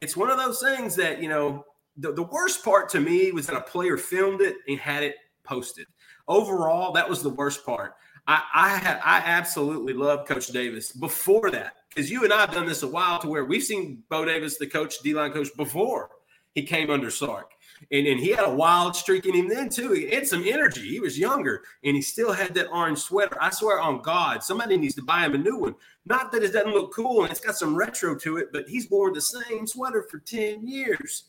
it's 0.01 0.17
one 0.17 0.29
of 0.29 0.37
those 0.37 0.61
things 0.61 0.95
that 0.95 1.21
you 1.21 1.29
know. 1.29 1.65
The, 1.97 2.13
the 2.13 2.23
worst 2.23 2.63
part 2.63 2.87
to 2.89 3.01
me 3.01 3.33
was 3.33 3.47
that 3.47 3.57
a 3.57 3.61
player 3.61 3.97
filmed 3.97 4.39
it 4.39 4.55
and 4.69 4.79
had 4.79 5.03
it 5.03 5.15
posted. 5.43 5.85
Overall, 6.29 6.93
that 6.93 7.09
was 7.09 7.21
the 7.21 7.29
worst 7.29 7.65
part. 7.65 7.95
I 8.25 8.41
I, 8.53 8.69
had, 8.69 9.01
I 9.03 9.17
absolutely 9.17 9.91
love 9.91 10.25
Coach 10.25 10.47
Davis 10.47 10.93
before 10.93 11.51
that 11.51 11.73
because 11.89 12.09
you 12.09 12.23
and 12.23 12.31
I 12.31 12.39
have 12.41 12.53
done 12.53 12.67
this 12.67 12.83
a 12.83 12.87
while 12.87 13.19
to 13.19 13.27
where 13.27 13.43
we've 13.43 13.63
seen 13.63 14.03
Bo 14.07 14.23
Davis, 14.23 14.57
the 14.57 14.67
coach, 14.67 14.99
D 14.99 15.13
line 15.13 15.33
coach, 15.33 15.49
before 15.57 16.11
he 16.55 16.63
came 16.63 16.89
under 16.89 17.11
Sark. 17.11 17.51
And, 17.91 18.07
and 18.07 18.19
he 18.19 18.29
had 18.29 18.45
a 18.45 18.53
wild 18.53 18.95
streak 18.95 19.25
in 19.25 19.33
him 19.33 19.49
then 19.49 19.69
too. 19.69 19.93
He 19.93 20.09
had 20.09 20.27
some 20.27 20.43
energy. 20.45 20.87
He 20.87 20.99
was 20.99 21.17
younger 21.17 21.63
and 21.83 21.95
he 21.95 22.01
still 22.01 22.31
had 22.31 22.53
that 22.55 22.69
orange 22.71 22.99
sweater. 22.99 23.37
I 23.41 23.49
swear 23.49 23.79
on 23.79 24.01
God, 24.01 24.43
somebody 24.43 24.77
needs 24.77 24.95
to 24.95 25.03
buy 25.03 25.25
him 25.25 25.35
a 25.35 25.37
new 25.37 25.57
one. 25.57 25.75
Not 26.05 26.31
that 26.31 26.43
it 26.43 26.53
doesn't 26.53 26.73
look 26.73 26.93
cool 26.93 27.23
and 27.23 27.31
it's 27.31 27.39
got 27.39 27.55
some 27.55 27.75
retro 27.75 28.15
to 28.19 28.37
it, 28.37 28.49
but 28.51 28.67
he's 28.67 28.89
worn 28.89 29.13
the 29.13 29.21
same 29.21 29.65
sweater 29.67 30.05
for 30.09 30.19
10 30.19 30.67
years. 30.67 31.25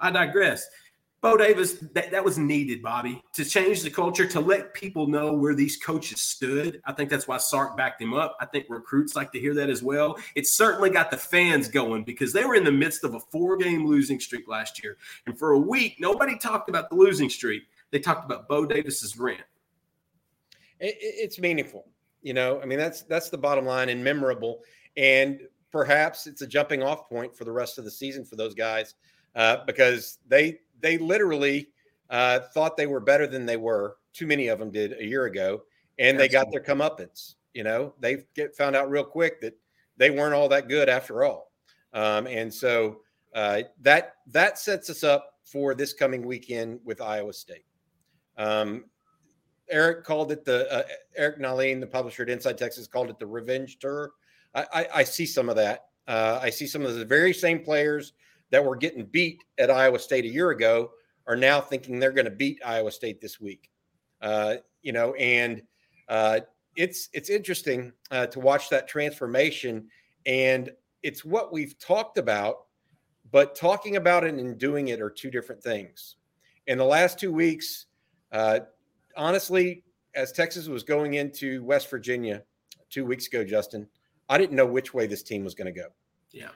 I 0.00 0.10
digress. 0.10 0.66
Bo 1.22 1.36
Davis, 1.36 1.74
that, 1.92 2.10
that 2.10 2.24
was 2.24 2.38
needed, 2.38 2.82
Bobby, 2.82 3.22
to 3.34 3.44
change 3.44 3.82
the 3.82 3.90
culture, 3.90 4.26
to 4.26 4.40
let 4.40 4.72
people 4.72 5.06
know 5.06 5.34
where 5.34 5.54
these 5.54 5.76
coaches 5.76 6.22
stood. 6.22 6.80
I 6.86 6.92
think 6.92 7.10
that's 7.10 7.28
why 7.28 7.36
Sark 7.36 7.76
backed 7.76 8.00
him 8.00 8.14
up. 8.14 8.36
I 8.40 8.46
think 8.46 8.66
recruits 8.70 9.14
like 9.14 9.30
to 9.32 9.40
hear 9.40 9.52
that 9.54 9.68
as 9.68 9.82
well. 9.82 10.16
It 10.34 10.46
certainly 10.46 10.88
got 10.88 11.10
the 11.10 11.18
fans 11.18 11.68
going 11.68 12.04
because 12.04 12.32
they 12.32 12.44
were 12.44 12.54
in 12.54 12.64
the 12.64 12.72
midst 12.72 13.04
of 13.04 13.14
a 13.14 13.20
four 13.20 13.58
game 13.58 13.86
losing 13.86 14.18
streak 14.18 14.48
last 14.48 14.82
year. 14.82 14.96
And 15.26 15.38
for 15.38 15.52
a 15.52 15.58
week, 15.58 15.96
nobody 16.00 16.38
talked 16.38 16.70
about 16.70 16.88
the 16.88 16.96
losing 16.96 17.28
streak. 17.28 17.64
They 17.90 17.98
talked 17.98 18.24
about 18.24 18.48
Bo 18.48 18.64
Davis's 18.64 19.18
rant. 19.18 19.42
It, 20.78 20.96
it's 21.00 21.38
meaningful. 21.38 21.86
You 22.22 22.32
know, 22.32 22.62
I 22.62 22.64
mean, 22.64 22.78
that's 22.78 23.02
that's 23.02 23.28
the 23.28 23.38
bottom 23.38 23.66
line 23.66 23.90
and 23.90 24.02
memorable. 24.02 24.60
And 24.96 25.40
perhaps 25.70 26.26
it's 26.26 26.40
a 26.40 26.46
jumping 26.46 26.82
off 26.82 27.10
point 27.10 27.36
for 27.36 27.44
the 27.44 27.52
rest 27.52 27.78
of 27.78 27.84
the 27.84 27.90
season 27.90 28.24
for 28.24 28.36
those 28.36 28.54
guys 28.54 28.94
uh, 29.34 29.58
because 29.66 30.18
they 30.28 30.60
they 30.80 30.98
literally 30.98 31.68
uh, 32.08 32.40
thought 32.52 32.76
they 32.76 32.86
were 32.86 33.00
better 33.00 33.26
than 33.26 33.46
they 33.46 33.56
were. 33.56 33.96
Too 34.12 34.26
many 34.26 34.48
of 34.48 34.58
them 34.58 34.70
did 34.70 34.98
a 34.98 35.04
year 35.04 35.26
ago, 35.26 35.62
and 35.98 36.18
they 36.18 36.28
got 36.28 36.50
their 36.50 36.62
comeuppance. 36.62 37.34
You 37.54 37.64
know, 37.64 37.94
they 38.00 38.24
get 38.34 38.56
found 38.56 38.76
out 38.76 38.90
real 38.90 39.04
quick 39.04 39.40
that 39.40 39.56
they 39.96 40.10
weren't 40.10 40.34
all 40.34 40.48
that 40.48 40.68
good 40.68 40.88
after 40.88 41.24
all, 41.24 41.52
um, 41.92 42.26
and 42.26 42.52
so 42.52 43.00
uh, 43.34 43.62
that 43.80 44.14
that 44.28 44.58
sets 44.58 44.90
us 44.90 45.04
up 45.04 45.34
for 45.44 45.74
this 45.74 45.92
coming 45.92 46.26
weekend 46.26 46.80
with 46.84 47.00
Iowa 47.00 47.32
State. 47.32 47.64
Um, 48.36 48.84
Eric 49.68 50.04
called 50.04 50.32
it 50.32 50.44
the 50.44 50.70
uh, 50.72 50.82
Eric 51.16 51.38
Nahlin, 51.38 51.80
the 51.80 51.86
publisher 51.86 52.22
at 52.22 52.30
Inside 52.30 52.58
Texas, 52.58 52.86
called 52.86 53.10
it 53.10 53.18
the 53.18 53.26
revenge 53.26 53.78
tour. 53.78 54.12
I, 54.54 54.66
I, 54.72 54.86
I 54.96 55.04
see 55.04 55.26
some 55.26 55.48
of 55.48 55.56
that. 55.56 55.86
Uh, 56.08 56.40
I 56.42 56.50
see 56.50 56.66
some 56.66 56.84
of 56.84 56.96
the 56.96 57.04
very 57.04 57.32
same 57.32 57.60
players 57.60 58.12
that 58.50 58.64
were 58.64 58.76
getting 58.76 59.04
beat 59.04 59.42
at 59.58 59.70
Iowa 59.70 59.98
State 59.98 60.24
a 60.24 60.28
year 60.28 60.50
ago 60.50 60.90
are 61.26 61.36
now 61.36 61.60
thinking 61.60 61.98
they're 61.98 62.12
going 62.12 62.24
to 62.24 62.30
beat 62.30 62.60
Iowa 62.64 62.90
State 62.90 63.20
this 63.20 63.40
week. 63.40 63.70
Uh, 64.20 64.56
you 64.82 64.92
know, 64.92 65.14
and 65.14 65.62
uh, 66.08 66.40
it's 66.76 67.08
it's 67.12 67.30
interesting 67.30 67.92
uh, 68.10 68.26
to 68.26 68.40
watch 68.40 68.68
that 68.70 68.88
transformation, 68.88 69.88
and 70.26 70.70
it's 71.02 71.24
what 71.24 71.52
we've 71.52 71.78
talked 71.78 72.18
about, 72.18 72.66
but 73.30 73.54
talking 73.54 73.96
about 73.96 74.24
it 74.24 74.34
and 74.34 74.58
doing 74.58 74.88
it 74.88 75.00
are 75.00 75.10
two 75.10 75.30
different 75.30 75.62
things. 75.62 76.16
In 76.66 76.78
the 76.78 76.84
last 76.84 77.18
two 77.18 77.32
weeks, 77.32 77.86
uh, 78.32 78.60
honestly, 79.16 79.84
as 80.14 80.32
Texas 80.32 80.68
was 80.68 80.82
going 80.82 81.14
into 81.14 81.64
West 81.64 81.88
Virginia 81.90 82.42
two 82.90 83.04
weeks 83.04 83.26
ago, 83.26 83.44
Justin, 83.44 83.86
I 84.28 84.38
didn't 84.38 84.56
know 84.56 84.66
which 84.66 84.92
way 84.92 85.06
this 85.06 85.22
team 85.22 85.44
was 85.44 85.54
going 85.54 85.72
to 85.72 85.80
go. 85.80 85.88
Yeah. 86.32 86.50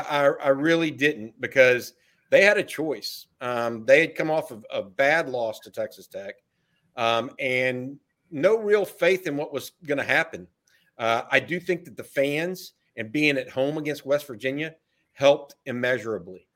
I, 0.00 0.26
I, 0.44 0.48
really 0.48 0.90
didn't 0.90 1.38
because 1.40 1.94
they 2.30 2.42
had 2.42 2.56
a 2.56 2.62
choice. 2.62 3.26
Um, 3.40 3.84
they 3.84 4.00
had 4.00 4.14
come 4.14 4.30
off 4.30 4.50
of 4.50 4.64
a 4.72 4.82
bad 4.82 5.28
loss 5.28 5.60
to 5.60 5.70
Texas 5.70 6.06
Tech 6.06 6.36
um, 6.96 7.30
and 7.38 7.98
no 8.30 8.56
real 8.56 8.84
faith 8.84 9.26
in 9.26 9.36
what 9.36 9.52
was 9.52 9.72
going 9.86 9.98
to 9.98 10.04
happen. 10.04 10.46
Uh, 10.98 11.22
I 11.30 11.40
do 11.40 11.60
think 11.60 11.84
that 11.84 11.96
the 11.96 12.04
fans 12.04 12.72
and 12.96 13.12
being 13.12 13.36
at 13.36 13.50
home 13.50 13.76
against 13.78 14.06
West 14.06 14.26
Virginia 14.26 14.74
helped 15.12 15.54
immeasurably. 15.66 16.46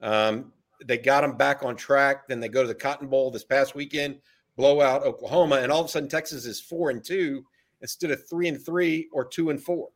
Um, 0.00 0.52
they 0.84 0.98
got 0.98 1.22
them 1.22 1.36
back 1.36 1.62
on 1.62 1.76
track. 1.76 2.28
Then 2.28 2.40
they 2.40 2.48
go 2.48 2.62
to 2.62 2.68
the 2.68 2.74
Cotton 2.74 3.08
Bowl 3.08 3.30
this 3.30 3.44
past 3.44 3.74
weekend, 3.74 4.18
blow 4.56 4.80
out 4.80 5.04
Oklahoma, 5.04 5.56
and 5.56 5.70
all 5.70 5.80
of 5.80 5.86
a 5.86 5.88
sudden 5.88 6.08
Texas 6.08 6.44
is 6.44 6.60
four 6.60 6.90
and 6.90 7.04
two 7.04 7.44
instead 7.82 8.10
of 8.10 8.28
three 8.28 8.48
and 8.48 8.60
three 8.64 9.08
or 9.12 9.24
two 9.24 9.50
and 9.50 9.62
four. 9.62 9.90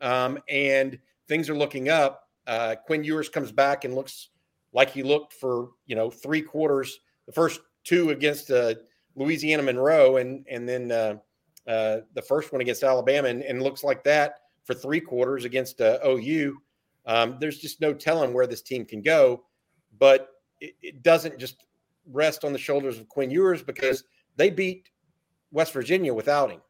Um, 0.00 0.38
and 0.48 0.98
things 1.28 1.48
are 1.48 1.56
looking 1.56 1.88
up. 1.88 2.28
Uh, 2.46 2.74
Quinn 2.86 3.04
Ewers 3.04 3.28
comes 3.28 3.52
back 3.52 3.84
and 3.84 3.94
looks 3.94 4.30
like 4.72 4.90
he 4.90 5.02
looked 5.02 5.32
for 5.34 5.70
you 5.86 5.94
know 5.94 6.10
three 6.10 6.42
quarters, 6.42 6.98
the 7.26 7.32
first 7.32 7.60
two 7.84 8.10
against 8.10 8.50
uh, 8.50 8.74
Louisiana 9.14 9.62
Monroe, 9.62 10.16
and 10.16 10.44
and 10.50 10.68
then 10.68 10.90
uh, 10.90 11.16
uh, 11.66 11.98
the 12.14 12.22
first 12.22 12.52
one 12.52 12.60
against 12.60 12.82
Alabama, 12.82 13.28
and, 13.28 13.42
and, 13.42 13.62
looks 13.62 13.84
like 13.84 14.02
that 14.02 14.40
for 14.64 14.74
three 14.74 15.00
quarters 15.00 15.44
against 15.44 15.80
uh, 15.80 15.98
OU. 16.04 16.58
Um, 17.06 17.36
there's 17.40 17.58
just 17.58 17.80
no 17.80 17.94
telling 17.94 18.32
where 18.32 18.48
this 18.48 18.62
team 18.62 18.84
can 18.84 19.00
go, 19.00 19.44
but 19.98 20.30
it, 20.60 20.74
it, 20.82 21.02
doesn't 21.04 21.38
just 21.38 21.66
rest 22.10 22.44
on 22.44 22.52
the 22.52 22.58
shoulders 22.58 22.98
of 22.98 23.08
Quinn 23.08 23.30
Ewers 23.30 23.62
because 23.62 24.02
they 24.36 24.50
beat 24.50 24.90
West 25.52 25.72
Virginia 25.72 26.12
without 26.12 26.50
him. 26.50 26.60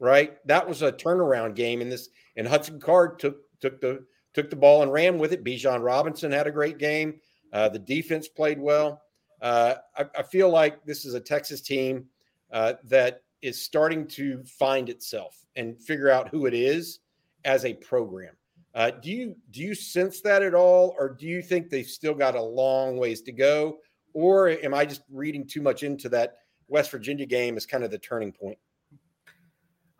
Right, 0.00 0.36
that 0.46 0.68
was 0.68 0.82
a 0.82 0.92
turnaround 0.92 1.54
game 1.54 1.80
in 1.80 1.88
this, 1.88 2.08
and 2.36 2.46
Hudson 2.46 2.80
Card 2.80 3.18
took 3.18 3.38
took 3.60 3.80
the 3.80 4.04
took 4.34 4.50
the 4.50 4.56
ball 4.56 4.82
and 4.82 4.92
ran 4.92 5.18
with 5.18 5.32
it. 5.32 5.44
Bijan 5.44 5.82
Robinson 5.82 6.32
had 6.32 6.46
a 6.46 6.52
great 6.52 6.78
game. 6.78 7.20
Uh, 7.52 7.68
the 7.68 7.78
defense 7.78 8.28
played 8.28 8.60
well. 8.60 9.02
Uh, 9.40 9.76
I, 9.96 10.06
I, 10.18 10.22
feel 10.22 10.50
like 10.50 10.84
this 10.84 11.04
is 11.04 11.14
a 11.14 11.20
Texas 11.20 11.60
team 11.60 12.06
uh, 12.52 12.74
that 12.84 13.22
is 13.42 13.60
starting 13.60 14.06
to 14.08 14.42
find 14.44 14.88
itself 14.88 15.44
and 15.54 15.78
figure 15.80 16.10
out 16.10 16.28
who 16.28 16.46
it 16.46 16.54
is 16.54 17.00
as 17.44 17.64
a 17.64 17.74
program. 17.74 18.34
Uh, 18.74 18.90
do 18.90 19.10
you 19.10 19.36
do 19.50 19.60
you 19.60 19.74
sense 19.74 20.20
that 20.22 20.42
at 20.42 20.54
all, 20.54 20.96
or 20.98 21.10
do 21.10 21.26
you 21.26 21.42
think 21.42 21.70
they've 21.70 21.86
still 21.86 22.14
got 22.14 22.34
a 22.34 22.42
long 22.42 22.96
ways 22.96 23.22
to 23.22 23.32
go, 23.32 23.78
or 24.14 24.48
am 24.48 24.74
I 24.74 24.84
just 24.84 25.02
reading 25.12 25.46
too 25.46 25.62
much 25.62 25.84
into 25.84 26.08
that 26.08 26.38
West 26.66 26.90
Virginia 26.90 27.26
game 27.26 27.56
as 27.56 27.66
kind 27.66 27.84
of 27.84 27.90
the 27.92 27.98
turning 27.98 28.32
point? 28.32 28.58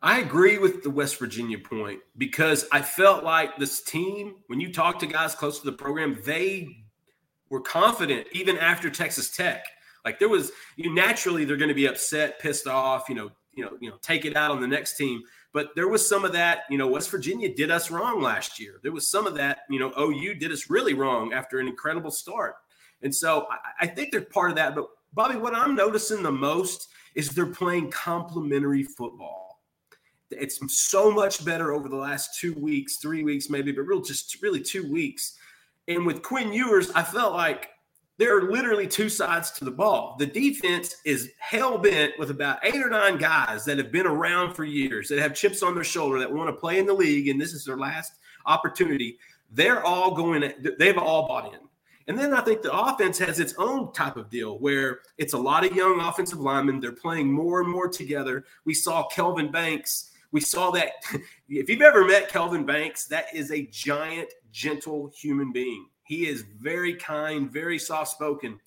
I 0.04 0.18
agree 0.18 0.58
with 0.58 0.82
the 0.82 0.90
West 0.90 1.18
Virginia 1.18 1.58
point 1.58 2.00
because 2.18 2.66
I 2.70 2.82
felt 2.82 3.24
like 3.24 3.56
this 3.56 3.82
team, 3.82 4.34
when 4.48 4.60
you 4.60 4.70
talk 4.70 4.98
to 4.98 5.06
guys 5.06 5.34
close 5.34 5.60
to 5.60 5.64
the 5.64 5.72
program, 5.72 6.20
they 6.26 6.84
were 7.48 7.62
confident 7.62 8.26
even 8.32 8.58
after 8.58 8.90
Texas 8.90 9.30
Tech. 9.30 9.64
Like 10.04 10.18
there 10.18 10.28
was, 10.28 10.52
you 10.76 10.94
naturally 10.94 11.46
they're 11.46 11.56
going 11.56 11.70
to 11.70 11.74
be 11.74 11.86
upset, 11.86 12.38
pissed 12.38 12.66
off, 12.66 13.08
you 13.08 13.14
know, 13.14 13.30
you 13.54 13.64
know, 13.64 13.78
you 13.80 13.88
know, 13.88 13.96
take 14.02 14.26
it 14.26 14.36
out 14.36 14.50
on 14.50 14.60
the 14.60 14.68
next 14.68 14.98
team. 14.98 15.22
But 15.54 15.70
there 15.74 15.88
was 15.88 16.06
some 16.06 16.26
of 16.26 16.34
that, 16.34 16.64
you 16.68 16.76
know, 16.76 16.86
West 16.86 17.10
Virginia 17.10 17.54
did 17.54 17.70
us 17.70 17.90
wrong 17.90 18.20
last 18.20 18.60
year. 18.60 18.80
There 18.82 18.92
was 18.92 19.08
some 19.08 19.26
of 19.26 19.34
that, 19.36 19.60
you 19.70 19.78
know, 19.78 19.90
OU 19.98 20.34
did 20.34 20.52
us 20.52 20.68
really 20.68 20.92
wrong 20.92 21.32
after 21.32 21.60
an 21.60 21.66
incredible 21.66 22.10
start. 22.10 22.56
And 23.00 23.14
so 23.14 23.46
I, 23.50 23.84
I 23.84 23.86
think 23.86 24.12
they're 24.12 24.20
part 24.20 24.50
of 24.50 24.56
that. 24.56 24.74
But 24.74 24.84
Bobby, 25.14 25.36
what 25.36 25.54
I'm 25.54 25.74
noticing 25.74 26.22
the 26.22 26.30
most 26.30 26.88
is 27.14 27.30
they're 27.30 27.46
playing 27.46 27.90
complementary 27.90 28.82
football 28.82 29.43
it's 30.38 30.60
so 30.68 31.10
much 31.10 31.44
better 31.44 31.72
over 31.72 31.88
the 31.88 31.96
last 31.96 32.38
two 32.38 32.54
weeks, 32.54 32.96
three 32.96 33.22
weeks 33.22 33.50
maybe, 33.50 33.72
but 33.72 33.82
real 33.82 34.00
just 34.00 34.40
really 34.42 34.60
two 34.60 34.90
weeks. 34.90 35.38
And 35.88 36.06
with 36.06 36.22
Quinn 36.22 36.52
Ewers, 36.52 36.90
I 36.92 37.02
felt 37.02 37.34
like 37.34 37.70
there 38.16 38.36
are 38.38 38.50
literally 38.50 38.86
two 38.86 39.08
sides 39.08 39.50
to 39.52 39.64
the 39.64 39.70
ball. 39.70 40.16
The 40.18 40.26
defense 40.26 40.96
is 41.04 41.32
hell 41.38 41.78
bent 41.78 42.12
with 42.18 42.30
about 42.30 42.58
eight 42.62 42.76
or 42.76 42.88
nine 42.88 43.18
guys 43.18 43.64
that 43.64 43.78
have 43.78 43.90
been 43.90 44.06
around 44.06 44.54
for 44.54 44.64
years, 44.64 45.08
that 45.08 45.18
have 45.18 45.34
chips 45.34 45.62
on 45.62 45.74
their 45.74 45.84
shoulder, 45.84 46.18
that 46.20 46.32
want 46.32 46.48
to 46.48 46.52
play 46.54 46.78
in 46.78 46.86
the 46.86 46.94
league, 46.94 47.28
and 47.28 47.40
this 47.40 47.52
is 47.52 47.64
their 47.64 47.76
last 47.76 48.12
opportunity. 48.46 49.18
They're 49.50 49.84
all 49.84 50.14
going, 50.14 50.52
they've 50.78 50.98
all 50.98 51.26
bought 51.26 51.52
in. 51.52 51.60
And 52.06 52.18
then 52.18 52.34
I 52.34 52.42
think 52.42 52.62
the 52.62 52.72
offense 52.72 53.18
has 53.18 53.40
its 53.40 53.54
own 53.56 53.92
type 53.92 54.16
of 54.16 54.28
deal 54.28 54.58
where 54.58 55.00
it's 55.16 55.32
a 55.32 55.38
lot 55.38 55.64
of 55.64 55.74
young 55.74 56.00
offensive 56.00 56.38
linemen. 56.38 56.78
They're 56.80 56.92
playing 56.92 57.32
more 57.32 57.62
and 57.62 57.70
more 57.70 57.88
together. 57.88 58.44
We 58.64 58.74
saw 58.74 59.08
Kelvin 59.08 59.50
Banks 59.50 60.10
we 60.34 60.40
saw 60.40 60.70
that. 60.72 60.92
If 61.46 61.68
you've 61.68 61.82
ever 61.82 62.04
met 62.04 62.30
Kelvin 62.30 62.66
Banks, 62.66 63.04
that 63.06 63.26
is 63.32 63.52
a 63.52 63.66
giant, 63.66 64.30
gentle 64.50 65.12
human 65.14 65.52
being. 65.52 65.86
He 66.02 66.26
is 66.26 66.42
very 66.58 66.94
kind, 66.94 67.50
very 67.52 67.78
soft 67.78 68.10
spoken, 68.10 68.58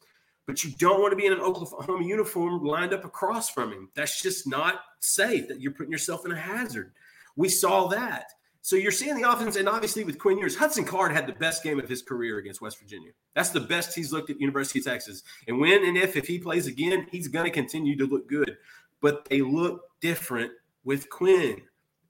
but 0.45 0.63
you 0.63 0.71
don't 0.77 1.01
want 1.01 1.11
to 1.11 1.17
be 1.17 1.25
in 1.25 1.33
an 1.33 1.41
Oklahoma 1.41 2.05
uniform 2.05 2.63
lined 2.63 2.93
up 2.93 3.03
across 3.03 3.49
from 3.49 3.73
him. 3.73 3.89
That's 3.95 4.21
just 4.21 4.47
not 4.47 4.81
safe. 5.01 5.47
That 5.47 5.59
you're 5.59 5.73
putting 5.73 5.91
yourself 5.91 6.23
in 6.25 6.31
a 6.31 6.37
hazard. 6.37 6.93
We 7.35 7.49
saw 7.49 7.87
that. 7.87 8.27
So 8.61 8.75
you're 8.75 8.91
seeing 8.91 9.19
the 9.19 9.29
offense, 9.29 9.55
and 9.55 9.67
obviously 9.67 10.03
with 10.03 10.19
Quinn 10.19 10.37
Ewers, 10.37 10.55
Hudson 10.55 10.85
Card 10.85 11.11
had 11.11 11.27
the 11.27 11.33
best 11.33 11.63
game 11.63 11.79
of 11.79 11.89
his 11.89 12.03
career 12.03 12.37
against 12.37 12.61
West 12.61 12.79
Virginia. 12.79 13.11
That's 13.33 13.49
the 13.49 13.59
best 13.59 13.95
he's 13.95 14.13
looked 14.13 14.29
at 14.29 14.39
University 14.39 14.79
of 14.79 14.85
Texas. 14.85 15.23
And 15.47 15.59
when 15.59 15.83
and 15.83 15.97
if 15.97 16.15
if 16.15 16.27
he 16.27 16.39
plays 16.39 16.67
again, 16.67 17.07
he's 17.11 17.27
going 17.27 17.45
to 17.45 17.51
continue 17.51 17.97
to 17.97 18.05
look 18.05 18.29
good. 18.29 18.55
But 19.01 19.25
they 19.25 19.41
look 19.41 19.81
different 19.99 20.51
with 20.87 21.09
Quinn. 21.09 21.61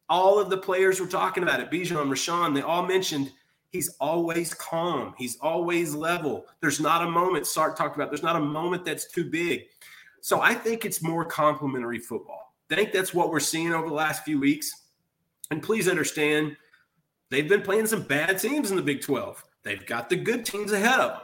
All 0.08 0.40
of 0.40 0.52
the 0.52 0.58
players 0.58 1.02
were 1.02 1.08
talking 1.08 1.42
about 1.42 1.60
it. 1.60 1.72
Bijan, 1.72 2.08
Roschon, 2.08 2.54
they 2.54 2.62
all 2.62 2.86
mentioned 2.86 3.32
he's 3.72 3.90
always 4.00 4.54
calm. 4.54 5.16
He's 5.18 5.36
always 5.42 5.96
level. 5.96 6.46
There's 6.62 6.80
not 6.80 7.02
a 7.02 7.10
moment, 7.10 7.48
Sark 7.48 7.76
talked 7.76 7.96
about, 7.96 8.12
there's 8.12 8.22
not 8.22 8.36
a 8.36 8.40
moment 8.40 8.86
that's 8.86 9.12
too 9.12 9.26
big. 9.26 9.64
So 10.22 10.42
I 10.42 10.54
think 10.54 10.86
it's 10.86 11.02
more 11.02 11.26
complimentary 11.26 11.98
football. 11.98 12.54
I 12.70 12.76
think 12.76 12.92
that's 12.92 13.16
what 13.16 13.32
we're 13.32 13.40
seeing 13.40 13.74
over 13.74 13.88
the 13.88 13.96
last 13.96 14.24
few 14.24 14.40
weeks. 14.40 14.84
And 15.50 15.64
please 15.64 15.88
understand, 15.88 16.56
they've 17.32 17.50
been 17.50 17.64
playing 17.64 17.88
some 17.88 18.04
bad 18.04 18.40
teams 18.40 18.70
in 18.70 18.78
the 18.78 18.84
Big 18.84 19.02
12. 19.02 19.44
They've 19.64 19.86
got 19.88 20.08
the 20.08 20.18
good 20.18 20.46
teams 20.46 20.72
ahead 20.72 21.00
of 21.00 21.14
them. 21.14 21.22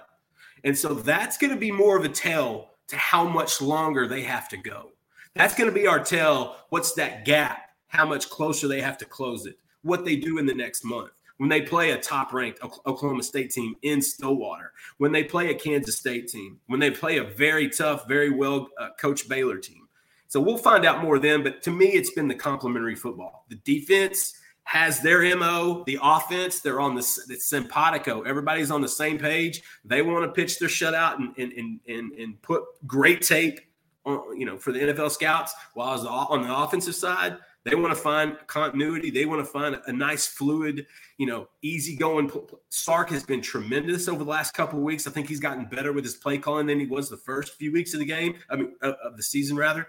And 0.64 0.76
so 0.78 0.96
that's 0.96 1.38
going 1.38 1.54
to 1.54 1.60
be 1.60 1.72
more 1.72 1.98
of 1.98 2.04
a 2.04 2.10
tell 2.10 2.72
to 2.88 2.98
how 2.98 3.26
much 3.26 3.62
longer 3.62 4.08
they 4.08 4.24
have 4.24 4.50
to 4.50 4.58
go. 4.58 4.93
That's 5.36 5.56
going 5.56 5.70
to 5.70 5.76
be 5.76 5.88
our 5.88 6.04
tell. 6.04 6.58
What's 6.70 6.94
that 6.94 7.26
gap? 7.26 7.70
How 7.88 8.06
much 8.06 8.30
closer 8.30 8.68
they 8.68 8.82
have 8.82 8.98
to 9.00 9.06
close 9.06 9.46
it? 9.46 9.58
What 9.82 10.06
they 10.06 10.16
do 10.16 10.38
in 10.38 10.46
the 10.46 10.54
next 10.54 10.84
month 10.84 11.12
when 11.38 11.50
they 11.50 11.62
play 11.62 11.92
a 11.92 11.98
top 11.98 12.32
ranked 12.32 12.62
Oklahoma 12.64 13.24
State 13.24 13.52
team 13.52 13.76
in 13.82 14.02
Stillwater, 14.02 14.72
when 14.98 15.12
they 15.12 15.24
play 15.24 15.50
a 15.50 15.56
Kansas 15.56 15.98
State 15.98 16.28
team, 16.28 16.60
when 16.68 16.80
they 16.80 16.92
play 16.92 17.18
a 17.18 17.24
very 17.24 17.70
tough, 17.70 18.08
very 18.08 18.30
well 18.30 18.70
uh, 18.80 18.90
coached 19.00 19.28
Baylor 19.28 19.58
team. 19.58 19.88
So 20.28 20.40
we'll 20.40 20.58
find 20.58 20.86
out 20.86 21.04
more 21.04 21.20
then. 21.20 21.44
But 21.44 21.62
to 21.64 21.72
me, 21.72 21.88
it's 21.88 22.12
been 22.12 22.28
the 22.28 22.36
complementary 22.36 22.96
football. 22.96 23.46
The 23.50 23.56
defense 23.58 24.34
has 24.64 25.02
their 25.02 25.36
MO, 25.36 25.84
the 25.86 26.00
offense, 26.02 26.62
they're 26.62 26.80
on 26.80 26.96
the 26.96 27.02
it's 27.30 27.50
simpatico. 27.50 28.22
Everybody's 28.22 28.72
on 28.72 28.82
the 28.82 28.88
same 28.88 29.18
page. 29.20 29.62
They 29.84 30.02
want 30.02 30.24
to 30.24 30.32
pitch 30.32 30.60
their 30.60 30.70
shutout 30.70 31.18
and 31.18 31.34
and 31.38 31.52
and 31.54 31.80
and, 31.88 32.12
and 32.14 32.42
put 32.42 32.64
great 32.88 33.22
tape 33.22 33.60
you 34.06 34.46
know, 34.46 34.58
for 34.58 34.72
the 34.72 34.80
NFL 34.80 35.12
scouts. 35.12 35.54
While 35.74 36.08
on 36.08 36.44
the 36.44 36.56
offensive 36.56 36.96
side, 36.96 37.38
they 37.64 37.76
want 37.76 37.94
to 37.94 38.00
find 38.00 38.38
continuity. 38.48 39.10
They 39.10 39.26
want 39.26 39.40
to 39.40 39.46
find 39.46 39.80
a 39.88 39.94
nice, 39.94 40.28
fluid, 40.28 40.86
you 41.18 41.26
know, 41.26 41.48
easygoing. 41.62 42.30
Sark 42.70 43.10
has 43.10 43.24
been 43.24 43.42
tremendous 43.42 44.08
over 44.08 44.24
the 44.24 44.30
last 44.30 44.54
couple 44.54 44.80
of 44.80 44.84
weeks. 44.84 45.08
I 45.08 45.12
think 45.12 45.30
he's 45.30 45.40
gotten 45.40 45.66
better 45.66 45.94
with 45.94 46.04
his 46.04 46.16
play 46.16 46.38
calling 46.38 46.68
than 46.68 46.80
he 46.80 46.86
was 46.86 47.10
the 47.10 47.18
first 47.18 47.56
few 47.56 47.72
weeks 47.72 47.94
of 47.94 48.02
the 48.02 48.06
game. 48.06 48.36
I 48.50 48.58
mean, 48.58 48.74
of 48.82 49.16
the 49.16 49.24
season 49.24 49.56
rather. 49.56 49.88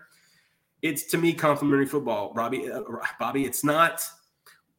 It's 0.82 1.04
to 1.06 1.18
me 1.18 1.32
complimentary 1.32 1.86
football, 1.86 2.32
Robbie. 2.34 2.70
Uh, 2.70 2.82
Bobby, 3.18 3.44
it's 3.44 3.64
not. 3.64 4.06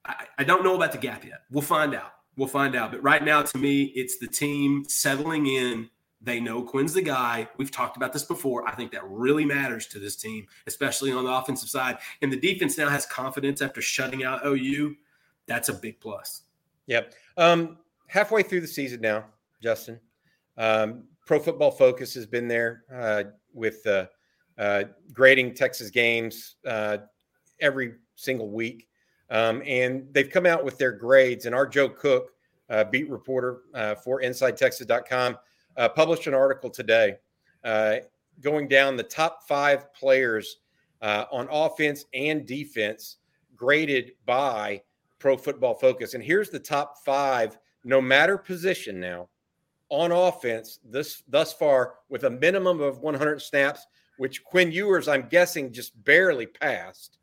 I, 0.06 0.26
I 0.38 0.44
don't 0.44 0.64
know 0.64 0.76
about 0.76 0.92
the 0.92 1.00
gap 1.00 1.26
yet. 1.26 1.42
We'll 1.50 1.64
find 1.64 1.96
out. 1.96 2.12
We'll 2.38 2.48
find 2.48 2.76
out. 2.76 2.92
But 2.92 3.02
right 3.02 3.24
now, 3.24 3.42
to 3.42 3.58
me, 3.58 3.86
it's 3.96 4.20
the 4.20 4.28
team 4.28 4.86
settling 4.88 5.48
in 5.48 5.90
they 6.22 6.40
know 6.40 6.64
Quinn's 6.64 6.94
the 6.94 7.02
guy. 7.02 7.48
We've 7.58 7.72
talked 7.72 7.98
about 7.98 8.14
this 8.14 8.24
before. 8.24 8.68
I 8.68 8.74
think 8.74 8.92
that 8.92 9.04
really 9.08 9.46
matters 9.46 9.86
to 9.88 10.00
this 10.00 10.16
team, 10.16 10.48
especially 10.68 11.12
on 11.12 11.24
the 11.24 11.32
offensive 11.32 11.70
side. 11.70 11.98
And 12.22 12.32
the 12.32 12.40
defense 12.40 12.78
now 12.78 12.90
has 12.90 13.06
confidence 13.06 13.62
after 13.62 13.82
shutting 13.82 14.24
out 14.24 14.46
OU. 14.46 14.96
That's 15.48 15.70
a 15.70 15.74
big 15.74 16.00
plus. 16.00 16.44
Yep. 16.88 17.14
Um, 17.38 17.78
halfway 18.08 18.44
through 18.44 18.62
the 18.62 18.68
season 18.68 19.02
now, 19.02 19.26
Justin. 19.62 20.00
Um, 20.58 21.04
Pro 21.26 21.40
Football 21.40 21.72
Focus 21.72 22.14
has 22.14 22.26
been 22.26 22.48
there 22.48 22.84
uh, 22.94 23.24
with 23.54 23.86
uh, 23.86 24.06
uh, 24.58 24.84
grading 25.12 25.54
Texas 25.56 25.90
games 25.90 26.56
uh, 26.66 26.98
every 27.60 27.96
single 28.16 28.50
week. 28.50 28.88
Um, 29.30 29.64
and 29.66 30.08
they've 30.12 30.30
come 30.30 30.46
out 30.46 30.64
with 30.64 30.78
their 30.78 30.92
grades. 30.92 31.46
And 31.46 31.56
our 31.56 31.68
Joe 31.68 31.90
Cook, 31.90 32.32
uh, 32.70 32.84
beat 32.86 33.10
reporter 33.10 33.62
uh, 33.74 33.96
for 33.96 34.22
InsideTexas.com, 34.22 35.38
uh, 35.78 35.90
published 35.90 36.28
an 36.28 36.34
article 36.34 36.70
today 36.70 37.16
uh, 37.64 37.98
going 38.42 38.68
down 38.68 38.96
the 38.96 39.04
top 39.04 39.48
five 39.48 39.94
players 39.94 40.58
uh, 41.02 41.26
on 41.32 41.48
offense 41.52 42.06
and 42.14 42.46
defense 42.46 43.18
graded 43.56 44.12
by 44.26 44.82
Pro 45.20 45.38
Football 45.38 45.74
Focus. 45.76 46.14
And 46.14 46.24
here's 46.24 46.50
the 46.50 46.60
top 46.60 47.04
five, 47.04 47.58
no 47.84 48.02
matter 48.02 48.38
position 48.38 49.00
now, 49.00 49.30
on 49.90 50.12
offense 50.12 50.80
this 50.84 51.24
thus 51.28 51.54
far 51.54 51.96
with 52.10 52.24
a 52.24 52.30
minimum 52.30 52.82
of 52.82 53.00
100 53.00 53.42
snaps, 53.42 53.86
which 54.18 54.44
Quinn 54.44 54.72
Ewers, 54.72 55.08
I'm 55.08 55.28
guessing, 55.30 55.72
just 55.72 56.02
barely 56.04 56.48
passed 56.48 57.20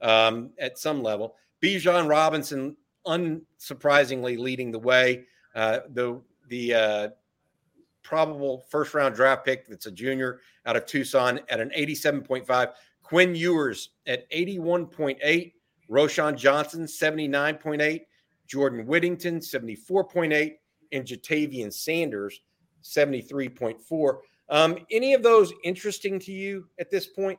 um, 0.00 0.50
at 0.58 0.78
some 0.78 1.02
level. 1.02 1.34
Bijan 1.62 2.08
Robinson, 2.08 2.76
unsurprisingly, 3.06 4.38
leading 4.38 4.70
the 4.70 4.78
way. 4.78 5.24
Uh, 5.54 5.80
the 5.92 6.20
the 6.48 6.74
uh, 6.74 7.08
probable 8.04 8.64
first 8.68 8.94
round 8.94 9.16
draft 9.16 9.44
pick 9.44 9.66
that's 9.66 9.86
a 9.86 9.90
junior 9.90 10.40
out 10.66 10.76
of 10.76 10.86
Tucson 10.86 11.40
at 11.48 11.58
an 11.58 11.70
87.5. 11.76 12.72
Quinn 13.02 13.34
Ewers 13.34 13.90
at 14.06 14.30
81.8. 14.30 15.52
Roschon 15.90 16.36
Johnson, 16.36 16.84
79.8. 16.84 18.02
Jordan 18.46 18.86
Whittington, 18.86 19.40
74.8. 19.40 20.54
And 20.92 21.04
Ja'Tavion 21.04 21.72
Sanders, 21.72 22.40
73.4. 22.84 24.18
Um, 24.48 24.78
any 24.90 25.14
of 25.14 25.22
those 25.22 25.52
interesting 25.64 26.18
to 26.20 26.32
you 26.32 26.68
at 26.78 26.90
this 26.90 27.06
point? 27.06 27.38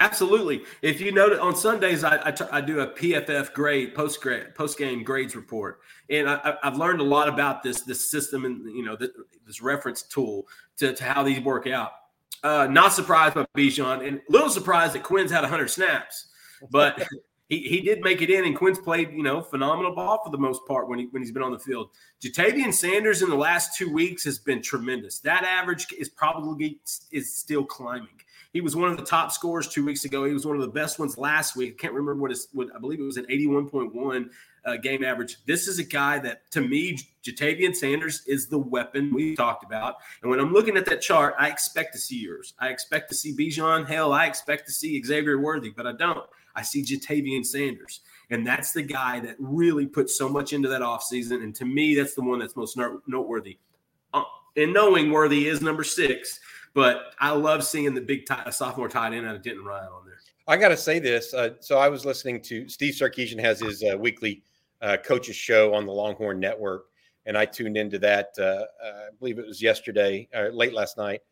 Absolutely. 0.00 0.62
If 0.82 1.00
you 1.00 1.12
notice 1.12 1.38
on 1.38 1.54
Sundays, 1.54 2.04
I, 2.04 2.20
I, 2.24 2.30
t- 2.30 2.44
I 2.50 2.60
do 2.60 2.80
a 2.80 2.86
PFF 2.88 3.52
grade 3.52 3.94
post 3.94 4.20
grade 4.20 4.54
post 4.54 4.78
game 4.78 5.04
grades 5.04 5.36
report, 5.36 5.80
and 6.10 6.28
I, 6.28 6.56
have 6.62 6.76
learned 6.76 7.00
a 7.00 7.04
lot 7.04 7.28
about 7.28 7.62
this 7.62 7.82
this 7.82 8.10
system 8.10 8.44
and 8.44 8.64
you 8.74 8.84
know 8.84 8.96
this, 8.96 9.10
this 9.46 9.62
reference 9.62 10.02
tool 10.02 10.46
to, 10.78 10.92
to 10.92 11.04
how 11.04 11.22
these 11.22 11.40
work 11.40 11.66
out. 11.66 11.92
Uh, 12.42 12.66
not 12.70 12.92
surprised 12.92 13.34
by 13.34 13.46
Bijan, 13.56 14.06
and 14.06 14.18
a 14.18 14.32
little 14.32 14.50
surprised 14.50 14.94
that 14.94 15.02
Quinn's 15.02 15.30
had 15.30 15.42
100 15.42 15.68
snaps, 15.68 16.26
but 16.70 17.06
he, 17.48 17.60
he 17.60 17.80
did 17.80 18.00
make 18.00 18.20
it 18.20 18.30
in, 18.30 18.44
and 18.44 18.56
Quinn's 18.56 18.78
played 18.78 19.12
you 19.12 19.22
know 19.22 19.42
phenomenal 19.42 19.94
ball 19.94 20.20
for 20.24 20.30
the 20.30 20.38
most 20.38 20.66
part 20.66 20.88
when 20.88 20.98
he 20.98 21.06
when 21.06 21.22
he's 21.22 21.32
been 21.32 21.42
on 21.42 21.52
the 21.52 21.58
field. 21.58 21.90
Ja'Tavion 22.22 22.72
Sanders 22.72 23.22
in 23.22 23.30
the 23.30 23.36
last 23.36 23.76
two 23.76 23.92
weeks 23.92 24.24
has 24.24 24.38
been 24.38 24.60
tremendous. 24.60 25.20
That 25.20 25.44
average 25.44 25.92
is 25.92 26.08
probably 26.08 26.80
is 27.12 27.34
still 27.34 27.64
climbing. 27.64 28.13
He 28.54 28.60
was 28.60 28.76
one 28.76 28.88
of 28.88 28.96
the 28.96 29.04
top 29.04 29.32
scorers 29.32 29.66
two 29.66 29.84
weeks 29.84 30.04
ago. 30.04 30.24
He 30.24 30.32
was 30.32 30.46
one 30.46 30.54
of 30.54 30.62
the 30.62 30.68
best 30.68 31.00
ones 31.00 31.18
last 31.18 31.56
week. 31.56 31.74
I 31.74 31.82
can't 31.82 31.92
remember 31.92 32.22
what 32.22 32.30
his, 32.30 32.46
what 32.52 32.68
I 32.72 32.78
believe 32.78 33.00
it 33.00 33.02
was 33.02 33.16
an 33.16 33.26
81.1 33.26 34.30
uh, 34.64 34.76
game 34.76 35.02
average. 35.02 35.38
This 35.44 35.66
is 35.66 35.80
a 35.80 35.84
guy 35.84 36.20
that, 36.20 36.48
to 36.52 36.60
me, 36.60 36.96
Ja'Tavion 37.24 37.74
Sanders 37.74 38.22
is 38.28 38.46
the 38.46 38.58
weapon 38.58 39.12
we 39.12 39.34
talked 39.34 39.64
about. 39.64 39.96
And 40.22 40.30
when 40.30 40.38
I'm 40.38 40.52
looking 40.52 40.76
at 40.76 40.86
that 40.86 41.00
chart, 41.00 41.34
I 41.36 41.48
expect 41.48 41.94
to 41.94 41.98
see 41.98 42.14
Ewers. 42.20 42.54
I 42.60 42.68
expect 42.68 43.08
to 43.08 43.16
see 43.16 43.36
Bijan. 43.36 43.88
Hell, 43.88 44.12
I 44.12 44.26
expect 44.26 44.66
to 44.66 44.72
see 44.72 45.02
Xavier 45.02 45.40
Worthy, 45.40 45.70
but 45.70 45.88
I 45.88 45.92
don't. 45.92 46.24
I 46.54 46.62
see 46.62 46.84
Ja'Tavion 46.84 47.44
Sanders. 47.44 48.02
And 48.30 48.46
that's 48.46 48.70
the 48.70 48.82
guy 48.82 49.18
that 49.18 49.34
really 49.40 49.86
put 49.86 50.08
so 50.08 50.28
much 50.28 50.52
into 50.52 50.68
that 50.68 50.80
offseason. 50.80 51.42
And 51.42 51.56
to 51.56 51.64
me, 51.64 51.96
that's 51.96 52.14
the 52.14 52.22
one 52.22 52.38
that's 52.38 52.54
most 52.54 52.78
noteworthy. 53.08 53.58
Uh, 54.12 54.22
and 54.56 54.72
knowing 54.72 55.10
Worthy 55.10 55.48
is 55.48 55.60
number 55.60 55.82
six, 55.82 56.38
but 56.74 57.14
I 57.20 57.30
love 57.30 57.64
seeing 57.64 57.94
the 57.94 58.00
big 58.00 58.26
tight, 58.26 58.52
sophomore 58.52 58.88
tight 58.88 59.14
end 59.14 59.26
out 59.26 59.36
of 59.36 59.42
Denton 59.42 59.64
Ryan 59.64 59.88
on 59.92 60.04
there. 60.04 60.18
I 60.46 60.56
got 60.56 60.68
to 60.68 60.76
say 60.76 60.98
this. 60.98 61.32
Uh, 61.32 61.50
so 61.60 61.78
I 61.78 61.88
was 61.88 62.04
listening 62.04 62.42
to 62.42 62.68
Steve 62.68 62.94
Sarkisian 62.94 63.40
has 63.40 63.60
his 63.60 63.82
uh, 63.82 63.96
weekly 63.96 64.42
uh, 64.82 64.98
coaches 64.98 65.36
show 65.36 65.72
on 65.72 65.86
the 65.86 65.92
Longhorn 65.92 66.38
Network, 66.38 66.86
and 67.24 67.38
I 67.38 67.46
tuned 67.46 67.76
into 67.76 67.98
that. 68.00 68.34
Uh, 68.38 68.42
uh, 68.42 68.66
I 68.84 69.08
believe 69.18 69.38
it 69.38 69.46
was 69.46 69.62
yesterday, 69.62 70.28
or 70.34 70.52
late 70.52 70.74
last 70.74 70.98
night. 70.98 71.22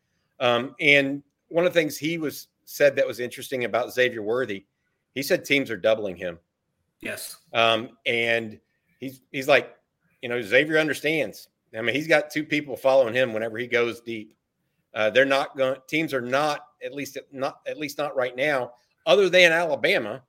Um, 0.40 0.74
and 0.80 1.22
one 1.48 1.66
of 1.66 1.74
the 1.74 1.78
things 1.78 1.98
he 1.98 2.16
was 2.16 2.48
said 2.64 2.96
that 2.96 3.06
was 3.06 3.20
interesting 3.20 3.64
about 3.64 3.92
Xavier 3.92 4.22
Worthy, 4.22 4.64
he 5.14 5.22
said 5.22 5.44
teams 5.44 5.70
are 5.70 5.76
doubling 5.76 6.16
him. 6.16 6.38
Yes. 7.00 7.36
Um, 7.52 7.90
and 8.06 8.58
he's 8.98 9.20
he's 9.32 9.48
like, 9.48 9.76
you 10.22 10.28
know, 10.28 10.40
Xavier 10.40 10.78
understands. 10.78 11.48
I 11.76 11.82
mean, 11.82 11.94
he's 11.94 12.06
got 12.06 12.30
two 12.30 12.44
people 12.44 12.76
following 12.76 13.14
him 13.14 13.34
whenever 13.34 13.58
he 13.58 13.66
goes 13.66 14.00
deep. 14.00 14.34
Uh, 14.94 15.10
they're 15.10 15.24
not 15.24 15.56
going. 15.56 15.76
Teams 15.88 16.12
are 16.12 16.20
not 16.20 16.66
at 16.84 16.94
least 16.94 17.18
not 17.32 17.60
at 17.66 17.78
least 17.78 17.98
not 17.98 18.14
right 18.14 18.36
now. 18.36 18.72
Other 19.06 19.28
than 19.28 19.52
Alabama, 19.52 20.22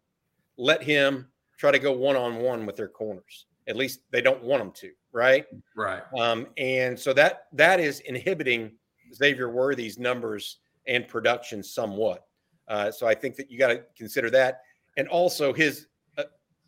let 0.57 0.81
him 0.81 1.27
try 1.57 1.71
to 1.71 1.79
go 1.79 1.91
one 1.91 2.15
on 2.15 2.37
one 2.37 2.65
with 2.65 2.75
their 2.75 2.87
corners. 2.87 3.45
At 3.67 3.75
least 3.75 4.01
they 4.11 4.21
don't 4.21 4.43
want 4.43 4.61
him 4.61 4.71
to, 4.71 4.91
right? 5.11 5.45
Right. 5.75 6.01
Um, 6.17 6.47
and 6.57 6.99
so 6.99 7.13
that 7.13 7.47
that 7.53 7.79
is 7.79 7.99
inhibiting 8.01 8.71
Xavier 9.13 9.49
Worthy's 9.49 9.97
numbers 9.97 10.57
and 10.87 11.07
production 11.07 11.63
somewhat. 11.63 12.25
Uh, 12.67 12.91
so 12.91 13.07
I 13.07 13.13
think 13.15 13.35
that 13.35 13.51
you 13.51 13.57
got 13.57 13.67
to 13.67 13.83
consider 13.97 14.29
that, 14.31 14.61
and 14.97 15.07
also 15.09 15.53
his 15.53 15.87
uh, 16.17 16.23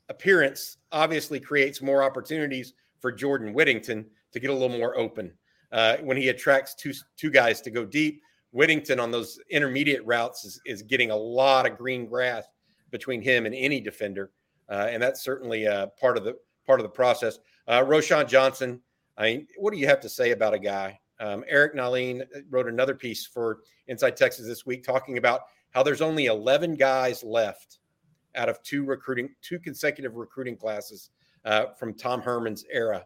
appearance 0.09 0.77
obviously 0.91 1.39
creates 1.39 1.81
more 1.81 2.03
opportunities 2.03 2.73
for 2.99 3.11
Jordan 3.11 3.53
Whittington 3.53 4.05
to 4.33 4.39
get 4.39 4.49
a 4.49 4.53
little 4.53 4.77
more 4.77 4.97
open 4.97 5.31
uh, 5.71 5.97
when 5.97 6.17
he 6.17 6.29
attracts 6.29 6.75
two 6.75 6.93
two 7.17 7.29
guys 7.29 7.61
to 7.61 7.71
go 7.71 7.85
deep. 7.85 8.21
Whittington 8.51 9.01
on 9.01 9.11
those 9.11 9.37
intermediate 9.49 10.05
routes 10.05 10.45
is, 10.45 10.61
is 10.65 10.81
getting 10.81 11.11
a 11.11 11.15
lot 11.15 11.69
of 11.69 11.77
green 11.77 12.05
grass 12.05 12.45
between 12.89 13.21
him 13.21 13.45
and 13.45 13.53
any 13.53 13.81
defender. 13.81 14.31
uh, 14.69 14.87
and 14.89 15.03
that's 15.03 15.21
certainly 15.21 15.67
uh, 15.67 15.87
part 15.99 16.17
of 16.17 16.23
the 16.23 16.37
part 16.65 16.79
of 16.79 16.83
the 16.83 16.89
process. 16.89 17.39
Uh, 17.67 17.81
Roschon 17.81 18.27
Johnson, 18.27 18.81
I 19.17 19.23
mean, 19.23 19.47
what 19.57 19.73
do 19.73 19.79
you 19.79 19.87
have 19.87 19.99
to 20.01 20.09
say 20.09 20.31
about 20.31 20.53
a 20.53 20.59
guy? 20.59 20.99
Um, 21.19 21.43
Eric 21.47 21.75
Nahlin 21.75 22.25
wrote 22.49 22.67
another 22.67 22.95
piece 22.95 23.25
for 23.25 23.59
Inside 23.87 24.17
Texas 24.17 24.45
this 24.47 24.65
week 24.65 24.83
talking 24.83 25.17
about 25.17 25.41
how 25.71 25.83
there's 25.83 26.01
only 26.01 26.25
11 26.25 26.75
guys 26.75 27.23
left 27.23 27.79
out 28.35 28.49
of 28.49 28.61
two 28.63 28.83
recruiting, 28.83 29.29
two 29.41 29.59
consecutive 29.59 30.15
recruiting 30.15 30.57
classes 30.57 31.09
uh, 31.45 31.67
from 31.77 31.93
Tom 31.93 32.21
Herman's 32.21 32.65
era 32.71 33.05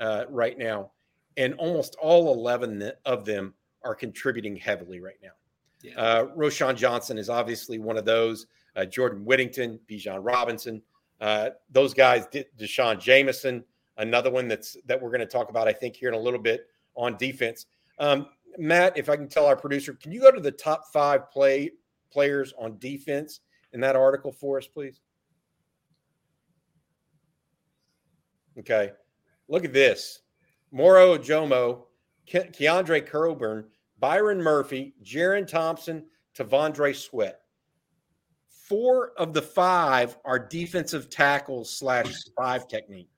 uh, 0.00 0.24
right 0.28 0.58
now, 0.58 0.92
and 1.38 1.54
almost 1.54 1.96
all 2.02 2.34
11 2.34 2.92
of 3.06 3.24
them 3.24 3.54
are 3.84 3.94
contributing 3.94 4.56
heavily 4.56 5.00
right 5.00 5.18
now. 5.22 5.30
Yeah. 5.82 5.94
Uh, 5.96 6.26
Roschon 6.36 6.76
Johnson 6.76 7.16
is 7.16 7.30
obviously 7.30 7.78
one 7.78 7.96
of 7.96 8.04
those. 8.04 8.46
Uh, 8.76 8.84
Jordan 8.84 9.24
Whittington, 9.24 9.78
Bijan 9.88 10.18
Robinson, 10.20 10.82
uh, 11.20 11.50
those 11.70 11.94
guys. 11.94 12.26
D'Shawn 12.26 13.00
Jamison, 13.00 13.64
another 13.96 14.30
one 14.30 14.48
that's 14.48 14.76
that 14.86 15.00
we're 15.00 15.10
going 15.10 15.20
to 15.20 15.26
talk 15.26 15.48
about. 15.48 15.68
I 15.68 15.72
think 15.72 15.96
here 15.96 16.08
in 16.08 16.14
a 16.14 16.18
little 16.18 16.40
bit 16.40 16.66
on 16.96 17.16
defense. 17.16 17.66
Um, 18.00 18.26
Matt, 18.58 18.96
if 18.96 19.08
I 19.08 19.16
can 19.16 19.28
tell 19.28 19.46
our 19.46 19.56
producer, 19.56 19.94
can 19.94 20.10
you 20.10 20.20
go 20.20 20.32
to 20.32 20.40
the 20.40 20.50
top 20.50 20.92
five 20.92 21.30
play 21.30 21.70
players 22.12 22.52
on 22.58 22.78
defense 22.78 23.40
in 23.72 23.80
that 23.80 23.94
article 23.94 24.32
for 24.32 24.58
us, 24.58 24.66
please? 24.66 25.00
Okay, 28.58 28.90
look 29.48 29.64
at 29.64 29.72
this: 29.72 30.22
Moro 30.70 31.16
Ojomo, 31.16 31.84
Ke- 32.26 32.52
Keondre 32.52 33.04
Coburn, 33.06 33.64
Byron 33.98 34.40
Murphy, 34.40 34.94
Jerrin 35.02 35.46
Thompson, 35.46 36.04
T'Vondre 36.36 36.94
Sweat. 36.94 37.40
Four 38.48 39.12
of 39.16 39.32
the 39.32 39.42
five 39.42 40.16
are 40.24 40.38
defensive 40.38 41.08
tackles 41.08 41.70
slash 41.70 42.12
five 42.36 42.68
technique. 42.68 43.08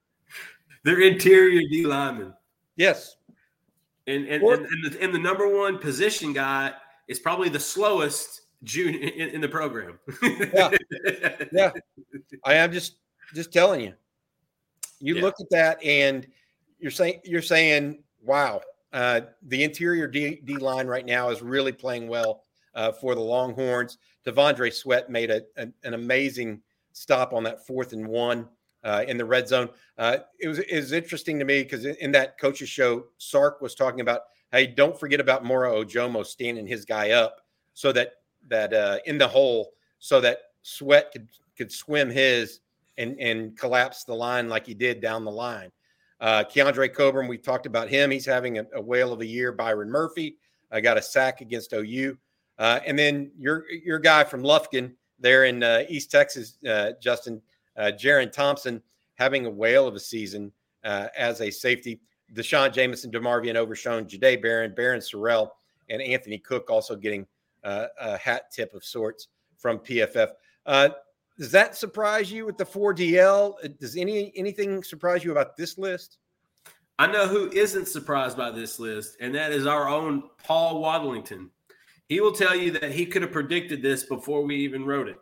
They're 0.85 1.01
interior 1.01 1.61
D 1.69 1.87
linemen. 1.87 2.35
Yes. 2.77 3.17
And 4.07 4.27
and, 4.27 4.43
and, 4.43 4.67
and, 4.67 4.85
the, 4.85 5.03
and 5.03 5.15
the 5.15 5.19
number 5.19 5.49
one 5.49 5.79
position 5.79 6.33
guy 6.33 6.73
is 7.09 7.19
probably 7.19 7.49
the 7.49 7.61
slowest 7.61 8.43
June 8.63 8.95
in, 8.95 9.31
in 9.31 9.41
the 9.41 9.49
program. 9.49 9.99
yeah. 10.23 10.71
Yeah. 11.53 11.71
I 12.45 12.55
am 12.55 12.73
just 12.73 12.97
just 13.35 13.53
telling 13.53 13.81
you. 13.81 13.95
You 15.01 15.17
yeah. 15.17 15.23
look 15.23 15.35
at 15.41 15.51
that 15.51 15.83
and 15.83 16.27
you're 16.81 16.91
saying 16.91 17.21
you're 17.25 17.43
saying, 17.43 18.03
wow, 18.23 18.61
uh, 18.93 19.23
the 19.43 19.63
interior 19.63 20.07
D, 20.07 20.41
D, 20.45 20.57
line 20.57 20.87
right 20.87 21.07
now 21.07 21.31
is 21.31 21.43
really 21.43 21.73
playing 21.73 22.09
well 22.09 22.45
uh, 22.75 22.93
for 22.93 23.15
the 23.15 23.21
Longhorns. 23.21 23.99
T'Vondre 24.27 24.73
Sweat 24.73 25.11
made 25.11 25.31
a, 25.31 25.43
an 25.57 25.95
amazing 25.95 26.61
stop 26.93 27.33
on 27.33 27.43
that 27.45 27.67
fourth 27.67 27.93
and 27.93 28.07
one 28.07 28.49
uh, 28.85 29.05
in 29.07 29.17
the 29.17 29.25
red 29.25 29.49
zone. 29.49 29.69
Uh, 29.99 30.19
it 30.39 30.49
was 30.49 30.59
it 30.59 30.77
was 30.77 30.93
interesting 30.93 31.39
to 31.39 31.45
me 31.45 31.63
because 31.63 31.85
in, 31.85 31.95
in, 31.97 32.13
that 32.13 32.39
coaches 32.39 32.69
show, 32.69 33.05
Sark 33.19 33.61
was 33.61 33.75
talking 33.75 34.01
about, 34.01 34.23
hey, 34.53 34.67
don't 34.67 34.99
forget 34.99 35.21
about 35.21 35.45
Moro 35.45 35.85
Ojomo 35.85 36.25
standing 36.25 36.67
his 36.67 36.85
guy 36.85 37.11
up 37.11 37.41
so 37.75 37.93
that 37.93 38.15
that 38.49 38.73
uh, 38.73 38.99
in 39.07 39.19
the 39.19 39.29
hole 39.29 39.73
so 39.99 40.21
that 40.21 40.39
Sweat 40.63 41.13
could 41.13 41.29
could 41.57 41.71
swim 41.71 42.11
his 42.11 42.61
and 42.99 43.19
and 43.21 43.57
collapse 43.57 44.05
the 44.05 44.15
line 44.15 44.49
like 44.49 44.67
he 44.67 44.75
did 44.75 45.01
down 45.01 45.25
the 45.25 45.31
line. 45.31 45.71
Uh, 46.21 46.45
Keondre 46.45 46.93
Coburn, 46.93 47.29
we 47.29 47.39
talked 47.39 47.67
about 47.67 47.89
him. 47.89 48.11
He's 48.11 48.27
having 48.27 48.59
a, 48.59 48.67
a 48.75 48.81
whale 48.81 49.13
of 49.13 49.21
a 49.21 49.27
year. 49.27 49.53
Byron 49.53 49.91
Murphy 49.91 50.37
uh, 50.71 50.81
got 50.81 50.99
a 50.99 51.03
sack 51.03 51.41
against 51.41 51.73
OU. 51.73 52.19
Uh, 52.59 52.81
and 52.87 52.99
then 52.99 53.31
your 53.39 53.65
your 53.71 53.99
guy 53.99 54.23
from 54.23 54.43
Lufkin 54.43 54.93
there 55.19 55.45
in 55.45 55.63
uh, 55.63 55.85
East 55.89 56.11
Texas, 56.11 56.59
uh, 56.69 56.93
Justin 57.01 57.41
uh, 57.77 57.91
Jerrin 57.99 58.31
Thompson, 58.31 58.83
having 59.15 59.47
a 59.47 59.51
whale 59.51 59.89
of 59.89 59.95
a 59.95 60.01
season 60.01 60.53
uh, 60.85 61.09
as 61.17 61.41
a 61.41 61.51
safety. 61.51 62.01
D'Shawn 62.33 62.73
Jamison, 62.73 63.11
DeMarvion 63.11 63.57
Overshown, 63.57 64.05
Jahdae 64.05 64.41
Barron, 64.41 64.73
Barryn 64.73 64.99
Sorrell, 64.99 65.49
and 65.89 66.01
Anthony 66.01 66.39
Cook 66.39 66.71
also 66.71 66.95
getting 66.95 67.27
a 67.65 68.17
hat 68.19 68.53
tip 68.53 68.73
of 68.73 68.85
sorts 68.85 69.29
from 69.59 69.79
PFF. 69.79 70.29
Does 71.41 71.51
that 71.53 71.75
surprise 71.75 72.31
you 72.31 72.45
with 72.45 72.59
the 72.59 72.67
4DL? 72.67 73.79
Does 73.79 73.97
any 73.97 74.31
anything 74.37 74.83
surprise 74.83 75.25
you 75.25 75.33
about 75.33 75.57
this 75.57 75.79
list? 75.79 76.19
I 76.99 77.07
know 77.07 77.27
who 77.27 77.51
isn't 77.53 77.89
surprised 77.89 78.37
by 78.37 78.51
this 78.51 78.79
list, 78.79 79.17
and 79.21 79.35
that 79.35 79.51
is 79.51 79.67
our 79.67 79.89
own 79.89 80.25
Paul 80.45 80.83
Wadlington. 80.83 81.49
He 82.11 82.21
will 82.21 82.33
tell 82.33 82.55
you 82.55 82.73
that 82.73 82.93
he 82.93 83.07
could 83.07 83.23
have 83.23 83.33
predicted 83.33 83.81
this 83.81 84.03
before 84.03 84.43
we 84.43 84.57
even 84.57 84.85
wrote 84.85 85.09
it. 85.09 85.17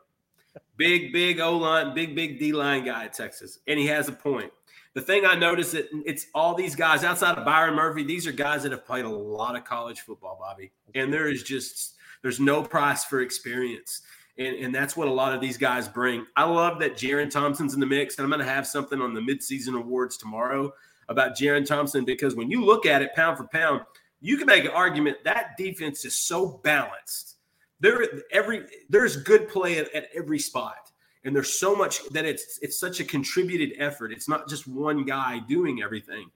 Big, 0.77 1.13
big 1.13 1.39
O 1.39 1.57
line, 1.57 1.95
big, 1.95 2.17
big 2.17 2.41
D 2.41 2.51
line 2.53 2.85
guy 2.85 3.05
at 3.05 3.13
Texas, 3.13 3.61
and 3.69 3.79
he 3.79 3.87
has 3.87 4.09
a 4.09 4.13
point. 4.13 4.51
The 4.95 5.03
thing 5.03 5.25
I 5.25 5.37
noticed 5.37 5.71
that 5.71 5.87
it's 6.05 6.27
all 6.35 6.57
these 6.57 6.75
guys 6.75 7.05
outside 7.05 7.39
of 7.39 7.45
Byron 7.45 7.75
Murphy. 7.75 8.03
These 8.03 8.27
are 8.27 8.33
guys 8.33 8.65
that 8.65 8.73
have 8.73 8.85
played 8.85 9.05
a 9.05 9.09
lot 9.09 9.55
of 9.55 9.63
college 9.63 10.01
football, 10.01 10.37
Bobby, 10.41 10.73
and 10.97 11.13
there 11.13 11.29
is 11.29 11.45
just 11.45 11.95
there's 12.23 12.41
no 12.41 12.61
price 12.61 13.05
for 13.05 13.21
experience. 13.21 14.03
And, 14.39 14.55
and 14.57 14.75
that's 14.75 14.97
what 14.97 15.09
a 15.09 15.13
lot 15.13 15.35
of 15.35 15.41
these 15.41 15.57
guys 15.57 15.89
bring. 15.89 16.25
I 16.37 16.45
love 16.45 16.79
that 16.79 16.97
Jerrin 16.97 17.31
Thompson's 17.31 17.75
in 17.75 17.81
the 17.81 17.87
mix, 17.87 18.17
and 18.17 18.25
I'm 18.25 18.31
going 18.31 18.45
to 18.45 18.53
have 18.53 18.67
something 18.67 19.01
on 19.01 19.13
the 19.13 19.21
midseason 19.21 19.77
awards 19.77 20.17
tomorrow 20.17 20.73
about 21.09 21.37
Jerrin 21.37 21.67
Thompson 21.67 22.05
because 22.05 22.37
when 22.37 22.51
you 22.51 22.65
look 22.65 22.87
at 22.87 23.03
it 23.03 23.15
pound 23.15 23.37
for 23.37 23.49
pound, 23.49 23.83
you 24.21 24.37
can 24.37 24.47
make 24.47 24.65
an 24.65 24.71
argument 24.71 25.19
that 25.25 25.57
defense 25.57 26.05
is 26.05 26.15
so 26.15 26.61
balanced. 26.63 27.37
There, 27.81 28.05
every 28.33 28.67
there's 28.89 29.17
good 29.17 29.49
play 29.49 29.79
at, 29.79 29.93
at 29.95 30.09
every 30.15 30.41
spot, 30.41 30.91
and 31.25 31.35
there's 31.35 31.53
so 31.53 31.77
much 31.77 32.01
that 32.09 32.25
it's 32.25 32.59
it's 32.61 32.79
such 32.79 32.99
a 32.99 33.05
contributed 33.05 33.77
effort. 33.79 34.13
It's 34.13 34.29
not 34.29 34.49
just 34.49 34.67
one 34.67 35.05
guy 35.05 35.41
doing 35.49 35.83
everything. 35.83 36.31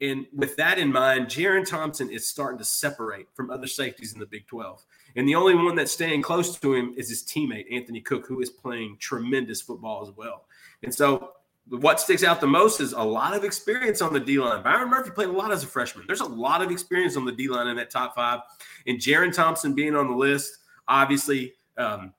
And 0.00 0.26
with 0.34 0.56
that 0.56 0.78
in 0.78 0.90
mind, 0.92 1.26
Jerrin 1.26 1.68
Thompson 1.68 2.10
is 2.10 2.26
starting 2.26 2.58
to 2.58 2.64
separate 2.64 3.26
from 3.34 3.50
other 3.50 3.66
safeties 3.66 4.14
in 4.14 4.18
the 4.18 4.26
Big 4.26 4.46
12. 4.46 4.84
And 5.16 5.28
the 5.28 5.34
only 5.34 5.54
one 5.54 5.74
that's 5.74 5.92
staying 5.92 6.22
close 6.22 6.58
to 6.58 6.74
him 6.74 6.94
is 6.96 7.08
his 7.10 7.22
teammate, 7.22 7.66
Anthony 7.70 8.00
Cook, 8.00 8.26
who 8.26 8.40
is 8.40 8.48
playing 8.48 8.96
tremendous 8.98 9.60
football 9.60 10.02
as 10.02 10.16
well. 10.16 10.46
And 10.82 10.94
so 10.94 11.32
what 11.68 12.00
sticks 12.00 12.24
out 12.24 12.40
the 12.40 12.46
most 12.46 12.80
is 12.80 12.92
a 12.92 13.02
lot 13.02 13.34
of 13.34 13.44
experience 13.44 14.00
on 14.00 14.12
the 14.12 14.20
D 14.20 14.38
line. 14.38 14.62
Byron 14.62 14.88
Murphy 14.88 15.10
played 15.10 15.28
a 15.28 15.32
lot 15.32 15.52
as 15.52 15.62
a 15.62 15.66
freshman. 15.66 16.06
There's 16.06 16.20
a 16.20 16.26
lot 16.26 16.62
of 16.62 16.70
experience 16.70 17.16
on 17.16 17.26
the 17.26 17.32
D 17.32 17.48
line 17.48 17.66
in 17.66 17.76
that 17.76 17.90
top 17.90 18.14
five. 18.14 18.40
And 18.86 18.98
Jerrin 18.98 19.34
Thompson 19.34 19.74
being 19.74 19.94
on 19.94 20.08
the 20.08 20.16
list, 20.16 20.58
obviously, 20.88 21.52
um, 21.76 22.14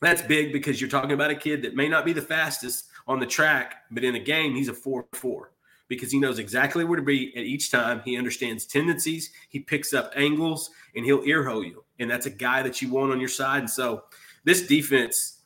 that's 0.00 0.22
big 0.22 0.52
because 0.52 0.80
you're 0.80 0.90
talking 0.90 1.12
about 1.12 1.30
a 1.30 1.36
kid 1.36 1.62
that 1.62 1.76
may 1.76 1.88
not 1.88 2.04
be 2.04 2.12
the 2.12 2.22
fastest 2.22 2.86
on 3.06 3.20
the 3.20 3.26
track, 3.26 3.84
but 3.92 4.02
in 4.02 4.16
a 4.16 4.20
game, 4.20 4.54
he's 4.54 4.68
a 4.68 4.74
4 4.74 5.06
4 5.12 5.51
because 5.96 6.10
he 6.10 6.18
knows 6.18 6.38
exactly 6.38 6.84
where 6.84 6.96
to 6.96 7.04
be 7.04 7.36
at 7.36 7.42
each 7.42 7.70
time. 7.70 8.00
He 8.04 8.16
understands 8.16 8.64
tendencies, 8.64 9.30
he 9.50 9.60
picks 9.60 9.92
up 9.92 10.12
angles, 10.16 10.70
and 10.96 11.04
he'll 11.04 11.22
earhole 11.26 11.64
you. 11.64 11.84
And 11.98 12.10
that's 12.10 12.26
a 12.26 12.30
guy 12.30 12.62
that 12.62 12.80
you 12.80 12.88
want 12.90 13.12
on 13.12 13.20
your 13.20 13.28
side. 13.28 13.58
And 13.60 13.70
so 13.70 14.04
this 14.44 14.66
defense, 14.66 15.42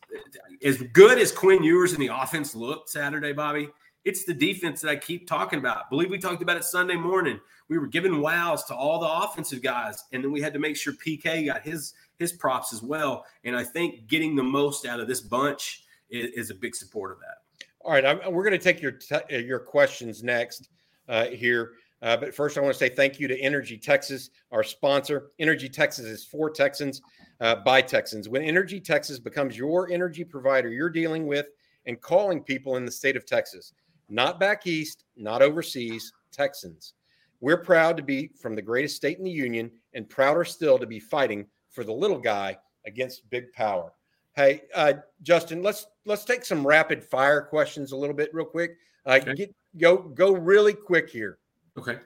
as 0.64 0.78
good 0.92 1.18
as 1.18 1.32
Quinn 1.32 1.64
Ewers 1.64 1.92
and 1.92 2.00
the 2.00 2.10
offense 2.14 2.54
looked 2.54 2.90
Saturday, 2.90 3.32
Bobby, 3.32 3.68
it's 4.04 4.24
the 4.24 4.34
defense 4.34 4.80
that 4.82 4.88
I 4.88 4.96
keep 4.96 5.26
talking 5.26 5.58
about. 5.58 5.78
I 5.78 5.82
believe 5.90 6.10
we 6.10 6.18
talked 6.18 6.40
about 6.40 6.56
it 6.56 6.64
Sunday 6.64 6.94
morning. 6.94 7.40
We 7.68 7.78
were 7.78 7.88
giving 7.88 8.20
wows 8.20 8.62
to 8.66 8.74
all 8.74 9.00
the 9.00 9.08
offensive 9.08 9.62
guys, 9.62 10.04
and 10.12 10.22
then 10.22 10.30
we 10.30 10.40
had 10.40 10.52
to 10.52 10.60
make 10.60 10.76
sure 10.76 10.92
PK 10.92 11.46
got 11.46 11.62
his 11.62 11.92
his 12.18 12.32
props 12.32 12.72
as 12.72 12.82
well. 12.82 13.26
And 13.42 13.56
I 13.56 13.64
think 13.64 14.06
getting 14.06 14.36
the 14.36 14.44
most 14.44 14.86
out 14.86 15.00
of 15.00 15.08
this 15.08 15.20
bunch 15.20 15.82
is, 16.08 16.30
is 16.34 16.50
a 16.50 16.54
big 16.54 16.76
support 16.76 17.10
of 17.10 17.18
that. 17.18 17.45
All 17.86 17.92
right, 17.92 18.04
I'm, 18.04 18.18
we're 18.32 18.42
going 18.42 18.58
to 18.58 18.58
take 18.58 18.82
your 18.82 18.90
te- 18.90 19.14
uh, 19.14 19.38
your 19.38 19.60
questions 19.60 20.24
next 20.24 20.70
uh, 21.08 21.26
here. 21.26 21.74
Uh, 22.02 22.16
but 22.16 22.34
first, 22.34 22.58
I 22.58 22.60
want 22.60 22.74
to 22.74 22.78
say 22.78 22.88
thank 22.88 23.20
you 23.20 23.28
to 23.28 23.38
Energy 23.38 23.78
Texas, 23.78 24.30
our 24.50 24.64
sponsor. 24.64 25.30
Energy 25.38 25.68
Texas 25.68 26.04
is 26.04 26.24
for 26.24 26.50
Texans 26.50 27.00
uh, 27.40 27.54
by 27.54 27.80
Texans. 27.80 28.28
When 28.28 28.42
Energy 28.42 28.80
Texas 28.80 29.20
becomes 29.20 29.56
your 29.56 29.88
energy 29.88 30.24
provider, 30.24 30.68
you're 30.68 30.90
dealing 30.90 31.28
with 31.28 31.46
and 31.86 32.00
calling 32.00 32.42
people 32.42 32.74
in 32.74 32.84
the 32.84 32.90
state 32.90 33.14
of 33.14 33.24
Texas, 33.24 33.72
not 34.08 34.40
back 34.40 34.66
east, 34.66 35.04
not 35.16 35.40
overseas, 35.40 36.12
Texans. 36.32 36.94
We're 37.40 37.56
proud 37.56 37.96
to 37.98 38.02
be 38.02 38.32
from 38.36 38.56
the 38.56 38.62
greatest 38.62 38.96
state 38.96 39.18
in 39.18 39.24
the 39.24 39.30
union 39.30 39.70
and 39.94 40.08
prouder 40.08 40.44
still 40.44 40.76
to 40.76 40.86
be 40.86 40.98
fighting 40.98 41.46
for 41.70 41.84
the 41.84 41.92
little 41.92 42.18
guy 42.18 42.58
against 42.84 43.30
big 43.30 43.52
power. 43.52 43.92
Hey, 44.36 44.62
uh, 44.74 44.92
Justin, 45.22 45.62
let's 45.62 45.86
let's 46.04 46.24
take 46.24 46.44
some 46.44 46.66
rapid 46.66 47.02
fire 47.02 47.40
questions 47.40 47.92
a 47.92 47.96
little 47.96 48.14
bit 48.14 48.32
real 48.34 48.44
quick. 48.44 48.76
Uh, 49.06 49.18
okay. 49.22 49.34
get, 49.34 49.54
go 49.78 49.96
go 49.96 50.32
really 50.32 50.74
quick 50.74 51.08
here. 51.08 51.38
Okay. 51.78 51.98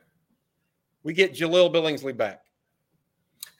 We 1.02 1.12
get 1.12 1.34
Jahleel 1.34 1.72
Billingsley 1.72 2.16
back. 2.16 2.42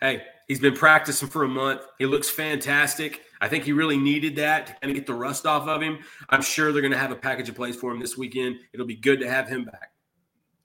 Hey, 0.01 0.23
he's 0.47 0.61
been 0.61 0.75
practicing 0.75 1.29
for 1.29 1.45
a 1.45 1.49
month. 1.49 1.83
He 1.99 2.07
looks 2.07 2.31
fantastic. 2.31 3.23
I 3.41 3.49
think 3.49 3.65
he 3.65 3.73
really 3.73 3.97
needed 3.97 4.37
that 4.37 4.67
to 4.67 4.73
kind 4.75 4.91
of 4.91 4.95
get 4.95 5.07
the 5.07 5.15
rust 5.15 5.47
off 5.47 5.67
of 5.67 5.83
him. 5.83 5.99
I'm 6.29 6.43
sure 6.43 6.73
they're 6.73 6.83
going 6.83 6.93
to 6.93 6.99
have 6.99 7.11
a 7.11 7.17
package 7.17 7.49
of 7.49 7.55
plays 7.55 7.77
for 7.77 7.93
him 7.93 7.99
this 7.99 8.17
weekend. 8.17 8.57
It'll 8.73 8.87
be 8.87 8.97
good 8.97 9.21
to 9.21 9.29
have 9.29 9.49
him 9.49 9.65
back. 9.65 9.93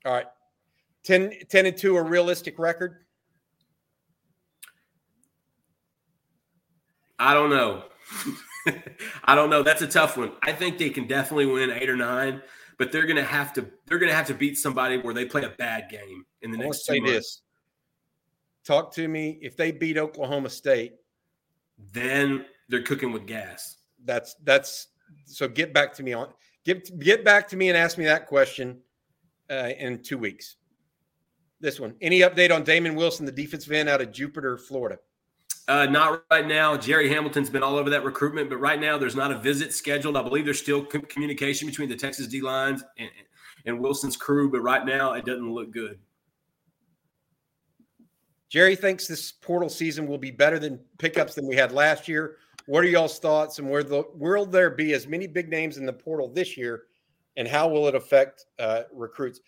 All 0.04 0.12
right. 0.12 0.26
10, 1.04 1.32
10 1.48 1.66
and 1.66 1.76
2 1.76 1.96
a 1.96 2.02
realistic 2.02 2.58
record? 2.58 3.04
I 7.18 7.34
don't 7.34 7.50
know. 7.50 7.84
I 9.24 9.34
don't 9.34 9.50
know. 9.50 9.62
That's 9.62 9.82
a 9.82 9.86
tough 9.86 10.16
one. 10.16 10.32
I 10.42 10.52
think 10.52 10.78
they 10.78 10.90
can 10.90 11.06
definitely 11.06 11.46
win 11.46 11.70
eight 11.70 11.88
or 11.88 11.96
nine, 11.96 12.42
but 12.78 12.92
they're 12.92 13.06
gonna 13.06 13.22
have 13.24 13.52
to 13.54 13.66
they're 13.86 13.98
gonna 13.98 14.14
have 14.14 14.26
to 14.28 14.34
beat 14.34 14.56
somebody 14.58 14.98
where 14.98 15.14
they 15.14 15.24
play 15.24 15.42
a 15.42 15.50
bad 15.50 15.88
game 15.90 16.24
in 16.42 16.50
the 16.50 16.58
I 16.58 16.62
next 16.66 16.84
say 16.86 16.98
two 16.98 17.00
months. 17.00 17.14
this. 17.14 17.42
Talk 18.64 18.92
to 18.94 19.06
me. 19.08 19.38
If 19.40 19.56
they 19.56 19.70
beat 19.72 19.96
Oklahoma 19.98 20.50
State, 20.50 20.96
Then 21.92 22.46
they're 22.68 22.82
cooking 22.82 23.12
with 23.12 23.26
gas. 23.26 23.76
that's 24.04 24.34
that's 24.44 24.88
so 25.24 25.48
get 25.48 25.72
back 25.72 25.92
to 25.94 26.02
me 26.02 26.12
on 26.12 26.32
get 26.64 26.98
get 26.98 27.24
back 27.24 27.48
to 27.48 27.56
me 27.56 27.68
and 27.68 27.76
ask 27.78 27.98
me 27.98 28.04
that 28.04 28.26
question 28.26 28.80
uh, 29.50 29.70
in 29.78 30.02
two 30.02 30.18
weeks. 30.18 30.56
This 31.60 31.80
one. 31.80 31.94
Any 32.00 32.20
update 32.20 32.52
on 32.54 32.64
Damon 32.64 32.94
Wilson, 32.94 33.24
the 33.24 33.32
defensive 33.32 33.72
end 33.72 33.88
out 33.88 34.00
of 34.02 34.12
Jupiter, 34.12 34.58
Florida? 34.58 34.98
Uh, 35.68 35.86
not 35.86 36.22
right 36.30 36.46
now. 36.46 36.76
Jerry 36.76 37.08
Hamilton's 37.08 37.50
been 37.50 37.62
all 37.62 37.76
over 37.76 37.90
that 37.90 38.04
recruitment, 38.04 38.48
but 38.48 38.58
right 38.58 38.80
now 38.80 38.96
there's 38.96 39.16
not 39.16 39.32
a 39.32 39.38
visit 39.38 39.72
scheduled. 39.72 40.16
I 40.16 40.22
believe 40.22 40.44
there's 40.44 40.60
still 40.60 40.84
com- 40.84 41.02
communication 41.02 41.66
between 41.66 41.88
the 41.88 41.96
Texas 41.96 42.28
D 42.28 42.40
lines 42.40 42.84
and, 42.98 43.10
and 43.64 43.80
Wilson's 43.80 44.16
crew, 44.16 44.50
but 44.50 44.60
right 44.60 44.86
now 44.86 45.14
it 45.14 45.24
doesn't 45.24 45.52
look 45.52 45.72
good. 45.72 45.98
Jerry 48.48 48.76
thinks 48.76 49.08
this 49.08 49.32
portal 49.32 49.68
season 49.68 50.06
will 50.06 50.18
be 50.18 50.30
better 50.30 50.60
than 50.60 50.78
pickups 50.98 51.34
than 51.34 51.48
we 51.48 51.56
had 51.56 51.72
last 51.72 52.06
year. 52.06 52.36
What 52.66 52.84
are 52.84 52.88
y'all's 52.88 53.18
thoughts, 53.18 53.58
and 53.58 53.68
where 53.68 53.82
the, 53.82 54.04
will 54.14 54.46
there 54.46 54.70
be 54.70 54.92
as 54.92 55.08
many 55.08 55.26
big 55.26 55.48
names 55.48 55.78
in 55.78 55.86
the 55.86 55.92
portal 55.92 56.28
this 56.28 56.56
year, 56.56 56.84
and 57.36 57.48
how 57.48 57.68
will 57.68 57.88
it 57.88 57.96
affect 57.96 58.46
uh, 58.60 58.82
recruits? 58.92 59.40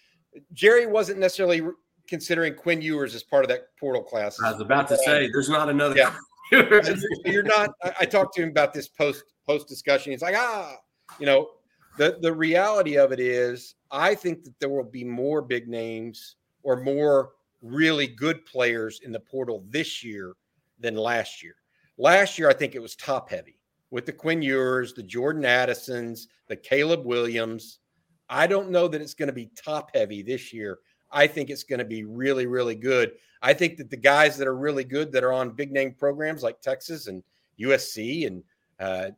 Jerry 0.53 0.87
wasn't 0.87 1.21
necessarily 1.21 1.63
considering 2.09 2.55
Quinn 2.55 2.81
Ewers 2.83 3.15
as 3.15 3.23
part 3.23 3.45
of 3.45 3.49
that 3.49 3.77
portal 3.79 4.03
class. 4.03 4.41
I 4.43 4.51
was 4.51 4.61
about 4.61 4.89
to 4.89 4.97
say 4.97 5.29
there's 5.33 5.49
not 5.49 5.69
another. 5.69 5.97
Yeah. 5.97 6.15
You're 7.25 7.43
not. 7.43 7.71
I, 7.83 7.93
I 8.01 8.05
talked 8.07 8.35
to 8.37 8.43
him 8.43 8.49
about 8.49 8.73
this 8.73 8.89
post 8.89 9.25
post 9.47 9.69
discussion. 9.69 10.13
He's 10.13 10.23
like, 10.23 10.35
ah, 10.37 10.77
you 11.19 11.27
know, 11.27 11.51
the 11.99 12.19
the 12.21 12.33
reality 12.33 12.97
of 12.97 13.13
it 13.13 13.21
is, 13.21 13.75
I 13.91 14.15
think 14.15 14.45
that 14.45 14.59
there 14.59 14.71
will 14.71 14.85
be 14.85 15.05
more 15.05 15.43
big 15.43 15.69
names 15.69 16.37
or 16.63 16.81
more 16.81 17.31
really 17.61 18.07
good 18.07 18.45
players 18.47 19.01
in 19.05 19.13
the 19.13 19.21
portal 19.21 19.65
this 19.69 20.03
year 20.03 20.35
than 20.79 20.95
last 20.95 21.43
year. 21.43 21.57
Last 21.99 22.39
year, 22.39 22.49
I 22.49 22.55
think 22.55 22.75
it 22.75 22.83
was 22.83 22.95
top 22.97 23.31
heavy 23.31 23.59
with 23.91 24.07
the 24.07 24.13
Quinn 24.13 24.43
Ewers, 24.43 24.95
the 24.95 25.03
Jordan 25.03 25.45
Addisons, 25.45 26.29
the 26.47 26.57
Caleb 26.57 27.05
Williams. 27.05 27.81
I 28.29 28.47
don't 28.47 28.71
know 28.71 28.89
that 28.89 29.01
it's 29.01 29.15
going 29.15 29.29
to 29.29 29.33
be 29.33 29.51
top 29.57 29.91
heavy 29.95 30.23
this 30.23 30.53
year. 30.53 30.79
I 31.11 31.27
think 31.27 31.51
it's 31.51 31.65
going 31.65 31.79
to 31.79 31.85
be 31.85 32.05
really, 32.05 32.47
really 32.47 32.75
good. 32.75 33.13
I 33.41 33.55
think 33.55 33.77
that 33.79 33.91
the 33.91 33.97
guys 33.97 34.37
that 34.37 34.49
are 34.49 34.57
really 34.57 34.85
good 34.85 35.13
that 35.13 35.25
are 35.25 35.33
on 35.33 35.51
big 35.51 35.73
name 35.73 35.95
programs 35.97 36.43
like 36.43 36.61
Texas 36.61 37.07
and 37.07 37.23
USC 37.61 38.27
and 38.27 38.43
uh, 38.81 39.11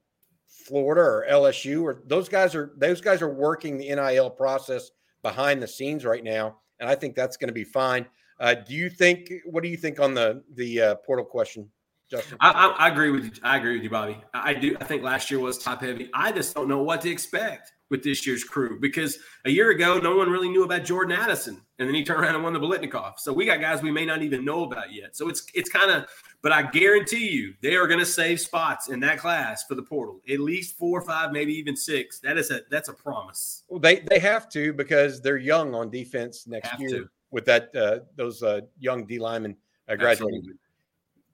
Florida 0.46 1.00
or 1.00 1.26
LSU 1.30 1.82
or 1.82 2.02
those 2.06 2.28
guys 2.28 2.54
are 2.54 2.72
those 2.76 3.00
guys 3.00 3.22
are 3.22 3.32
working 3.32 3.78
the 3.78 3.94
NIL 3.94 4.30
process 4.30 4.90
behind 5.22 5.62
the 5.62 5.68
scenes 5.68 6.04
right 6.04 6.24
now, 6.24 6.56
and 6.78 6.88
I 6.88 6.94
think 6.94 7.14
that's 7.14 7.36
going 7.36 7.48
to 7.48 7.54
be 7.54 7.64
fine. 7.64 8.06
Uh, 8.38 8.54
do 8.54 8.74
you 8.74 8.90
think? 8.90 9.32
What 9.44 9.62
do 9.62 9.68
you 9.68 9.76
think 9.76 10.00
on 10.00 10.14
the 10.14 10.42
the 10.54 10.80
uh, 10.80 10.94
portal 10.96 11.24
question, 11.24 11.68
Justin? 12.10 12.36
I, 12.40 12.50
I, 12.50 12.86
I 12.86 12.88
agree 12.88 13.10
with 13.10 13.24
you. 13.24 13.30
I 13.42 13.56
agree 13.56 13.74
with 13.74 13.82
you, 13.82 13.90
Bobby. 13.90 14.18
I, 14.34 14.50
I 14.50 14.54
do. 14.54 14.76
I 14.80 14.84
think 14.84 15.02
last 15.02 15.30
year 15.30 15.40
was 15.40 15.58
top 15.58 15.82
heavy. 15.82 16.10
I 16.14 16.32
just 16.32 16.54
don't 16.54 16.68
know 16.68 16.82
what 16.82 17.00
to 17.02 17.10
expect 17.10 17.72
with 17.90 18.02
this 18.02 18.26
year's 18.26 18.44
crew 18.44 18.78
because 18.80 19.18
a 19.44 19.50
year 19.50 19.70
ago, 19.70 19.98
no 19.98 20.16
one 20.16 20.30
really 20.30 20.48
knew 20.48 20.62
about 20.62 20.84
Jordan 20.84 21.16
Addison, 21.16 21.60
and 21.78 21.88
then 21.88 21.94
he 21.94 22.04
turned 22.04 22.22
around 22.22 22.36
and 22.36 22.44
won 22.44 22.52
the 22.52 22.60
Biletnikoff. 22.60 23.18
So 23.18 23.32
we 23.32 23.44
got 23.44 23.60
guys 23.60 23.82
we 23.82 23.90
may 23.90 24.06
not 24.06 24.22
even 24.22 24.44
know 24.44 24.64
about 24.64 24.92
yet. 24.92 25.16
So 25.16 25.28
it's 25.28 25.44
it's 25.54 25.68
kind 25.68 25.90
of, 25.90 26.06
but 26.40 26.52
I 26.52 26.62
guarantee 26.62 27.28
you, 27.28 27.54
they 27.60 27.74
are 27.74 27.86
going 27.86 27.98
to 28.00 28.06
save 28.06 28.40
spots 28.40 28.88
in 28.88 29.00
that 29.00 29.18
class 29.18 29.64
for 29.64 29.74
the 29.74 29.82
portal. 29.82 30.20
At 30.30 30.40
least 30.40 30.78
four 30.78 31.00
or 31.00 31.02
five, 31.02 31.32
maybe 31.32 31.52
even 31.54 31.76
six. 31.76 32.20
That 32.20 32.38
is 32.38 32.50
a 32.50 32.60
that's 32.70 32.88
a 32.88 32.94
promise. 32.94 33.64
Well, 33.68 33.80
they 33.80 34.00
they 34.00 34.20
have 34.20 34.48
to 34.50 34.72
because 34.72 35.20
they're 35.20 35.36
young 35.36 35.74
on 35.74 35.90
defense 35.90 36.46
next 36.46 36.68
Have 36.68 36.80
year 36.80 36.90
to. 36.90 37.08
with 37.30 37.44
that 37.46 37.74
uh, 37.74 38.00
those 38.14 38.42
uh, 38.42 38.60
young 38.78 39.04
D 39.04 39.18
linemen 39.18 39.56
uh, 39.88 39.96
graduating. 39.96 40.38
Absolutely. 40.38 40.58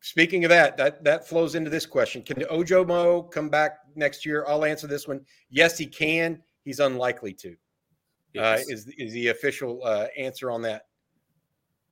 Speaking 0.06 0.44
of 0.44 0.50
that, 0.50 0.76
that 0.76 1.02
that 1.02 1.26
flows 1.26 1.56
into 1.56 1.68
this 1.68 1.84
question: 1.84 2.22
Can 2.22 2.44
Ojo 2.48 2.84
Ojomo 2.84 3.30
come 3.30 3.48
back 3.48 3.78
next 3.96 4.24
year? 4.24 4.44
I'll 4.46 4.64
answer 4.64 4.86
this 4.86 5.08
one. 5.08 5.20
Yes, 5.50 5.76
he 5.76 5.86
can. 5.86 6.40
He's 6.66 6.80
unlikely 6.80 7.32
to. 7.34 7.56
Uh, 8.36 8.58
is 8.68 8.88
is 8.98 9.12
the 9.12 9.28
official 9.28 9.80
uh, 9.84 10.08
answer 10.18 10.50
on 10.50 10.60
that? 10.62 10.82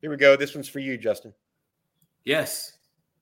Here 0.03 0.11
we 0.11 0.17
go. 0.17 0.37
This 0.37 0.53
one's 0.55 0.69
for 0.69 0.81
you, 0.81 0.99
Justin. 0.99 1.33
yes, 2.25 2.77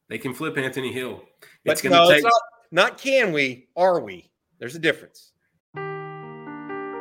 they 0.09 0.17
can 0.19 0.33
flip 0.33 0.57
Anthony 0.57 0.93
Hill. 0.93 1.23
It's 1.67 1.83
going 1.83 1.93
no, 1.93 2.09
to 2.09 2.15
it's 2.15 2.23
take. 2.23 2.25
not, 2.25 2.43
not 2.73 2.99
can 2.99 3.33
we? 3.33 3.69
Are 3.77 4.01
we? 4.01 4.31
There's 4.59 4.75
a 4.75 4.79
difference. 4.79 5.33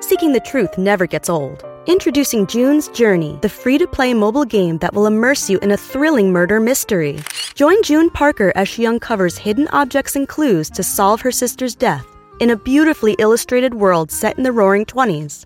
Seeking 0.02 0.34
the 0.34 0.44
truth 0.46 0.78
never 0.78 1.08
gets 1.08 1.30
old. 1.30 1.64
Introducing 1.88 2.46
June's 2.46 2.90
Journey, 2.90 3.40
the 3.42 3.50
free 3.50 3.78
to 3.78 3.88
play 3.88 4.14
mobile 4.14 4.46
game 4.46 4.80
that 4.80 4.94
will 4.94 5.08
immerse 5.08 5.50
you 5.50 5.60
in 5.60 5.72
a 5.72 5.78
thrilling 5.78 6.32
murder 6.34 6.60
mystery. 6.60 7.20
Join 7.56 7.82
June 7.84 8.10
Parker 8.10 8.52
as 8.56 8.68
she 8.68 8.86
uncovers 8.86 9.38
hidden 9.38 9.70
objects 9.70 10.18
and 10.18 10.28
clues 10.28 10.70
to 10.72 10.84
solve 10.84 11.22
her 11.22 11.32
sister's 11.32 11.74
death 11.74 12.11
in 12.42 12.50
a 12.50 12.58
beautifully 12.58 13.14
illustrated 13.20 13.76
world 13.76 14.12
set 14.12 14.36
in 14.38 14.44
the 14.44 14.52
roaring 14.52 14.84
20s. 14.84 15.46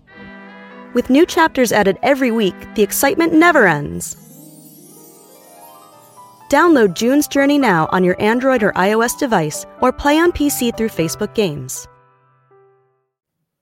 With 0.94 1.10
new 1.10 1.26
chapters 1.26 1.70
added 1.70 1.98
every 2.02 2.30
week, 2.30 2.54
the 2.74 2.82
excitement 2.82 3.34
never 3.34 3.66
ends. 3.66 4.16
Download 6.50 6.94
June's 6.94 7.28
Journey 7.28 7.58
now 7.58 7.86
on 7.92 8.02
your 8.02 8.20
Android 8.20 8.62
or 8.62 8.72
iOS 8.72 9.18
device 9.18 9.66
or 9.82 9.92
play 9.92 10.18
on 10.18 10.32
PC 10.32 10.74
through 10.74 10.88
Facebook 10.88 11.34
Games. 11.34 11.86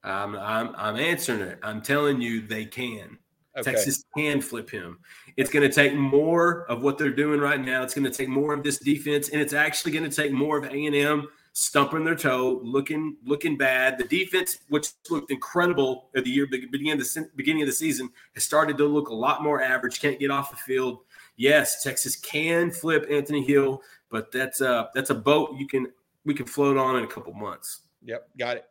I'm, 0.05 0.37
I'm 0.37 0.75
I'm 0.77 0.97
answering 0.97 1.41
it. 1.41 1.59
I'm 1.63 1.81
telling 1.81 2.21
you, 2.21 2.47
they 2.47 2.67
can. 2.67 3.19
Okay. 3.57 3.73
Texas 3.73 4.05
can 4.17 4.41
flip 4.43 4.69
him. 4.69 4.99
It's 5.37 5.51
going 5.51 5.69
to 5.69 5.75
take 5.75 5.95
more 5.95 6.71
of 6.71 6.83
what 6.83 6.99
they're 6.99 7.11
doing 7.11 7.41
right 7.41 7.61
now. 7.61 7.83
It's 7.83 7.95
going 7.95 8.05
to 8.05 8.11
take 8.11 8.29
more 8.29 8.53
of 8.53 8.63
this 8.63 8.79
defense, 8.79 9.31
and 9.31 9.41
it's 9.41 9.55
actually 9.55 9.93
going 9.93 10.09
to 10.09 10.15
take 10.15 10.31
more 10.31 10.59
of 10.59 10.65
A 10.65 10.87
and 10.87 10.95
M 10.95 11.29
stumping 11.55 12.05
their 12.05 12.17
toe, 12.17 12.61
looking 12.63 13.17
looking 13.25 13.57
bad. 13.57 13.97
The 13.97 14.05
defense, 14.05 14.59
which 14.69 14.89
looked 15.09 15.31
incredible 15.31 16.11
at 16.15 16.25
the 16.25 16.31
year 16.31 16.47
beginning 16.47 16.93
of 16.93 16.99
the 16.99 17.31
beginning 17.37 17.63
of 17.63 17.69
the 17.69 17.73
season, 17.73 18.11
has 18.35 18.45
started 18.45 18.77
to 18.79 18.85
look 18.87 19.09
a 19.09 19.15
lot 19.15 19.43
more 19.43 19.63
average. 19.63 20.01
Can't 20.01 20.19
get 20.19 20.31
off 20.31 20.51
the 20.51 20.57
field. 20.57 20.99
Yes, 21.37 21.83
Texas 21.83 22.17
can 22.17 22.71
flip 22.71 23.07
Anthony 23.11 23.43
Hill, 23.43 23.81
but 24.11 24.31
that's 24.31 24.61
a 24.61 24.91
that's 24.95 25.11
a 25.11 25.15
boat 25.15 25.57
you 25.57 25.67
can 25.67 25.91
we 26.25 26.35
can 26.35 26.47
float 26.47 26.77
on 26.77 26.97
in 26.97 27.05
a 27.05 27.09
couple 27.09 27.33
months. 27.33 27.83
Yep, 28.03 28.29
got 28.39 28.57
it. 28.59 28.67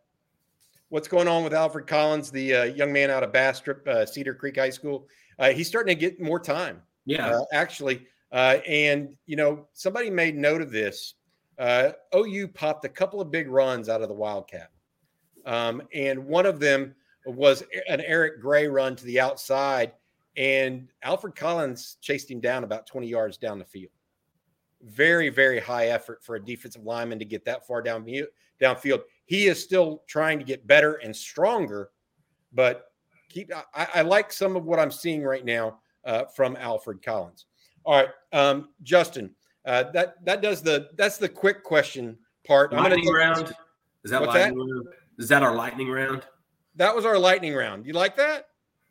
What's 0.89 1.07
going 1.07 1.27
on 1.27 1.43
with 1.43 1.53
Alfred 1.53 1.87
Collins, 1.87 2.29
the 2.29 2.53
uh, 2.53 2.63
young 2.65 2.93
man 2.93 3.09
out 3.09 3.23
of 3.23 3.33
Bastrop, 3.33 3.87
uh, 3.87 4.05
Cedar 4.05 4.35
Creek 4.35 4.57
High 4.57 4.69
School? 4.69 5.07
Uh, 5.39 5.49
he's 5.49 5.67
starting 5.67 5.95
to 5.95 5.99
get 5.99 6.21
more 6.21 6.39
time, 6.39 6.83
Yeah, 7.05 7.29
uh, 7.29 7.45
actually. 7.51 8.05
Uh, 8.31 8.59
and, 8.67 9.15
you 9.25 9.35
know, 9.35 9.67
somebody 9.73 10.11
made 10.11 10.35
note 10.35 10.61
of 10.61 10.71
this. 10.71 11.15
Uh, 11.59 11.91
OU 12.15 12.49
popped 12.49 12.85
a 12.85 12.89
couple 12.89 13.21
of 13.21 13.31
big 13.31 13.47
runs 13.49 13.89
out 13.89 14.01
of 14.01 14.07
the 14.07 14.13
Wildcat. 14.13 14.69
Um, 15.45 15.81
and 15.93 16.25
one 16.25 16.45
of 16.45 16.59
them 16.59 16.95
was 17.25 17.63
an 17.87 18.01
Eric 18.01 18.41
Gray 18.41 18.67
run 18.67 18.95
to 18.95 19.05
the 19.05 19.19
outside. 19.19 19.93
And 20.35 20.87
Alfred 21.03 21.35
Collins 21.35 21.97
chased 22.01 22.29
him 22.29 22.39
down 22.39 22.63
about 22.63 22.87
20 22.87 23.07
yards 23.07 23.37
down 23.37 23.59
the 23.59 23.65
field. 23.65 23.91
Very, 24.81 25.29
very 25.29 25.59
high 25.59 25.87
effort 25.87 26.23
for 26.23 26.35
a 26.35 26.43
defensive 26.43 26.83
lineman 26.83 27.19
to 27.19 27.25
get 27.25 27.45
that 27.45 27.65
far 27.67 27.81
down 27.81 28.05
downfield. 28.61 29.01
He 29.25 29.47
is 29.47 29.61
still 29.61 30.03
trying 30.07 30.39
to 30.39 30.45
get 30.45 30.67
better 30.67 30.95
and 30.95 31.15
stronger, 31.15 31.91
but 32.51 32.91
keep. 33.29 33.51
I, 33.73 33.87
I 33.95 34.01
like 34.01 34.33
some 34.33 34.55
of 34.55 34.65
what 34.65 34.79
I'm 34.79 34.91
seeing 34.91 35.23
right 35.23 35.45
now 35.45 35.79
uh, 36.03 36.25
from 36.25 36.57
Alfred 36.57 37.01
Collins. 37.01 37.45
All 37.85 37.95
right, 37.95 38.09
um, 38.33 38.69
Justin, 38.81 39.33
uh, 39.65 39.83
that 39.91 40.23
that 40.25 40.41
does 40.41 40.61
the 40.61 40.89
that's 40.97 41.17
the 41.17 41.29
quick 41.29 41.63
question 41.63 42.17
part. 42.45 42.73
I'm 42.73 42.83
gonna 42.83 42.95
lightning 42.95 43.13
round. 43.13 43.55
Is 44.03 44.11
that 44.11 44.21
What's 44.21 44.33
lightning 44.33 44.59
round? 44.59 44.87
Is 45.17 45.29
that 45.29 45.43
our 45.43 45.55
lightning 45.55 45.89
round? 45.89 46.23
That 46.75 46.95
was 46.95 47.05
our 47.05 47.17
lightning 47.17 47.53
round. 47.53 47.85
You 47.85 47.93
like 47.93 48.15
that? 48.17 48.47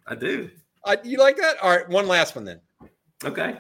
I 0.06 0.14
do. 0.14 0.50
Uh, 0.84 0.96
you 1.04 1.18
like 1.18 1.36
that? 1.36 1.56
All 1.62 1.70
right, 1.70 1.88
one 1.88 2.06
last 2.08 2.34
one 2.34 2.44
then. 2.44 2.60
Okay. 3.24 3.56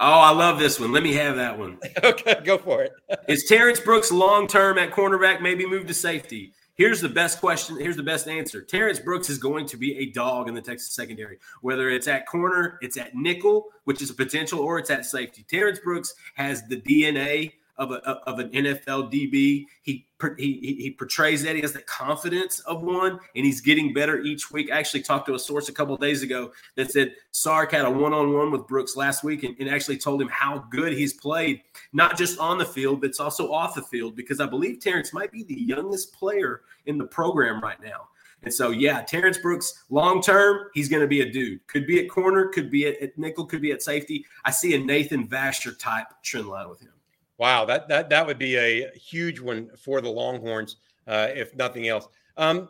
Oh, 0.00 0.20
I 0.20 0.30
love 0.30 0.58
this 0.58 0.80
one. 0.80 0.92
Let 0.92 1.02
me 1.02 1.12
have 1.14 1.36
that 1.36 1.58
one. 1.58 1.78
okay, 2.04 2.40
go 2.44 2.58
for 2.58 2.82
it. 2.82 2.92
Is 3.28 3.44
Terrence 3.44 3.80
Brooks 3.80 4.10
long 4.10 4.46
term 4.46 4.78
at 4.78 4.90
cornerback, 4.90 5.40
maybe 5.40 5.66
move 5.66 5.86
to 5.86 5.94
safety? 5.94 6.52
Here's 6.76 7.00
the 7.00 7.08
best 7.08 7.38
question. 7.38 7.78
Here's 7.78 7.96
the 7.96 8.02
best 8.02 8.26
answer. 8.26 8.60
Terrence 8.60 8.98
Brooks 8.98 9.30
is 9.30 9.38
going 9.38 9.66
to 9.66 9.76
be 9.76 9.96
a 9.98 10.06
dog 10.06 10.48
in 10.48 10.54
the 10.54 10.60
Texas 10.60 10.92
secondary, 10.92 11.38
whether 11.60 11.88
it's 11.88 12.08
at 12.08 12.26
corner, 12.26 12.78
it's 12.82 12.96
at 12.96 13.14
nickel, 13.14 13.66
which 13.84 14.02
is 14.02 14.10
a 14.10 14.14
potential, 14.14 14.58
or 14.58 14.78
it's 14.78 14.90
at 14.90 15.06
safety. 15.06 15.44
Terrence 15.48 15.78
Brooks 15.78 16.14
has 16.34 16.66
the 16.66 16.80
DNA 16.80 17.52
of 17.76 17.90
a 17.90 17.96
of 18.26 18.38
an 18.38 18.50
NFL 18.50 19.12
DB. 19.12 19.66
He 19.82 20.06
he 20.38 20.76
he 20.80 20.94
portrays 20.96 21.42
that 21.42 21.54
he 21.54 21.62
has 21.62 21.72
the 21.72 21.82
confidence 21.82 22.60
of 22.60 22.82
one, 22.82 23.18
and 23.34 23.44
he's 23.44 23.60
getting 23.60 23.92
better 23.92 24.20
each 24.20 24.50
week. 24.50 24.70
I 24.70 24.78
actually 24.78 25.02
talked 25.02 25.26
to 25.26 25.34
a 25.34 25.38
source 25.38 25.68
a 25.68 25.72
couple 25.72 25.96
days 25.96 26.22
ago 26.22 26.52
that 26.76 26.90
said 26.90 27.14
Sark 27.32 27.72
had 27.72 27.84
a 27.84 27.90
one 27.90 28.12
on 28.12 28.32
one 28.32 28.50
with 28.50 28.66
Brooks 28.66 28.96
last 28.96 29.24
week, 29.24 29.42
and, 29.42 29.56
and 29.58 29.68
actually 29.68 29.98
told 29.98 30.22
him 30.22 30.28
how 30.28 30.58
good 30.70 30.92
he's 30.92 31.12
played, 31.12 31.62
not 31.92 32.16
just 32.16 32.38
on 32.38 32.58
the 32.58 32.64
field, 32.64 33.00
but 33.00 33.10
it's 33.10 33.20
also 33.20 33.52
off 33.52 33.74
the 33.74 33.82
field. 33.82 34.16
Because 34.16 34.40
I 34.40 34.46
believe 34.46 34.80
Terrence 34.80 35.12
might 35.12 35.32
be 35.32 35.42
the 35.42 35.60
youngest 35.60 36.14
player 36.14 36.62
in 36.86 36.98
the 36.98 37.06
program 37.06 37.60
right 37.60 37.82
now. 37.82 38.08
And 38.44 38.52
so, 38.52 38.70
yeah, 38.70 39.00
Terrence 39.02 39.38
Brooks, 39.38 39.84
long 39.88 40.20
term, 40.22 40.68
he's 40.74 40.88
going 40.88 41.00
to 41.00 41.08
be 41.08 41.22
a 41.22 41.30
dude. 41.30 41.66
Could 41.66 41.86
be 41.86 42.02
at 42.02 42.10
corner, 42.10 42.48
could 42.48 42.70
be 42.70 42.86
at, 42.86 43.00
at, 43.00 43.18
nickel, 43.18 43.46
could 43.46 43.62
be 43.62 43.72
at 43.72 43.82
safety. 43.82 44.24
I 44.44 44.50
see 44.50 44.74
a 44.74 44.78
Nathan 44.78 45.26
Vasher 45.26 45.76
type 45.78 46.06
trend 46.22 46.48
line 46.48 46.68
with 46.68 46.80
him. 46.80 46.93
Wow, 47.38 47.64
that 47.64 47.88
that 47.88 48.08
that 48.10 48.26
would 48.26 48.38
be 48.38 48.56
a 48.56 48.90
huge 48.94 49.40
one 49.40 49.70
for 49.76 50.00
the 50.00 50.08
Longhorns, 50.08 50.76
uh, 51.06 51.28
if 51.34 51.54
nothing 51.56 51.88
else. 51.88 52.06
Um, 52.36 52.68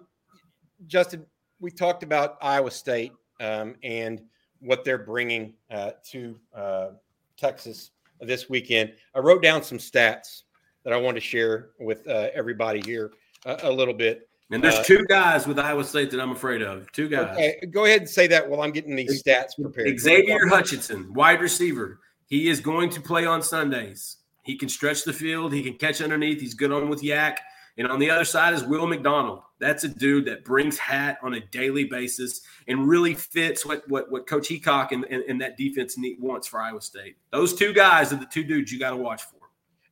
Justin, 0.86 1.26
we 1.60 1.70
talked 1.70 2.02
about 2.02 2.38
Iowa 2.40 2.70
State 2.70 3.12
um, 3.40 3.74
and 3.82 4.22
what 4.60 4.84
they're 4.84 4.98
bringing 4.98 5.54
uh, 5.70 5.92
to 6.10 6.38
uh, 6.54 6.88
Texas 7.36 7.90
this 8.20 8.48
weekend. 8.48 8.94
I 9.14 9.18
wrote 9.18 9.42
down 9.42 9.62
some 9.62 9.78
stats 9.78 10.42
that 10.84 10.92
I 10.92 10.96
want 10.96 11.16
to 11.16 11.20
share 11.20 11.70
with 11.78 12.06
uh, 12.08 12.28
everybody 12.34 12.80
here 12.84 13.12
a 13.46 13.70
little 13.70 13.94
bit. 13.94 14.28
And 14.50 14.62
there's 14.62 14.74
uh, 14.74 14.84
two 14.84 15.04
guys 15.08 15.46
with 15.46 15.58
Iowa 15.58 15.84
State 15.84 16.10
that 16.10 16.20
I'm 16.20 16.30
afraid 16.30 16.62
of. 16.62 16.90
Two 16.92 17.08
guys. 17.08 17.34
Okay, 17.34 17.60
go 17.70 17.86
ahead 17.86 18.02
and 18.02 18.08
say 18.08 18.26
that 18.28 18.48
while 18.48 18.62
I'm 18.62 18.72
getting 18.72 18.94
these 18.94 19.22
stats 19.22 19.60
prepared. 19.60 19.98
Xavier 19.98 20.46
Hutchinson, 20.46 21.12
wide 21.12 21.40
receiver. 21.40 22.00
He 22.26 22.48
is 22.48 22.60
going 22.60 22.90
to 22.90 23.00
play 23.00 23.26
on 23.26 23.42
Sundays. 23.42 24.16
He 24.44 24.56
can 24.56 24.68
stretch 24.68 25.04
the 25.04 25.12
field. 25.12 25.52
He 25.52 25.62
can 25.62 25.74
catch 25.74 26.00
underneath. 26.00 26.40
He's 26.40 26.54
good 26.54 26.72
on 26.72 26.88
with 26.88 27.02
yak. 27.02 27.40
And 27.76 27.88
on 27.88 27.98
the 27.98 28.08
other 28.08 28.24
side 28.24 28.54
is 28.54 28.62
Will 28.62 28.86
McDonald. 28.86 29.42
That's 29.58 29.82
a 29.82 29.88
dude 29.88 30.26
that 30.26 30.44
brings 30.44 30.78
hat 30.78 31.18
on 31.22 31.34
a 31.34 31.40
daily 31.40 31.84
basis 31.84 32.42
and 32.68 32.86
really 32.86 33.14
fits 33.14 33.66
what 33.66 33.82
what, 33.88 34.12
what 34.12 34.26
Coach 34.28 34.48
Heacock 34.48 34.92
and, 34.92 35.04
and, 35.06 35.24
and 35.24 35.40
that 35.40 35.56
defense 35.56 35.98
need, 35.98 36.20
wants 36.20 36.46
for 36.46 36.60
Iowa 36.60 36.80
State. 36.80 37.16
Those 37.32 37.54
two 37.54 37.72
guys 37.72 38.12
are 38.12 38.16
the 38.16 38.26
two 38.26 38.44
dudes 38.44 38.70
you 38.70 38.78
got 38.78 38.90
to 38.90 38.96
watch 38.96 39.22
for. 39.24 39.38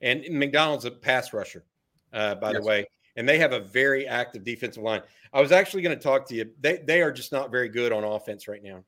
And 0.01 0.25
McDonald's 0.31 0.85
a 0.85 0.91
pass 0.91 1.33
rusher, 1.33 1.65
uh, 2.13 2.37
by 2.37 2.53
yes. 2.53 2.61
the 2.61 2.69
way 2.69 2.87
and 3.17 3.29
they 3.29 3.39
have 3.39 3.53
a 3.53 3.61
very 3.61 4.07
active 4.07 4.45
defensive 4.45 4.83
line. 4.83 5.03
I 5.33 5.41
was 5.41 5.53
actually 5.53 5.83
going 5.83 5.97
to 5.97 6.03
talk 6.03 6.27
to 6.29 6.35
you. 6.35 6.51
They 6.61 6.79
they 6.79 7.03
are 7.03 7.13
just 7.13 7.33
not 7.33 7.51
very 7.51 7.69
good 7.69 7.93
on 7.93 8.05
offense 8.05 8.49
right 8.49 8.63
now. 8.63 8.85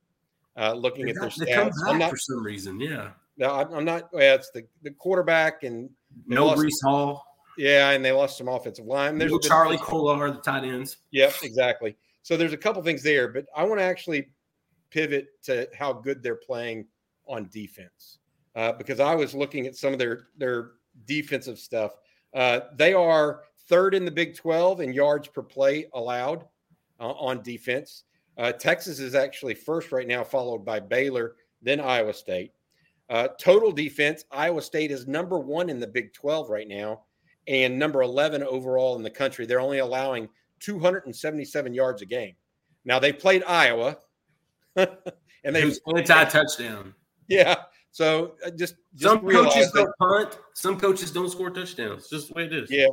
Uh, 0.56 0.72
looking 0.72 1.08
at 1.08 1.16
their 1.16 1.30
stats, 1.30 1.72
I'm 1.86 1.98
not 1.98 2.10
for 2.10 2.16
some 2.16 2.44
reason. 2.44 2.78
Yeah, 2.80 3.10
no, 3.36 3.50
I'm 3.50 3.84
not. 3.84 4.12
Well, 4.12 4.36
it's 4.36 4.50
the 4.50 4.64
the 4.82 4.90
quarterback 4.90 5.62
and 5.62 5.90
no 6.26 6.54
Breece 6.54 6.70
Hall. 6.82 7.24
Yeah, 7.56 7.90
and 7.90 8.04
they 8.04 8.12
lost 8.12 8.38
some 8.38 8.48
offensive 8.48 8.86
line. 8.86 9.18
There's 9.18 9.30
no 9.30 9.38
Charlie 9.38 9.78
Kolar, 9.78 10.30
the 10.30 10.38
tight 10.38 10.64
ends. 10.64 10.98
Yep, 11.12 11.34
exactly. 11.42 11.96
So 12.22 12.36
there's 12.36 12.52
a 12.52 12.56
couple 12.58 12.82
things 12.82 13.02
there, 13.02 13.28
but 13.28 13.46
I 13.54 13.64
want 13.64 13.80
to 13.80 13.84
actually 13.84 14.28
pivot 14.90 15.28
to 15.44 15.68
how 15.76 15.92
good 15.92 16.22
they're 16.22 16.36
playing 16.36 16.86
on 17.26 17.48
defense 17.52 18.18
uh, 18.54 18.72
because 18.72 19.00
I 19.00 19.14
was 19.14 19.34
looking 19.34 19.66
at 19.66 19.76
some 19.76 19.92
of 19.92 19.98
their 19.98 20.28
their 20.36 20.72
defensive 21.06 21.58
stuff. 21.58 21.92
Uh, 22.32 22.60
they 22.76 22.94
are 22.94 23.42
third 23.68 23.94
in 23.94 24.04
the 24.04 24.10
Big 24.10 24.36
12 24.36 24.80
in 24.80 24.92
yards 24.92 25.28
per 25.28 25.42
play 25.42 25.88
allowed 25.94 26.44
uh, 27.00 27.12
on 27.12 27.42
defense. 27.42 28.04
Uh, 28.36 28.52
Texas 28.52 28.98
is 28.98 29.14
actually 29.14 29.54
first 29.54 29.92
right 29.92 30.08
now, 30.08 30.24
followed 30.24 30.64
by 30.64 30.80
Baylor, 30.80 31.36
then 31.62 31.80
Iowa 31.80 32.12
State. 32.12 32.52
Uh, 33.10 33.28
total 33.38 33.70
defense, 33.70 34.24
Iowa 34.30 34.62
State 34.62 34.90
is 34.90 35.06
number 35.06 35.38
one 35.38 35.68
in 35.68 35.78
the 35.78 35.86
Big 35.86 36.12
12 36.14 36.48
right 36.48 36.68
now 36.68 37.02
and 37.46 37.78
number 37.78 38.02
11 38.02 38.42
overall 38.42 38.96
in 38.96 39.02
the 39.02 39.10
country. 39.10 39.46
They're 39.46 39.60
only 39.60 39.78
allowing 39.78 40.28
277 40.60 41.74
yards 41.74 42.02
a 42.02 42.06
game. 42.06 42.34
Now 42.84 42.98
they 42.98 43.12
played 43.12 43.42
Iowa, 43.44 43.98
and 44.76 44.88
they 45.44 45.64
was 45.64 45.80
anti 45.94 46.24
touchdown. 46.24 46.94
Yeah, 47.28 47.56
so 47.90 48.34
uh, 48.44 48.50
just, 48.50 48.76
just 48.94 49.14
some 49.14 49.26
coaches 49.26 49.70
don't 49.72 49.96
punt, 49.98 50.38
some 50.54 50.78
coaches 50.78 51.10
don't 51.10 51.30
score 51.30 51.50
touchdowns. 51.50 52.08
Just 52.08 52.28
the 52.28 52.34
way 52.34 52.44
it 52.44 52.52
is. 52.52 52.70
Yeah, 52.70 52.88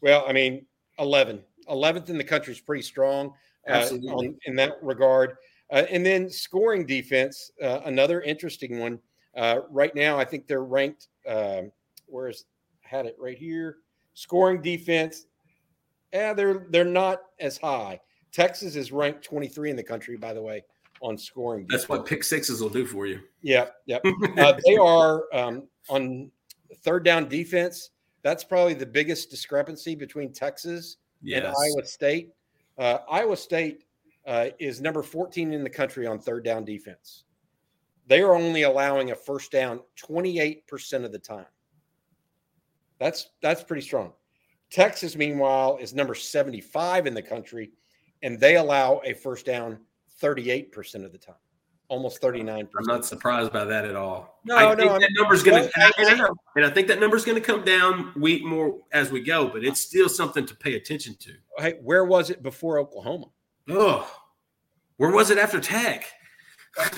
well, 0.00 0.24
I 0.26 0.32
mean, 0.32 0.64
11, 0.98 1.42
11th 1.68 2.08
in 2.08 2.18
the 2.18 2.24
country 2.24 2.52
is 2.52 2.60
pretty 2.60 2.82
strong 2.82 3.34
uh, 3.68 3.86
on, 4.08 4.34
in 4.46 4.56
that 4.56 4.74
regard. 4.82 5.36
Uh, 5.70 5.82
and 5.90 6.06
then 6.06 6.30
scoring 6.30 6.86
defense, 6.86 7.50
uh, 7.62 7.80
another 7.84 8.20
interesting 8.22 8.78
one. 8.78 8.98
Uh, 9.36 9.60
right 9.70 9.94
now, 9.94 10.18
I 10.18 10.24
think 10.24 10.46
they're 10.46 10.64
ranked. 10.64 11.08
Um, 11.28 11.70
where's 12.06 12.46
had 12.80 13.06
it 13.06 13.16
right 13.18 13.36
here? 13.36 13.78
Scoring 14.14 14.62
defense. 14.62 15.26
Yeah, 16.12 16.32
they're 16.32 16.66
they're 16.70 16.84
not 16.84 17.22
as 17.40 17.58
high. 17.58 18.00
Texas 18.32 18.76
is 18.76 18.92
ranked 18.92 19.22
23 19.24 19.70
in 19.70 19.76
the 19.76 19.82
country, 19.82 20.16
by 20.16 20.32
the 20.32 20.42
way, 20.42 20.64
on 21.00 21.18
scoring. 21.18 21.66
Defense. 21.66 21.82
That's 21.82 21.88
what 21.88 22.06
pick 22.06 22.24
sixes 22.24 22.60
will 22.60 22.68
do 22.68 22.86
for 22.86 23.06
you. 23.06 23.20
Yeah, 23.42 23.66
yeah. 23.86 23.98
uh, 24.38 24.58
they 24.64 24.76
are 24.76 25.24
um, 25.32 25.64
on 25.88 26.30
third 26.82 27.04
down 27.04 27.28
defense. 27.28 27.90
That's 28.22 28.44
probably 28.44 28.74
the 28.74 28.86
biggest 28.86 29.30
discrepancy 29.30 29.94
between 29.94 30.32
Texas 30.32 30.96
yes. 31.22 31.44
and 31.44 31.46
Iowa 31.46 31.86
State. 31.86 32.30
Uh, 32.78 32.98
Iowa 33.10 33.36
State 33.36 33.84
uh, 34.26 34.48
is 34.58 34.80
number 34.80 35.02
14 35.02 35.52
in 35.52 35.62
the 35.62 35.70
country 35.70 36.06
on 36.06 36.18
third 36.18 36.44
down 36.44 36.64
defense. 36.64 37.24
They 38.06 38.20
are 38.20 38.34
only 38.34 38.62
allowing 38.62 39.10
a 39.10 39.16
first 39.16 39.50
down 39.50 39.80
28% 40.00 41.04
of 41.04 41.12
the 41.12 41.18
time. 41.18 41.46
That's 42.98 43.30
that's 43.42 43.62
pretty 43.62 43.82
strong. 43.82 44.12
Texas, 44.70 45.16
meanwhile, 45.16 45.78
is 45.80 45.94
number 45.94 46.14
75 46.14 47.06
in 47.06 47.14
the 47.14 47.22
country, 47.22 47.70
and 48.22 48.40
they 48.40 48.56
allow 48.56 49.00
a 49.04 49.12
first 49.12 49.46
down 49.46 49.78
38% 50.20 51.04
of 51.04 51.12
the 51.12 51.18
time 51.18 51.36
almost 51.88 52.20
39%. 52.20 52.68
I'm 52.78 52.84
not 52.84 53.04
surprised 53.04 53.52
by 53.52 53.64
that 53.64 53.84
at 53.84 53.96
all. 53.96 54.40
No, 54.44 54.56
I 54.56 54.74
no, 54.74 54.76
think 54.76 55.00
that 55.00 55.10
number's 55.16 55.42
going 55.42 55.68
to, 55.68 56.34
and 56.56 56.64
I 56.64 56.70
think 56.70 56.88
that 56.88 57.00
number's 57.00 57.24
going 57.24 57.40
to 57.40 57.44
come 57.44 57.64
down 57.64 58.12
week 58.16 58.44
more 58.44 58.78
as 58.92 59.10
we 59.10 59.20
go, 59.20 59.48
but 59.48 59.64
it's 59.64 59.80
still 59.80 60.08
something 60.08 60.46
to 60.46 60.54
pay 60.54 60.74
attention 60.74 61.16
to. 61.20 61.32
Hey, 61.58 61.74
where 61.82 62.04
was 62.04 62.30
it 62.30 62.42
before 62.42 62.78
Oklahoma? 62.78 63.26
Oh, 63.68 64.10
where 64.96 65.10
was 65.10 65.30
it 65.30 65.38
after 65.38 65.60
Tech? 65.60 66.06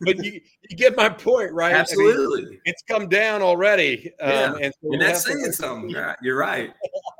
but 0.00 0.24
you, 0.24 0.40
you 0.68 0.76
get 0.76 0.96
my 0.96 1.08
point, 1.08 1.52
right? 1.52 1.74
Absolutely. 1.74 2.46
I 2.46 2.50
mean, 2.50 2.60
it's 2.64 2.82
come 2.82 3.08
down 3.08 3.42
already. 3.42 4.12
Um, 4.20 4.58
and, 4.60 4.72
so 4.82 4.92
and 4.92 5.00
that's 5.00 5.24
saying 5.24 5.52
something. 5.52 5.94
You're 6.22 6.38
right. 6.38 6.72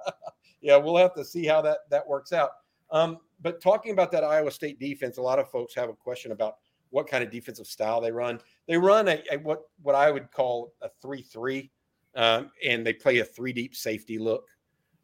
yeah, 0.61 0.77
we'll 0.77 0.97
have 0.97 1.15
to 1.15 1.25
see 1.25 1.47
how 1.47 1.61
that, 1.63 1.79
that 1.91 2.07
works 2.07 2.33
out. 2.33 2.51
Um, 2.91 3.19
but 3.43 3.61
talking 3.61 3.93
about 3.93 4.11
that 4.13 4.25
Iowa 4.25 4.51
State 4.51 4.79
defense, 4.81 5.19
a 5.19 5.23
lot 5.23 5.39
of 5.39 5.51
folks 5.51 5.75
have 5.75 5.89
a 5.89 5.95
question 5.95 6.33
about 6.33 6.57
what 6.91 7.07
kind 7.07 7.23
of 7.23 7.31
defensive 7.31 7.67
style 7.67 8.01
they 8.01 8.13
run. 8.13 8.41
They 8.67 8.77
run 8.77 9.09
a, 9.09 9.23
a 9.31 9.37
what 9.39 9.63
what 9.83 9.95
I 9.95 10.11
would 10.11 10.31
call 10.31 10.73
a 10.83 10.89
three 11.03 11.23
three, 11.23 11.71
um, 12.15 12.51
and 12.65 12.87
they 12.87 12.93
play 12.93 13.19
a 13.19 13.25
three 13.25 13.53
deep 13.53 13.75
safety 13.75 14.19
look, 14.19 14.49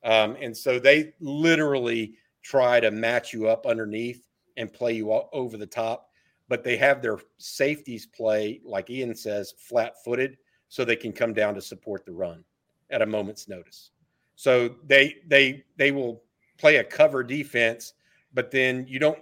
um, 0.05 0.37
and 0.41 0.57
so 0.57 0.79
they 0.79 1.13
literally 1.21 2.15
try 2.43 2.81
to 2.81 2.91
match 2.91 3.33
you 3.33 3.49
up 3.49 3.67
underneath 3.67 4.29
and 4.57 4.73
play 4.73 4.93
you 4.93 5.11
all 5.11 5.29
over 5.33 5.57
the 5.57 5.67
top. 5.67 6.09
But 6.49 6.65
they 6.65 6.77
have 6.77 7.01
their 7.01 7.19
safeties 7.39 8.07
play, 8.07 8.61
like 8.65 8.91
Ian 8.91 9.15
says, 9.15 9.55
flat 9.57 9.95
footed, 10.05 10.37
so 10.69 10.85
they 10.85 10.97
can 10.97 11.13
come 11.13 11.33
down 11.33 11.55
to 11.55 11.63
support 11.63 12.05
the 12.05 12.13
run 12.13 12.45
at 12.91 13.03
a 13.03 13.07
moment's 13.07 13.49
notice. 13.49 13.91
So 14.37 14.75
they 14.87 15.17
they 15.27 15.65
they 15.77 15.93
will 15.93 16.23
play 16.59 16.77
a 16.77 16.85
cover 16.85 17.23
defense 17.23 17.95
but 18.35 18.51
then 18.51 18.87
you 18.89 18.99
don't 18.99 19.19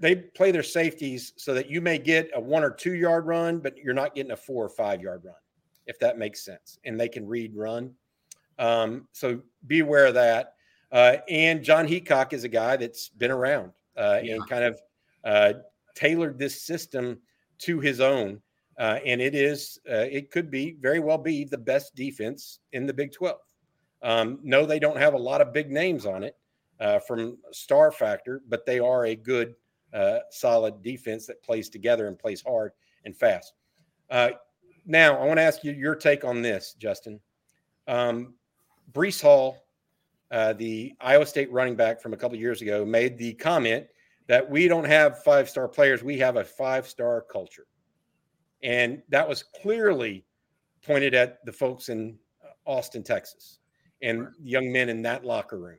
they 0.00 0.16
play 0.16 0.50
their 0.50 0.62
safeties 0.62 1.32
so 1.38 1.54
that 1.54 1.70
you 1.70 1.80
may 1.80 1.96
get 1.96 2.30
a 2.34 2.40
one 2.40 2.62
or 2.62 2.70
two 2.70 2.94
yard 2.94 3.26
run, 3.26 3.58
but 3.58 3.78
you're 3.78 3.94
not 3.94 4.14
getting 4.14 4.32
a 4.32 4.36
four 4.36 4.62
or 4.62 4.68
five 4.68 5.00
yard 5.00 5.22
run, 5.24 5.34
if 5.86 5.98
that 5.98 6.18
makes 6.18 6.44
sense. 6.44 6.78
And 6.84 7.00
they 7.00 7.08
can 7.08 7.26
read 7.26 7.56
run. 7.56 7.94
Um, 8.58 9.08
so 9.12 9.40
be 9.66 9.78
aware 9.78 10.04
of 10.04 10.12
that. 10.12 10.56
Uh, 10.92 11.16
and 11.28 11.64
Jon 11.64 11.88
Heacock 11.88 12.32
is 12.32 12.44
a 12.44 12.48
guy 12.48 12.76
that's 12.76 13.08
been 13.08 13.30
around 13.30 13.72
uh, 13.96 14.20
yeah. 14.22 14.34
and 14.34 14.48
kind 14.48 14.64
of 14.64 14.80
uh, 15.24 15.52
tailored 15.94 16.38
this 16.38 16.62
system 16.62 17.18
to 17.58 17.80
his 17.80 18.00
own. 18.00 18.40
Uh, 18.78 18.98
and 19.04 19.20
it 19.20 19.34
is, 19.34 19.78
uh, 19.90 20.06
it 20.10 20.30
could 20.30 20.50
be 20.50 20.76
very 20.80 21.00
well 21.00 21.18
be 21.18 21.44
the 21.44 21.58
best 21.58 21.94
defense 21.94 22.60
in 22.72 22.86
the 22.86 22.92
Big 22.92 23.12
12. 23.12 23.36
Um, 24.02 24.38
no, 24.42 24.66
they 24.66 24.78
don't 24.78 24.96
have 24.96 25.14
a 25.14 25.18
lot 25.18 25.40
of 25.40 25.52
big 25.52 25.70
names 25.70 26.06
on 26.06 26.24
it, 26.24 26.36
uh, 26.80 26.98
from 26.98 27.38
star 27.52 27.92
factor, 27.92 28.42
but 28.48 28.66
they 28.66 28.80
are 28.80 29.06
a 29.06 29.14
good, 29.14 29.54
uh, 29.94 30.20
solid 30.30 30.82
defense 30.82 31.26
that 31.26 31.42
plays 31.42 31.68
together 31.68 32.08
and 32.08 32.18
plays 32.18 32.42
hard 32.42 32.72
and 33.04 33.16
fast. 33.16 33.52
Uh, 34.10 34.30
now, 34.84 35.16
I 35.16 35.24
want 35.24 35.38
to 35.38 35.42
ask 35.42 35.62
you 35.62 35.72
your 35.72 35.94
take 35.94 36.24
on 36.24 36.42
this, 36.42 36.74
Justin. 36.78 37.20
Um, 37.86 38.34
Breece 38.92 39.22
Hall, 39.22 39.61
uh, 40.32 40.54
the 40.54 40.94
Iowa 41.00 41.26
State 41.26 41.52
running 41.52 41.76
back 41.76 42.00
from 42.00 42.14
a 42.14 42.16
couple 42.16 42.36
years 42.38 42.62
ago, 42.62 42.84
made 42.84 43.18
the 43.18 43.34
comment 43.34 43.86
that 44.28 44.48
we 44.48 44.66
don't 44.66 44.86
have 44.86 45.22
five 45.22 45.48
star 45.48 45.68
players, 45.68 46.02
we 46.02 46.18
have 46.18 46.36
a 46.36 46.44
five 46.44 46.88
star 46.88 47.20
culture. 47.20 47.66
And 48.62 49.02
that 49.10 49.28
was 49.28 49.42
clearly 49.42 50.24
pointed 50.84 51.14
at 51.14 51.44
the 51.44 51.52
folks 51.52 51.88
in 51.88 52.18
Austin, 52.64 53.02
Texas, 53.02 53.58
and 54.00 54.28
young 54.42 54.72
men 54.72 54.88
in 54.88 55.02
that 55.02 55.24
locker 55.24 55.58
room. 55.58 55.78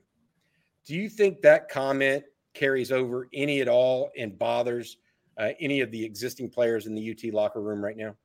Do 0.86 0.96
you 0.96 1.10
think 1.10 1.42
that 1.42 1.70
comment 1.70 2.24
carries 2.54 2.92
over 2.92 3.30
any 3.34 3.62
at 3.62 3.68
all 3.68 4.12
and 4.18 4.38
bothers 4.38 4.98
uh, 5.38 5.50
any 5.60 5.82
of 5.82 5.90
the 5.92 6.04
existing 6.04 6.50
players 6.50 6.86
in 6.86 6.94
the 6.94 7.12
UT 7.12 7.34
locker 7.34 7.62
room 7.62 7.84
right 7.84 7.98
now? 7.98 8.16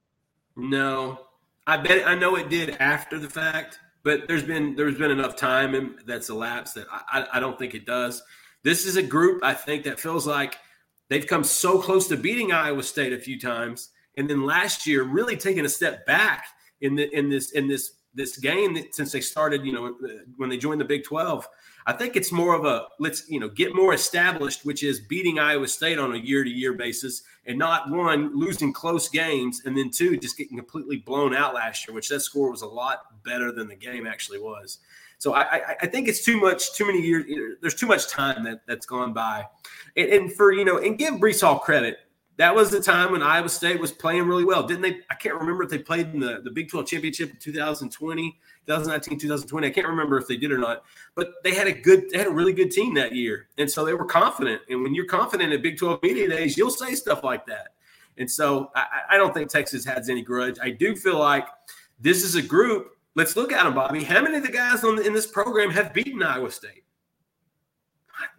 No, 0.57 1.21
I 1.67 1.77
bet 1.77 2.07
I 2.07 2.15
know 2.15 2.37
it 2.37 2.51
did 2.51 2.71
after 2.81 3.19
the 3.19 3.31
fact, 3.31 3.79
but 4.03 4.29
there's 4.29 4.43
been 4.43 4.75
there's 4.77 4.99
been 4.99 5.11
enough 5.11 5.37
time 5.37 5.97
that's 6.07 6.29
elapsed 6.29 6.75
that 6.77 6.87
I, 6.91 7.27
I 7.35 7.41
don't 7.41 7.59
think 7.59 7.75
it 7.75 7.87
does. 7.87 8.23
This 8.63 8.87
is 8.87 8.97
a 8.97 9.03
group 9.03 9.43
I 9.43 9.55
think 9.55 9.85
that 9.85 10.01
feels 10.01 10.27
like 10.27 10.57
they've 11.09 11.27
come 11.27 11.45
so 11.45 11.81
close 11.81 12.09
to 12.09 12.17
beating 12.17 12.53
Iowa 12.53 12.83
State 12.83 13.13
a 13.13 13.19
few 13.19 13.39
times, 13.39 13.91
and 14.17 14.29
then 14.29 14.45
last 14.45 14.87
year 14.87 15.05
really 15.05 15.37
taking 15.37 15.65
a 15.65 15.69
step 15.69 16.07
back 16.07 16.47
in 16.81 16.95
the 16.95 17.15
in 17.17 17.29
this 17.29 17.53
in 17.53 17.69
this 17.69 17.93
this 18.15 18.39
game 18.39 18.77
since 18.93 19.13
they 19.13 19.21
started. 19.21 19.65
You 19.65 19.73
know, 19.73 19.97
when 20.37 20.51
they 20.51 20.59
joined 20.59 20.81
the 20.81 20.87
Big 20.87 21.05
Twelve, 21.05 21.47
I 21.89 21.95
think 21.95 22.17
it's 22.17 22.31
more 22.31 22.55
of 22.55 22.67
a 22.67 22.87
let's 22.99 23.31
you 23.31 23.41
know 23.41 23.49
get 23.49 23.75
more 23.75 23.95
established, 23.95 24.67
which 24.67 24.83
is 24.83 25.01
beating 25.01 25.39
Iowa 25.39 25.67
State 25.67 25.99
on 25.99 26.15
a 26.15 26.19
year 26.19 26.45
to 26.45 26.51
year 26.51 26.75
basis, 26.75 27.23
and 27.47 27.59
not 27.59 27.89
one 27.89 28.39
losing 28.39 28.75
close 28.75 29.09
games, 29.09 29.63
and 29.65 29.75
then 29.75 29.91
two 29.91 30.19
just 30.19 30.37
getting 30.37 30.59
completely 30.59 30.99
blown 30.99 31.35
out 31.35 31.55
last 31.55 31.89
year, 31.89 31.95
which 31.95 32.11
that 32.11 32.21
score 32.21 32.51
was 32.51 32.61
a 32.61 32.67
lot 32.67 33.23
better 33.25 33.51
than 33.53 33.69
the 33.69 33.75
game 33.75 34.07
actually 34.07 34.39
was. 34.39 34.81
So 35.17 35.35
I, 35.35 35.77
I, 35.81 35.87
think 35.87 36.07
it's 36.07 36.25
too 36.25 36.39
much, 36.39 36.75
too 36.75 36.87
many 36.87 37.01
years. 37.01 37.57
There's 37.61 37.75
too 37.75 37.89
much 37.89 38.09
time 38.09 38.45
that 38.45 38.61
that's 38.67 38.85
gone 38.85 39.15
by, 39.15 39.47
and, 39.97 40.11
and 40.11 40.33
for 40.33 40.53
you 40.53 40.67
know, 40.67 40.77
and 40.77 40.99
give 40.99 41.15
Breece 41.15 41.41
Hall 41.41 41.59
credit 41.59 42.01
that 42.39 42.55
was 42.55 42.71
the 42.71 42.81
time 42.81 43.11
when 43.11 43.21
Iowa 43.21 43.49
State 43.49 43.81
was 43.81 43.91
playing 43.91 44.23
really 44.23 44.45
well. 44.45 44.63
Didn't 44.63 44.83
they? 44.83 45.01
I 45.11 45.15
can't 45.15 45.35
remember 45.35 45.65
if 45.65 45.71
they 45.71 45.79
played 45.79 46.15
in 46.15 46.21
the, 46.21 46.41
the 46.43 46.53
Big 46.53 46.71
12 46.71 46.87
championship 46.87 47.31
in 47.31 47.37
2020, 47.37 48.39
2019, 48.65 49.19
2020. 49.19 49.67
I 49.67 49.71
can't 49.71 49.89
remember 49.89 50.17
if 50.19 50.29
they 50.29 50.37
did 50.37 50.53
or 50.53 50.59
not, 50.59 50.85
but 51.17 51.33
they 51.43 51.53
had 51.53 51.67
a 51.67 51.73
good, 51.73 52.09
they 52.11 52.19
had 52.19 52.29
a 52.29 52.31
really 52.31 52.53
good 52.53 52.71
team 52.71 52.95
that 52.95 53.13
year. 53.13 53.49
And 53.59 53.69
so 53.69 53.85
they 53.85 53.93
were 53.93 54.05
confident. 54.05 54.63
And 54.71 54.85
when 54.85 54.95
you're 54.95 55.07
confident 55.07 55.53
at 55.53 55.63
Big 55.63 55.79
12 55.79 56.01
media 56.01 56.29
days, 56.29 56.57
you'll 56.57 56.71
say 56.71 56.95
stuff 56.95 57.25
like 57.25 57.45
that. 57.47 57.75
And 58.19 58.31
so 58.31 58.71
I, 58.77 58.87
I 59.11 59.17
don't 59.17 59.35
think 59.35 59.51
Texas 59.51 59.85
has 59.85 60.09
any 60.09 60.23
grudge. 60.23 60.59
I 60.63 60.71
do 60.71 60.95
feel 60.95 61.19
like 61.19 61.49
this 61.99 62.23
is 62.23 62.37
a 62.37 62.43
group. 62.43 62.93
Let's 63.17 63.35
look 63.35 63.53
at 63.53 63.65
them, 63.65 63.75
Bobby. 63.75 64.05
How 64.05 64.23
many 64.23 64.37
of 64.37 64.45
the 64.45 64.53
guys 64.53 64.85
on 64.85 65.05
in 65.05 65.13
this 65.13 65.27
program 65.27 65.71
have 65.71 65.93
beaten 65.93 66.23
Iowa 66.23 66.53
State? 66.53 66.85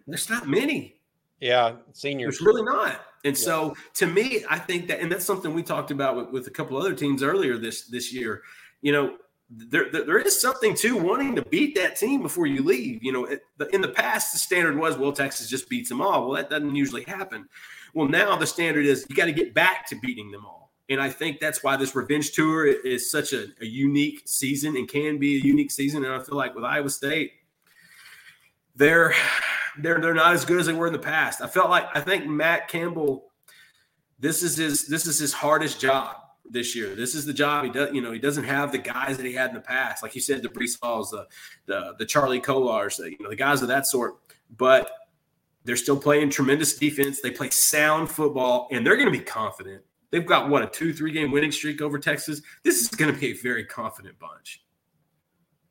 There's 0.06 0.30
not 0.30 0.48
many. 0.48 1.00
Yeah, 1.38 1.76
seniors. 1.92 2.38
There's 2.38 2.46
really 2.46 2.62
not. 2.62 3.02
And 3.24 3.36
yeah. 3.36 3.44
so 3.44 3.76
to 3.94 4.06
me, 4.06 4.44
I 4.48 4.58
think 4.58 4.88
that, 4.88 5.00
and 5.00 5.10
that's 5.10 5.24
something 5.24 5.52
we 5.52 5.62
talked 5.62 5.90
about 5.90 6.16
with, 6.16 6.30
with 6.30 6.46
a 6.46 6.50
couple 6.50 6.76
other 6.76 6.94
teams 6.94 7.22
earlier 7.22 7.58
this 7.58 7.82
this 7.82 8.12
year. 8.12 8.42
You 8.80 8.92
know, 8.92 9.16
there, 9.50 9.90
there 9.90 10.18
is 10.18 10.40
something 10.40 10.74
to 10.76 10.96
wanting 10.96 11.34
to 11.36 11.42
beat 11.42 11.74
that 11.74 11.96
team 11.96 12.22
before 12.22 12.46
you 12.46 12.62
leave. 12.62 13.02
You 13.02 13.12
know, 13.12 13.26
in 13.72 13.80
the 13.80 13.88
past, 13.88 14.32
the 14.32 14.38
standard 14.38 14.78
was, 14.78 14.96
well, 14.96 15.12
Texas 15.12 15.48
just 15.48 15.68
beats 15.68 15.88
them 15.88 16.00
all. 16.00 16.26
Well, 16.26 16.36
that 16.36 16.50
doesn't 16.50 16.74
usually 16.74 17.02
happen. 17.02 17.48
Well, 17.92 18.08
now 18.08 18.36
the 18.36 18.46
standard 18.46 18.86
is 18.86 19.04
you 19.08 19.16
got 19.16 19.26
to 19.26 19.32
get 19.32 19.52
back 19.52 19.86
to 19.88 19.96
beating 19.96 20.30
them 20.30 20.46
all. 20.46 20.70
And 20.88 21.00
I 21.00 21.08
think 21.08 21.40
that's 21.40 21.62
why 21.62 21.76
this 21.76 21.94
revenge 21.94 22.32
tour 22.32 22.66
is 22.66 23.10
such 23.10 23.32
a, 23.32 23.46
a 23.60 23.66
unique 23.66 24.22
season 24.24 24.76
and 24.76 24.88
can 24.88 25.18
be 25.18 25.36
a 25.36 25.40
unique 25.40 25.70
season. 25.70 26.04
And 26.04 26.12
I 26.14 26.20
feel 26.20 26.36
like 26.36 26.54
with 26.54 26.64
Iowa 26.64 26.90
State, 26.90 27.32
they're 28.74 29.14
they're 29.78 30.00
they're 30.00 30.14
not 30.14 30.34
as 30.34 30.44
good 30.44 30.60
as 30.60 30.66
they 30.66 30.72
were 30.72 30.86
in 30.86 30.92
the 30.92 30.98
past. 30.98 31.40
I 31.40 31.46
felt 31.46 31.70
like 31.70 31.86
I 31.94 32.00
think 32.00 32.26
Matt 32.26 32.68
Campbell, 32.68 33.30
this 34.18 34.42
is 34.42 34.56
his 34.56 34.86
this 34.86 35.06
is 35.06 35.18
his 35.18 35.32
hardest 35.32 35.80
job 35.80 36.16
this 36.48 36.74
year. 36.74 36.94
This 36.94 37.14
is 37.14 37.24
the 37.24 37.32
job 37.32 37.64
he 37.64 37.70
does. 37.70 37.94
You 37.94 38.00
know, 38.00 38.12
he 38.12 38.18
doesn't 38.18 38.44
have 38.44 38.72
the 38.72 38.78
guys 38.78 39.16
that 39.16 39.26
he 39.26 39.32
had 39.32 39.50
in 39.50 39.54
the 39.54 39.60
past, 39.60 40.02
like 40.02 40.14
you 40.14 40.20
said, 40.20 40.42
the 40.42 40.48
Breece 40.48 40.78
Halls, 40.82 41.10
the 41.10 41.26
the 41.66 41.94
the 41.98 42.06
Charlie 42.06 42.40
Kolars, 42.40 42.96
the, 42.96 43.10
you 43.10 43.18
know, 43.20 43.30
the 43.30 43.36
guys 43.36 43.62
of 43.62 43.68
that 43.68 43.86
sort. 43.86 44.16
But 44.56 44.90
they're 45.64 45.76
still 45.76 45.98
playing 45.98 46.30
tremendous 46.30 46.76
defense. 46.76 47.20
They 47.20 47.30
play 47.30 47.50
sound 47.50 48.10
football, 48.10 48.68
and 48.72 48.84
they're 48.84 48.96
going 48.96 49.12
to 49.12 49.16
be 49.16 49.24
confident. 49.24 49.82
They've 50.10 50.26
got 50.26 50.48
what 50.48 50.62
a 50.62 50.66
two 50.66 50.92
three 50.92 51.12
game 51.12 51.30
winning 51.30 51.52
streak 51.52 51.80
over 51.80 51.98
Texas. 51.98 52.42
This 52.64 52.80
is 52.80 52.88
going 52.88 53.12
to 53.12 53.18
be 53.18 53.28
a 53.28 53.34
very 53.34 53.64
confident 53.64 54.18
bunch. 54.18 54.64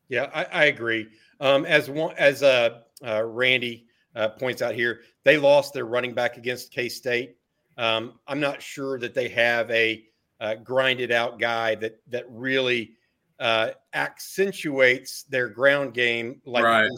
Yeah, 0.07 0.29
I, 0.33 0.43
I 0.45 0.65
agree. 0.65 1.07
Um, 1.39 1.65
as 1.65 1.89
one 1.89 2.15
as 2.17 2.41
uh, 2.43 2.81
uh, 3.05 3.23
Randy 3.23 3.87
uh, 4.15 4.29
points 4.29 4.61
out 4.61 4.73
here, 4.73 5.01
they 5.23 5.37
lost 5.37 5.73
their 5.73 5.85
running 5.85 6.13
back 6.13 6.37
against 6.37 6.71
K 6.71 6.89
State. 6.89 7.37
Um, 7.77 8.19
I'm 8.27 8.39
not 8.39 8.61
sure 8.61 8.99
that 8.99 9.13
they 9.13 9.29
have 9.29 9.69
a 9.71 10.03
uh, 10.41 10.55
grinded 10.55 11.11
out 11.11 11.39
guy 11.39 11.75
that 11.75 11.99
that 12.07 12.25
really 12.29 12.93
uh, 13.39 13.69
accentuates 13.93 15.23
their 15.23 15.49
ground 15.49 15.93
game 15.93 16.41
like 16.45 16.63
right. 16.63 16.89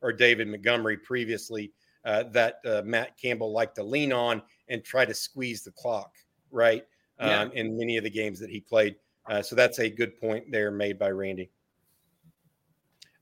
Or 0.00 0.12
David 0.12 0.48
Montgomery 0.48 0.98
previously. 0.98 1.72
Uh, 2.04 2.24
that 2.24 2.56
uh, 2.66 2.82
Matt 2.84 3.16
Campbell 3.18 3.50
liked 3.50 3.76
to 3.76 3.82
lean 3.82 4.12
on 4.12 4.42
and 4.68 4.84
try 4.84 5.06
to 5.06 5.14
squeeze 5.14 5.64
the 5.64 5.70
clock, 5.70 6.12
right? 6.50 6.84
Um, 7.18 7.30
yeah. 7.30 7.48
In 7.54 7.78
many 7.78 7.96
of 7.96 8.04
the 8.04 8.10
games 8.10 8.38
that 8.40 8.50
he 8.50 8.60
played. 8.60 8.96
so 9.40 9.56
that's 9.56 9.78
a 9.78 9.88
good 9.88 10.20
point 10.20 10.44
there 10.50 10.70
made 10.70 10.98
by 10.98 11.08
Randy. 11.08 11.48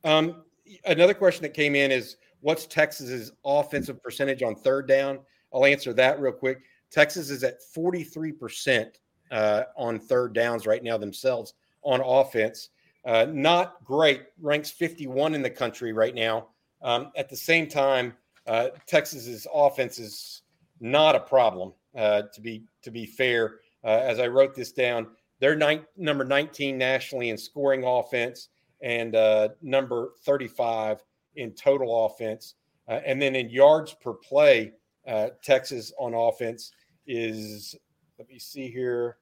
Um, 0.05 0.43
another 0.85 1.14
question 1.14 1.43
that 1.43 1.55
came 1.55 1.75
in 1.75 1.91
is 1.91 2.16
what's 2.43 2.66
Texas's 2.66 3.32
offensive 3.45 4.03
percentage 4.03 4.43
on 4.43 4.55
third 4.55 4.86
down? 4.86 5.18
I'll 5.55 5.64
answer 5.64 5.93
that 5.95 6.20
real 6.20 6.32
quick. 6.32 6.62
Texas 6.90 7.30
is 7.30 7.43
at 7.43 7.61
43% 7.74 8.86
uh, 9.30 9.62
on 9.76 9.99
third 9.99 10.34
downs 10.34 10.66
right 10.66 10.82
now 10.82 10.99
themselves 10.99 11.55
on 11.82 12.01
offense. 12.01 12.68
Uh, 13.05 13.26
not 13.30 13.82
great, 13.84 14.22
ranks 14.40 14.70
51 14.70 15.34
in 15.34 15.43
the 15.43 15.51
country 15.51 15.93
right 15.93 16.14
now. 16.14 16.49
Um, 16.82 17.11
at 17.16 17.28
the 17.28 17.36
same 17.36 17.66
time, 17.66 18.12
uh, 18.47 18.68
Texas's 18.86 19.47
offense 19.53 19.99
is 19.99 20.43
not 20.80 21.16
a 21.16 21.20
problem. 21.20 21.72
Uh, 21.97 22.22
to 22.34 22.40
be 22.40 22.64
to 22.82 22.90
be 22.90 23.07
fair, 23.07 23.57
uh, 23.84 24.01
as 24.03 24.18
I 24.18 24.26
wrote 24.26 24.55
this 24.55 24.72
down, 24.72 25.09
they're 25.40 25.57
number 25.97 26.24
19 26.24 26.78
nationally 26.78 27.30
in 27.30 27.36
scoring 27.36 27.84
offense 27.84 28.49
and 28.80 29.14
uh, 29.14 29.49
number 29.61 30.11
35 30.24 31.03
in 31.37 31.53
total 31.53 32.07
offense. 32.07 32.55
Uh, 32.89 33.01
and 33.07 33.20
then 33.20 33.35
in 33.35 33.49
yards 33.51 33.95
per 33.95 34.12
play, 34.12 34.72
uh, 35.07 35.28
Texas 35.43 35.93
on 35.99 36.14
offense 36.14 36.72
is, 37.07 37.74
let 38.18 38.28
me 38.28 38.39
see 38.39 38.70
here, 38.70 39.18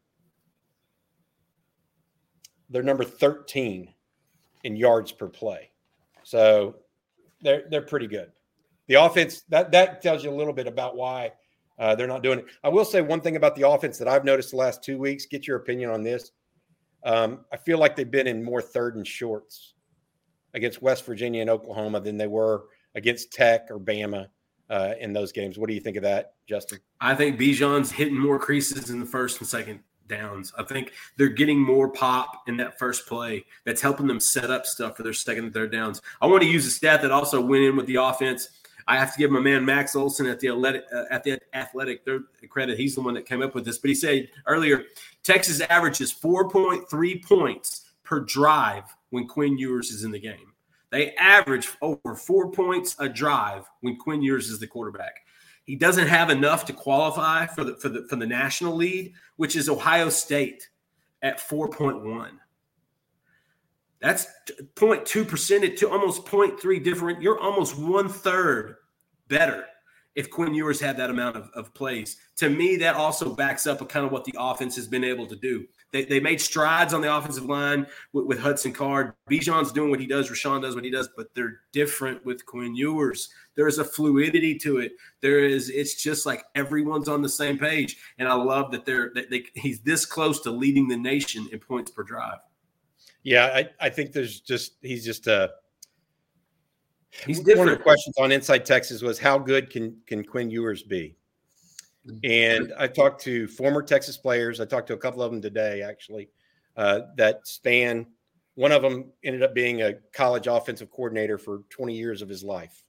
they're 2.68 2.82
number 2.82 3.04
13 3.04 3.92
in 4.64 4.76
yards 4.76 5.12
per 5.12 5.28
play. 5.28 5.70
So 6.22 6.76
they're, 7.42 7.64
they're 7.70 7.82
pretty 7.82 8.06
good. 8.06 8.30
The 8.86 8.94
offense, 8.94 9.42
that, 9.48 9.70
that 9.72 10.02
tells 10.02 10.24
you 10.24 10.30
a 10.30 10.34
little 10.34 10.52
bit 10.52 10.66
about 10.66 10.96
why 10.96 11.32
uh, 11.78 11.94
they're 11.94 12.06
not 12.06 12.22
doing 12.22 12.40
it. 12.40 12.46
I 12.62 12.68
will 12.68 12.84
say 12.84 13.00
one 13.00 13.20
thing 13.20 13.36
about 13.36 13.56
the 13.56 13.68
offense 13.68 13.98
that 13.98 14.08
I've 14.08 14.24
noticed 14.24 14.50
the 14.50 14.56
last 14.56 14.82
two 14.82 14.98
weeks. 14.98 15.26
Get 15.26 15.46
your 15.46 15.56
opinion 15.56 15.90
on 15.90 16.02
this. 16.02 16.32
Um, 17.04 17.44
I 17.52 17.56
feel 17.56 17.78
like 17.78 17.96
they've 17.96 18.10
been 18.10 18.26
in 18.26 18.44
more 18.44 18.60
third 18.60 18.96
and 18.96 19.06
shorts 19.06 19.74
against 20.54 20.82
West 20.82 21.04
Virginia 21.04 21.40
and 21.40 21.50
Oklahoma 21.50 22.00
than 22.00 22.16
they 22.16 22.26
were 22.26 22.64
against 22.94 23.32
Tech 23.32 23.68
or 23.70 23.78
Bama 23.78 24.28
uh, 24.68 24.94
in 25.00 25.12
those 25.12 25.32
games. 25.32 25.58
What 25.58 25.68
do 25.68 25.74
you 25.74 25.80
think 25.80 25.96
of 25.96 26.02
that, 26.04 26.34
Justin? 26.48 26.78
I 27.00 27.14
think 27.14 27.38
Bijan's 27.38 27.90
hitting 27.90 28.18
more 28.18 28.38
creases 28.38 28.90
in 28.90 29.00
the 29.00 29.06
first 29.06 29.40
and 29.40 29.48
second 29.48 29.80
downs. 30.06 30.52
I 30.58 30.64
think 30.64 30.92
they're 31.16 31.28
getting 31.28 31.58
more 31.58 31.88
pop 31.88 32.42
in 32.48 32.56
that 32.58 32.78
first 32.78 33.06
play 33.06 33.44
that's 33.64 33.80
helping 33.80 34.06
them 34.06 34.20
set 34.20 34.50
up 34.50 34.66
stuff 34.66 34.96
for 34.96 35.02
their 35.02 35.12
second 35.12 35.44
and 35.44 35.54
third 35.54 35.72
downs. 35.72 36.02
I 36.20 36.26
want 36.26 36.42
to 36.42 36.48
use 36.48 36.66
a 36.66 36.70
stat 36.70 37.02
that 37.02 37.10
also 37.10 37.40
went 37.40 37.64
in 37.64 37.76
with 37.76 37.86
the 37.86 37.96
offense. 37.96 38.48
I 38.86 38.96
have 38.96 39.12
to 39.12 39.18
give 39.18 39.30
my 39.30 39.40
man 39.40 39.64
Max 39.64 39.94
Olson 39.94 40.26
at 40.26 40.40
the 40.40 40.48
athletic, 40.48 40.84
uh, 40.92 41.04
at 41.10 41.22
the 41.22 41.38
athletic 41.54 42.04
credit. 42.48 42.76
He's 42.76 42.96
the 42.96 43.02
one 43.02 43.14
that 43.14 43.24
came 43.24 43.40
up 43.40 43.54
with 43.54 43.64
this. 43.64 43.78
But 43.78 43.88
he 43.88 43.94
said 43.94 44.28
earlier, 44.46 44.84
Texas 45.22 45.60
averages 45.60 46.12
4.3 46.12 47.24
points 47.24 47.92
per 48.02 48.20
drive 48.20 48.84
when 49.10 49.26
Quinn 49.26 49.58
Ewers 49.58 49.90
is 49.90 50.04
in 50.04 50.10
the 50.10 50.18
game. 50.18 50.52
They 50.90 51.14
average 51.14 51.68
over 51.82 52.14
four 52.16 52.50
points 52.50 52.96
a 52.98 53.08
drive 53.08 53.64
when 53.80 53.96
Quinn 53.96 54.22
Ewers 54.22 54.48
is 54.48 54.58
the 54.58 54.66
quarterback. 54.66 55.20
He 55.64 55.76
doesn't 55.76 56.08
have 56.08 56.30
enough 56.30 56.64
to 56.66 56.72
qualify 56.72 57.46
for 57.46 57.62
the 57.62 57.76
for 57.76 57.88
the 57.88 58.06
for 58.08 58.16
the 58.16 58.26
national 58.26 58.74
lead, 58.74 59.12
which 59.36 59.54
is 59.54 59.68
Ohio 59.68 60.08
State 60.08 60.68
at 61.22 61.38
4.1. 61.38 62.30
That's 64.00 64.26
0.2 64.74 65.28
percent 65.28 65.78
to 65.78 65.90
almost 65.90 66.24
0.3 66.24 66.82
different. 66.82 67.22
You're 67.22 67.38
almost 67.38 67.78
one 67.78 68.08
third 68.08 68.76
better 69.28 69.66
if 70.16 70.30
Quinn 70.30 70.54
Ewers 70.54 70.80
had 70.80 70.96
that 70.96 71.10
amount 71.10 71.36
of, 71.36 71.50
of 71.54 71.72
plays. 71.72 72.16
To 72.36 72.50
me, 72.50 72.76
that 72.76 72.96
also 72.96 73.34
backs 73.34 73.66
up 73.66 73.80
a 73.80 73.86
kind 73.86 74.04
of 74.04 74.10
what 74.10 74.24
the 74.24 74.34
offense 74.36 74.74
has 74.76 74.88
been 74.88 75.04
able 75.04 75.26
to 75.26 75.36
do. 75.36 75.66
They, 75.92 76.04
they 76.04 76.20
made 76.20 76.40
strides 76.40 76.94
on 76.94 77.00
the 77.00 77.14
offensive 77.14 77.46
line 77.46 77.86
with, 78.12 78.26
with 78.26 78.38
Hudson 78.38 78.72
Card. 78.72 79.12
Bijan's 79.28 79.72
doing 79.72 79.90
what 79.90 79.98
he 79.98 80.06
does. 80.06 80.30
Roschon 80.30 80.62
does 80.62 80.74
what 80.74 80.84
he 80.84 80.90
does, 80.90 81.08
but 81.16 81.34
they're 81.34 81.60
different 81.72 82.24
with 82.24 82.46
Quinn 82.46 82.76
Ewers. 82.76 83.28
There 83.56 83.66
is 83.66 83.78
a 83.78 83.84
fluidity 83.84 84.56
to 84.58 84.78
it. 84.78 84.92
There 85.20 85.40
is. 85.40 85.68
It's 85.68 86.00
just 86.00 86.26
like 86.26 86.44
everyone's 86.54 87.08
on 87.08 87.22
the 87.22 87.28
same 87.28 87.58
page, 87.58 87.96
and 88.18 88.28
I 88.28 88.34
love 88.34 88.70
that 88.70 88.84
they're 88.86 89.10
that 89.14 89.30
they, 89.30 89.44
he's 89.54 89.80
this 89.80 90.06
close 90.06 90.40
to 90.42 90.50
leading 90.50 90.86
the 90.86 90.96
nation 90.96 91.48
in 91.52 91.58
points 91.58 91.90
per 91.90 92.02
drive. 92.02 92.38
Yeah, 93.22 93.46
I, 93.46 93.68
I 93.80 93.90
think 93.90 94.12
there's 94.12 94.40
just 94.40 94.74
he's 94.82 95.04
just 95.04 95.26
a. 95.26 95.50
He's 97.26 97.40
different. 97.40 97.58
One 97.58 97.68
of 97.68 97.78
the 97.78 97.82
questions 97.82 98.16
on 98.18 98.30
Inside 98.30 98.64
Texas 98.64 99.02
was 99.02 99.18
how 99.18 99.38
good 99.38 99.68
can 99.68 99.96
can 100.06 100.24
Quinn 100.24 100.50
Ewers 100.50 100.84
be? 100.84 101.16
And 102.24 102.72
I 102.78 102.86
talked 102.86 103.20
to 103.22 103.46
former 103.48 103.82
Texas 103.82 104.16
players. 104.16 104.60
I 104.60 104.64
talked 104.64 104.86
to 104.88 104.94
a 104.94 104.98
couple 104.98 105.22
of 105.22 105.30
them 105.30 105.42
today, 105.42 105.82
actually, 105.82 106.30
uh, 106.76 107.00
that 107.16 107.46
span. 107.46 108.06
One 108.54 108.72
of 108.72 108.82
them 108.82 109.12
ended 109.22 109.42
up 109.42 109.54
being 109.54 109.82
a 109.82 109.94
college 110.12 110.46
offensive 110.46 110.90
coordinator 110.90 111.38
for 111.38 111.62
20 111.70 111.94
years 111.94 112.22
of 112.22 112.28
his 112.28 112.42
life. 112.42 112.82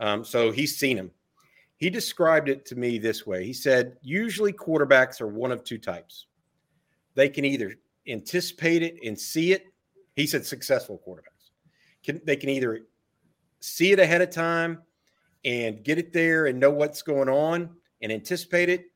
Um, 0.00 0.24
so 0.24 0.50
he's 0.50 0.76
seen 0.76 0.96
him. 0.96 1.10
He 1.76 1.90
described 1.90 2.48
it 2.48 2.66
to 2.66 2.76
me 2.76 2.98
this 2.98 3.26
way. 3.26 3.44
He 3.44 3.52
said, 3.52 3.96
usually 4.02 4.52
quarterbacks 4.52 5.20
are 5.20 5.28
one 5.28 5.52
of 5.52 5.64
two 5.64 5.78
types. 5.78 6.26
They 7.14 7.28
can 7.28 7.44
either 7.44 7.76
anticipate 8.06 8.82
it 8.82 8.96
and 9.04 9.18
see 9.18 9.52
it. 9.52 9.64
He 10.16 10.26
said 10.26 10.44
successful 10.44 11.00
quarterbacks 11.06 11.40
can 12.02 12.20
they 12.24 12.36
can 12.36 12.48
either 12.48 12.82
see 13.60 13.92
it 13.92 13.98
ahead 13.98 14.22
of 14.22 14.30
time 14.30 14.82
and 15.44 15.82
get 15.82 15.98
it 15.98 16.12
there 16.12 16.46
and 16.46 16.58
know 16.58 16.70
what's 16.70 17.02
going 17.02 17.28
on 17.28 17.70
and 18.02 18.12
anticipate 18.12 18.68
it, 18.68 18.86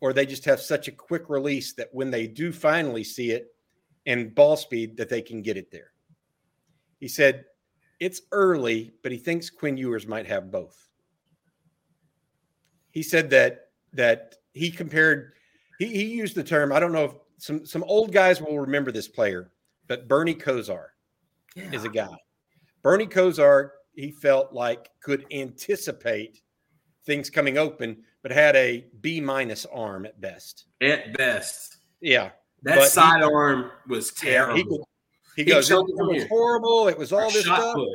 or 0.00 0.12
they 0.12 0.26
just 0.26 0.44
have 0.44 0.60
such 0.60 0.88
a 0.88 0.92
quick 0.92 1.28
release 1.28 1.72
that 1.74 1.88
when 1.92 2.10
they 2.10 2.26
do 2.26 2.52
finally 2.52 3.04
see 3.04 3.30
it 3.30 3.54
and 4.06 4.34
ball 4.34 4.56
speed 4.56 4.96
that 4.96 5.08
they 5.08 5.22
can 5.22 5.42
get 5.42 5.56
it 5.56 5.70
there. 5.70 5.92
He 7.00 7.08
said 7.08 7.44
it's 8.00 8.22
early, 8.32 8.92
but 9.02 9.12
he 9.12 9.18
thinks 9.18 9.50
Quinn 9.50 9.76
Ewers 9.76 10.06
might 10.06 10.26
have 10.26 10.50
both. 10.50 10.88
He 12.90 13.02
said 13.02 13.30
that 13.30 13.68
that 13.92 14.36
he 14.52 14.70
compared 14.70 15.32
he, 15.78 15.86
he 15.86 16.04
used 16.04 16.34
the 16.34 16.44
term, 16.44 16.72
I 16.72 16.80
don't 16.80 16.92
know 16.92 17.04
if 17.04 17.14
some 17.38 17.64
some 17.64 17.84
old 17.84 18.12
guys 18.12 18.40
will 18.40 18.58
remember 18.58 18.92
this 18.92 19.08
player, 19.08 19.52
but 19.86 20.08
Bernie 20.08 20.34
Kosar 20.34 20.86
yeah. 21.54 21.70
is 21.72 21.84
a 21.84 21.88
guy. 21.88 22.16
Bernie 22.82 23.06
Kosar, 23.06 23.70
he 23.94 24.10
felt 24.10 24.52
like 24.52 24.90
could 25.02 25.26
anticipate 25.30 26.42
things 27.08 27.30
coming 27.30 27.56
open, 27.56 28.04
but 28.22 28.30
had 28.30 28.54
a 28.54 28.84
B 29.00 29.20
minus 29.20 29.66
arm 29.66 30.06
at 30.06 30.20
best. 30.20 30.66
At 30.82 31.16
best. 31.16 31.78
Yeah. 32.00 32.30
That 32.62 32.88
sidearm 32.90 33.70
was 33.88 34.12
terrible. 34.12 34.86
he, 35.34 35.44
he, 35.44 35.50
goes, 35.50 35.70
it, 35.70 35.74
it 35.74 35.84
was 35.86 36.26
horrible. 36.28 36.86
It 36.86 36.98
was 36.98 37.12
all 37.12 37.30
this 37.30 37.44
stuff. 37.44 37.74
Put. 37.74 37.88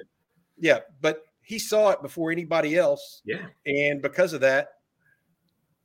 Yeah, 0.57 0.79
but 1.01 1.25
he 1.43 1.59
saw 1.59 1.91
it 1.91 2.01
before 2.01 2.31
anybody 2.31 2.75
else. 2.75 3.21
Yeah. 3.23 3.45
And 3.65 4.01
because 4.01 4.33
of 4.33 4.41
that, 4.41 4.69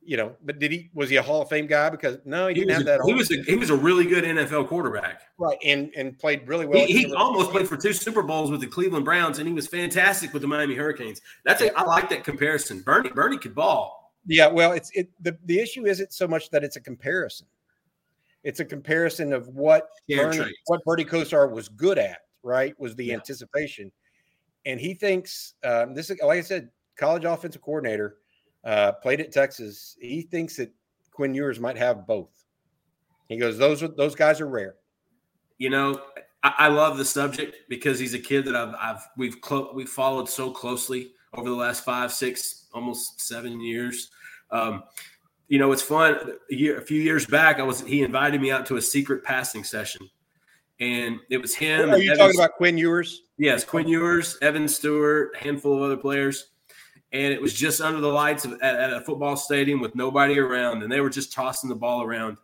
you 0.09 0.17
know, 0.17 0.35
but 0.43 0.57
did 0.57 0.71
he 0.71 0.89
was 0.95 1.07
he 1.11 1.17
a 1.17 1.21
Hall 1.21 1.43
of 1.43 1.49
Fame 1.49 1.67
guy? 1.67 1.87
Because 1.91 2.17
no, 2.25 2.47
he, 2.47 2.55
he 2.55 2.59
didn't 2.61 2.77
have 2.77 2.85
that. 2.85 2.99
A, 2.99 3.05
he 3.05 3.13
was 3.13 3.29
a, 3.29 3.43
he 3.43 3.55
was 3.55 3.69
a 3.69 3.75
really 3.75 4.05
good 4.05 4.23
NFL 4.23 4.67
quarterback, 4.67 5.21
right? 5.37 5.55
And 5.63 5.93
and 5.95 6.17
played 6.17 6.47
really 6.47 6.65
well. 6.65 6.83
He, 6.83 7.05
he 7.05 7.13
almost 7.13 7.51
played 7.51 7.67
for 7.67 7.77
two 7.77 7.93
Super 7.93 8.23
Bowls 8.23 8.49
with 8.49 8.59
the 8.59 8.65
Cleveland 8.65 9.05
Browns, 9.05 9.37
and 9.37 9.47
he 9.47 9.53
was 9.53 9.67
fantastic 9.67 10.33
with 10.33 10.41
the 10.41 10.47
Miami 10.47 10.73
Hurricanes. 10.73 11.21
That's 11.45 11.61
a, 11.61 11.77
I 11.77 11.83
like 11.83 12.09
that 12.09 12.23
comparison. 12.23 12.81
Bernie 12.81 13.11
Bernie 13.11 13.37
could 13.37 13.53
ball. 13.53 14.15
Yeah, 14.25 14.47
well, 14.47 14.71
it's 14.71 14.89
it 14.95 15.11
the 15.21 15.37
the 15.45 15.59
issue 15.59 15.85
isn't 15.85 16.11
so 16.11 16.27
much 16.27 16.49
that 16.49 16.63
it's 16.63 16.75
a 16.75 16.81
comparison. 16.81 17.45
It's 18.43 18.61
a 18.61 18.65
comparison 18.65 19.31
of 19.31 19.47
what 19.49 19.89
Bernie, 20.09 20.51
what 20.65 20.83
Bernie 20.85 21.05
Kosar 21.05 21.51
was 21.51 21.69
good 21.69 21.99
at. 21.99 22.21
Right, 22.41 22.73
was 22.79 22.95
the 22.95 23.05
yeah. 23.05 23.13
anticipation, 23.13 23.91
and 24.65 24.79
he 24.79 24.95
thinks 24.95 25.53
um, 25.63 25.93
this 25.93 26.09
is 26.09 26.17
like 26.23 26.39
I 26.39 26.41
said, 26.41 26.69
college 26.97 27.25
offensive 27.25 27.61
coordinator 27.61 28.15
uh, 28.63 28.93
played 28.93 29.21
at 29.21 29.31
Texas. 29.31 29.95
He 29.99 30.21
thinks 30.21 30.57
that 30.57 30.71
Quinn 31.11 31.33
Ewers 31.33 31.59
might 31.59 31.77
have 31.77 32.07
both. 32.07 32.29
He 33.27 33.37
goes, 33.37 33.57
those 33.57 33.83
are 33.83 33.87
those 33.87 34.15
guys 34.15 34.41
are 34.41 34.47
rare. 34.47 34.75
You 35.57 35.69
know, 35.69 36.01
I, 36.43 36.53
I 36.57 36.67
love 36.69 36.97
the 36.97 37.05
subject 37.05 37.55
because 37.69 37.99
he's 37.99 38.13
a 38.13 38.19
kid 38.19 38.45
that 38.45 38.55
I've, 38.55 38.75
I've 38.79 39.07
we've 39.17 39.39
clo- 39.39 39.71
we've 39.73 39.89
followed 39.89 40.27
so 40.27 40.51
closely 40.51 41.11
over 41.33 41.47
the 41.47 41.55
last 41.55 41.83
five, 41.85 42.11
six, 42.11 42.65
almost 42.73 43.21
seven 43.21 43.61
years. 43.61 44.09
Um, 44.51 44.83
you 45.47 45.59
know, 45.59 45.71
it's 45.71 45.81
fun. 45.81 46.15
A, 46.51 46.55
year, 46.55 46.77
a 46.77 46.81
few 46.81 47.01
years 47.01 47.25
back, 47.25 47.59
I 47.59 47.63
was 47.63 47.81
he 47.81 48.01
invited 48.01 48.41
me 48.41 48.51
out 48.51 48.65
to 48.67 48.77
a 48.77 48.81
secret 48.81 49.23
passing 49.23 49.63
session, 49.63 50.09
and 50.79 51.19
it 51.29 51.37
was 51.37 51.53
him. 51.53 51.91
Are 51.91 51.97
you 51.97 52.11
Evan, 52.11 52.25
talking 52.25 52.39
about 52.39 52.55
Quinn 52.55 52.77
Ewers? 52.77 53.23
Yes, 53.37 53.63
Quinn 53.63 53.87
Ewers, 53.87 54.37
Evan 54.41 54.67
Stewart, 54.67 55.35
handful 55.35 55.75
of 55.75 55.83
other 55.83 55.97
players 55.97 56.51
and 57.11 57.33
it 57.33 57.41
was 57.41 57.53
just 57.53 57.81
under 57.81 57.99
the 57.99 58.07
lights 58.07 58.45
of, 58.45 58.53
at, 58.61 58.75
at, 58.75 58.93
a 58.93 59.01
football 59.01 59.35
stadium 59.35 59.79
with 59.79 59.95
nobody 59.95 60.37
around, 60.37 60.83
and 60.83 60.91
they 60.91 61.01
were 61.01 61.09
just 61.09 61.33
tossing 61.33 61.69
the 61.69 61.75
ball 61.75 62.03
around. 62.03 62.37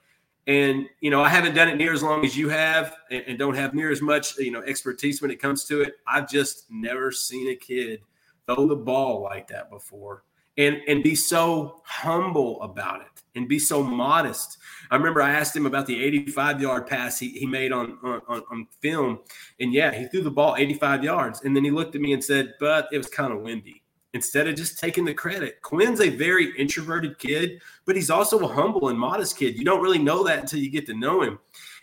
And 0.48 0.88
you 1.02 1.10
know, 1.10 1.24
I 1.24 1.30
haven't 1.30 1.56
done 1.56 1.70
it 1.70 1.76
near 1.76 1.94
as 1.94 2.04
long 2.04 2.26
as 2.26 2.38
you 2.38 2.50
have, 2.50 2.96
and, 3.12 3.24
and 3.28 3.40
don't 3.40 3.56
have 3.56 3.74
near 3.74 3.92
as 3.92 4.02
much 4.02 4.38
you 4.38 4.52
know 4.52 4.62
expertise 4.62 5.22
when 5.22 5.32
it 5.32 5.42
comes 5.42 5.66
to 5.66 5.82
it. 5.82 5.96
I've 6.08 6.30
just 6.30 6.66
never 6.70 7.12
seen 7.12 7.50
a 7.50 7.56
kid 7.56 8.02
throw 8.48 8.68
the 8.68 8.76
ball 8.76 9.22
like 9.22 9.48
that 9.50 9.70
before, 9.70 10.24
and 10.58 10.82
and 10.88 11.04
be 11.04 11.16
so 11.16 11.82
humble 11.86 12.62
about 12.62 13.02
it, 13.02 13.24
and 13.36 13.48
be 13.48 13.60
so 13.60 13.84
modest. 13.84 14.58
I 14.92 14.96
remember 14.96 15.22
I 15.22 15.32
asked 15.32 15.56
him 15.56 15.66
about 15.66 15.88
the 15.88 16.04
85 16.04 16.62
yard 16.62 16.88
pass 16.88 17.20
he, 17.20 17.30
he 17.30 17.46
made 17.48 17.72
on, 17.72 17.98
on 18.04 18.44
on 18.50 18.68
film, 18.82 19.20
and 19.60 19.74
yeah, 19.74 19.92
he 19.92 20.06
threw 20.08 20.22
the 20.22 20.32
ball 20.32 20.56
85 20.58 21.04
yards, 21.04 21.42
and 21.44 21.56
then 21.56 21.64
he 21.64 21.72
looked 21.72 21.96
at 21.96 22.02
me 22.02 22.14
and 22.14 22.24
said, 22.24 22.54
"But 22.60 22.88
it 22.92 22.98
was 22.98 23.08
kind 23.08 23.34
of 23.34 23.42
windy." 23.42 23.84
Instead 24.16 24.48
of 24.48 24.56
just 24.56 24.80
taking 24.80 25.04
the 25.04 25.14
credit. 25.14 25.62
Quinn's 25.62 26.00
a 26.00 26.10
very 26.10 26.58
introverted 26.58 27.20
kid, 27.20 27.62
but 27.86 27.96
he's 27.96 28.10
also 28.10 28.40
a 28.40 28.48
humble 28.48 28.88
and 28.88 28.98
modest 28.98 29.38
kid. 29.38 29.58
You 29.58 29.66
don't 29.66 29.84
really 29.84 30.00
know 30.00 30.24
that 30.24 30.40
until 30.40 30.60
you 30.60 30.72
get 30.72 30.88
to 30.88 30.94
know 30.94 31.22
him. 31.22 31.38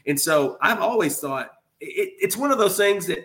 And 0.07 0.19
so 0.19 0.57
I've 0.63 0.81
always 0.81 1.21
thought 1.21 1.53
it, 1.81 2.15
it's 2.21 2.37
one 2.37 2.51
of 2.51 2.59
those 2.59 2.77
things 2.77 3.07
that 3.07 3.19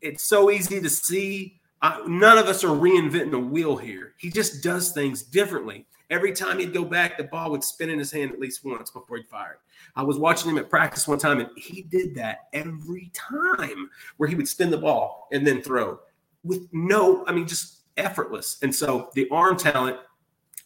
it's 0.00 0.22
so 0.22 0.50
easy 0.50 0.80
to 0.80 0.88
see. 0.88 1.60
Uh, 1.82 1.98
none 2.06 2.38
of 2.38 2.46
us 2.46 2.62
are 2.62 2.68
reinventing 2.68 3.32
the 3.32 3.38
wheel 3.38 3.76
here. 3.76 4.14
He 4.16 4.30
just 4.30 4.62
does 4.62 4.92
things 4.92 5.22
differently. 5.22 5.84
Every 6.08 6.32
time 6.32 6.60
he'd 6.60 6.72
go 6.72 6.84
back, 6.84 7.16
the 7.16 7.24
ball 7.24 7.50
would 7.50 7.64
spin 7.64 7.90
in 7.90 7.98
his 7.98 8.12
hand 8.12 8.30
at 8.30 8.38
least 8.38 8.64
once 8.64 8.90
before 8.90 9.16
he 9.16 9.24
fired. 9.24 9.56
I 9.96 10.04
was 10.04 10.18
watching 10.18 10.50
him 10.50 10.58
at 10.58 10.70
practice 10.70 11.08
one 11.08 11.18
time, 11.18 11.40
and 11.40 11.48
he 11.56 11.82
did 11.82 12.14
that 12.14 12.48
every 12.52 13.10
time 13.12 13.90
where 14.18 14.28
he 14.28 14.36
would 14.36 14.46
spin 14.46 14.70
the 14.70 14.78
ball 14.78 15.26
and 15.32 15.44
then 15.44 15.62
throw 15.62 15.98
with 16.44 16.68
no, 16.72 17.24
I 17.26 17.32
mean, 17.32 17.46
just 17.46 17.81
effortless. 17.96 18.58
And 18.62 18.74
so 18.74 19.10
the 19.14 19.28
arm 19.30 19.56
talent, 19.56 19.98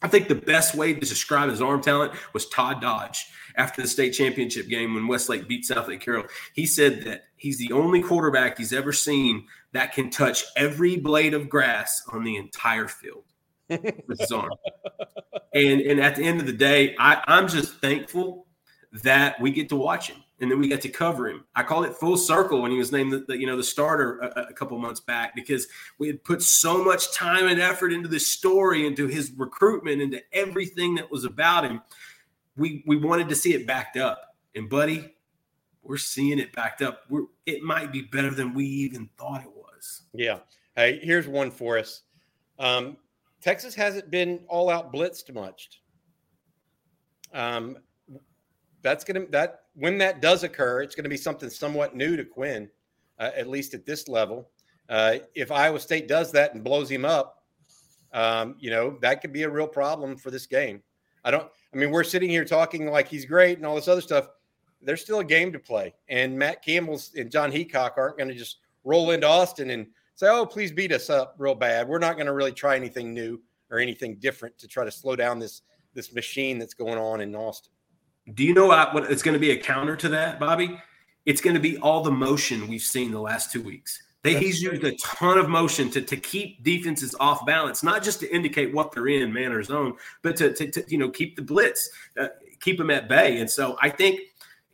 I 0.01 0.07
think 0.07 0.27
the 0.27 0.35
best 0.35 0.75
way 0.75 0.93
to 0.93 0.99
describe 0.99 1.49
his 1.49 1.61
arm 1.61 1.81
talent 1.81 2.13
was 2.33 2.47
Todd 2.49 2.81
Dodge 2.81 3.25
after 3.55 3.81
the 3.81 3.87
state 3.87 4.11
championship 4.11 4.67
game 4.67 4.93
when 4.93 5.07
Westlake 5.07 5.47
beat 5.47 5.65
Southlake 5.65 6.01
Carroll. 6.01 6.25
He 6.53 6.65
said 6.65 7.03
that 7.03 7.25
he's 7.35 7.57
the 7.57 7.71
only 7.71 8.01
quarterback 8.01 8.57
he's 8.57 8.73
ever 8.73 8.93
seen 8.93 9.45
that 9.73 9.93
can 9.93 10.09
touch 10.09 10.43
every 10.55 10.97
blade 10.97 11.33
of 11.33 11.49
grass 11.49 12.03
on 12.11 12.23
the 12.23 12.35
entire 12.35 12.87
field 12.87 13.23
with 13.69 14.19
his 14.19 14.31
arm. 14.31 14.51
And 15.53 15.81
and 15.81 15.99
at 15.99 16.15
the 16.15 16.23
end 16.23 16.39
of 16.39 16.45
the 16.45 16.53
day, 16.53 16.95
I, 16.99 17.23
I'm 17.27 17.47
just 17.47 17.81
thankful 17.81 18.45
that 19.03 19.39
we 19.41 19.51
get 19.51 19.69
to 19.69 19.75
watch 19.75 20.09
him 20.09 20.23
and 20.39 20.51
then 20.51 20.59
we 20.59 20.67
got 20.67 20.81
to 20.81 20.89
cover 20.89 21.27
him. 21.27 21.45
I 21.55 21.63
call 21.63 21.83
it 21.83 21.95
full 21.95 22.17
circle 22.17 22.61
when 22.61 22.71
he 22.71 22.77
was 22.77 22.91
named 22.91 23.11
the, 23.11 23.19
the 23.27 23.37
you 23.37 23.47
know 23.47 23.57
the 23.57 23.63
starter 23.63 24.19
a, 24.19 24.47
a, 24.49 24.53
couple 24.53 24.77
months 24.77 24.99
back 24.99 25.35
because 25.35 25.67
we 25.97 26.07
had 26.07 26.23
put 26.23 26.41
so 26.41 26.83
much 26.83 27.13
time 27.13 27.47
and 27.47 27.59
effort 27.59 27.91
into 27.91 28.07
this 28.07 28.27
story, 28.27 28.85
into 28.85 29.07
his 29.07 29.31
recruitment, 29.35 30.01
into 30.01 30.21
everything 30.33 30.95
that 30.95 31.09
was 31.09 31.25
about 31.25 31.65
him. 31.65 31.81
We 32.55 32.83
we 32.85 32.97
wanted 32.97 33.29
to 33.29 33.35
see 33.35 33.53
it 33.53 33.65
backed 33.65 33.97
up, 33.97 34.35
and 34.55 34.69
buddy, 34.69 35.15
we're 35.81 35.97
seeing 35.97 36.39
it 36.39 36.53
backed 36.53 36.81
up. 36.81 37.03
We're, 37.09 37.25
it 37.45 37.63
might 37.63 37.91
be 37.91 38.01
better 38.01 38.31
than 38.31 38.53
we 38.53 38.65
even 38.65 39.09
thought 39.17 39.41
it 39.41 39.51
was. 39.55 40.03
Yeah. 40.13 40.39
Hey, 40.75 40.99
here's 41.01 41.27
one 41.27 41.49
for 41.49 41.77
us. 41.79 42.03
Um, 42.59 42.97
Texas 43.41 43.73
hasn't 43.73 44.11
been 44.11 44.41
all 44.47 44.69
out 44.69 44.93
blitzed 44.93 45.33
much. 45.33 45.81
Um, 47.33 47.77
that's 48.81 49.03
gonna 49.03 49.25
that 49.31 49.61
when 49.75 49.97
that 49.99 50.21
does 50.21 50.43
occur, 50.43 50.81
it's 50.81 50.95
going 50.95 51.03
to 51.03 51.09
be 51.09 51.17
something 51.17 51.49
somewhat 51.49 51.95
new 51.95 52.17
to 52.17 52.25
Quinn, 52.25 52.69
uh, 53.19 53.31
at 53.35 53.47
least 53.47 53.73
at 53.73 53.85
this 53.85 54.07
level. 54.07 54.49
Uh, 54.89 55.17
if 55.35 55.51
Iowa 55.51 55.79
State 55.79 56.07
does 56.07 56.31
that 56.31 56.53
and 56.53 56.63
blows 56.63 56.89
him 56.89 57.05
up, 57.05 57.43
um, 58.13 58.55
you 58.59 58.69
know 58.69 58.97
that 59.01 59.21
could 59.21 59.33
be 59.33 59.43
a 59.43 59.49
real 59.49 59.67
problem 59.67 60.17
for 60.17 60.31
this 60.31 60.45
game. 60.45 60.81
I 61.23 61.31
don't. 61.31 61.47
I 61.73 61.77
mean, 61.77 61.91
we're 61.91 62.03
sitting 62.03 62.29
here 62.29 62.45
talking 62.45 62.87
like 62.87 63.07
he's 63.07 63.25
great 63.25 63.57
and 63.57 63.65
all 63.65 63.75
this 63.75 63.87
other 63.87 64.01
stuff. 64.01 64.29
There's 64.81 65.01
still 65.01 65.19
a 65.19 65.25
game 65.25 65.51
to 65.51 65.59
play, 65.59 65.93
and 66.07 66.37
Matt 66.37 66.63
Campbell's 66.63 67.11
and 67.15 67.31
Jon 67.31 67.51
Heacock 67.51 67.97
aren't 67.97 68.17
going 68.17 68.29
to 68.29 68.35
just 68.35 68.57
roll 68.83 69.11
into 69.11 69.27
Austin 69.27 69.71
and 69.71 69.87
say, 70.15 70.27
"Oh, 70.29 70.45
please 70.45 70.71
beat 70.71 70.91
us 70.91 71.09
up 71.09 71.35
real 71.37 71.55
bad." 71.55 71.87
We're 71.87 71.99
not 71.99 72.15
going 72.15 72.27
to 72.27 72.33
really 72.33 72.53
try 72.53 72.75
anything 72.75 73.13
new. 73.13 73.41
or 73.69 73.79
anything 73.79 74.15
different 74.15 74.57
to 74.57 74.67
try 74.67 74.85
to 74.85 74.91
slow 74.91 75.15
down 75.15 75.39
this 75.39 75.61
this 75.93 76.13
machine 76.13 76.57
that's 76.59 76.73
going 76.73 76.97
on 76.97 77.21
in 77.21 77.35
Austin. 77.35 77.73
Do 78.33 78.43
you 78.43 78.53
know 78.53 78.67
what 78.67 79.11
it's 79.11 79.23
going 79.23 79.33
to 79.33 79.39
be 79.39 79.51
a 79.51 79.57
counter 79.57 79.95
to 79.95 80.09
that, 80.09 80.39
Bobby? 80.39 80.79
It's 81.25 81.41
going 81.41 81.55
to 81.55 81.59
be 81.59 81.77
all 81.77 82.03
the 82.03 82.11
motion 82.11 82.67
we've 82.67 82.81
seen 82.81 83.11
the 83.11 83.19
last 83.19 83.51
two 83.51 83.61
weeks. 83.61 84.03
They, 84.23 84.37
he's 84.37 84.61
used 84.61 84.83
a 84.83 84.95
ton 84.97 85.37
of 85.37 85.47
motion 85.47 85.89
to, 85.91 86.01
to 86.01 86.17
keep 86.17 86.63
defenses 86.63 87.15
off 87.19 87.45
balance, 87.45 87.83
not 87.83 88.03
just 88.03 88.19
to 88.21 88.35
indicate 88.35 88.73
what 88.73 88.91
they're 88.91 89.07
in, 89.07 89.31
man 89.31 89.53
or 89.53 89.63
zone, 89.63 89.95
but 90.21 90.35
to, 90.37 90.53
to, 90.53 90.69
to 90.71 90.83
you 90.87 90.97
know 90.97 91.09
keep 91.09 91.35
the 91.35 91.41
blitz, 91.41 91.89
uh, 92.19 92.27
keep 92.59 92.77
them 92.77 92.89
at 92.89 93.07
bay. 93.07 93.39
And 93.39 93.49
so 93.49 93.77
I 93.81 93.89
think 93.89 94.19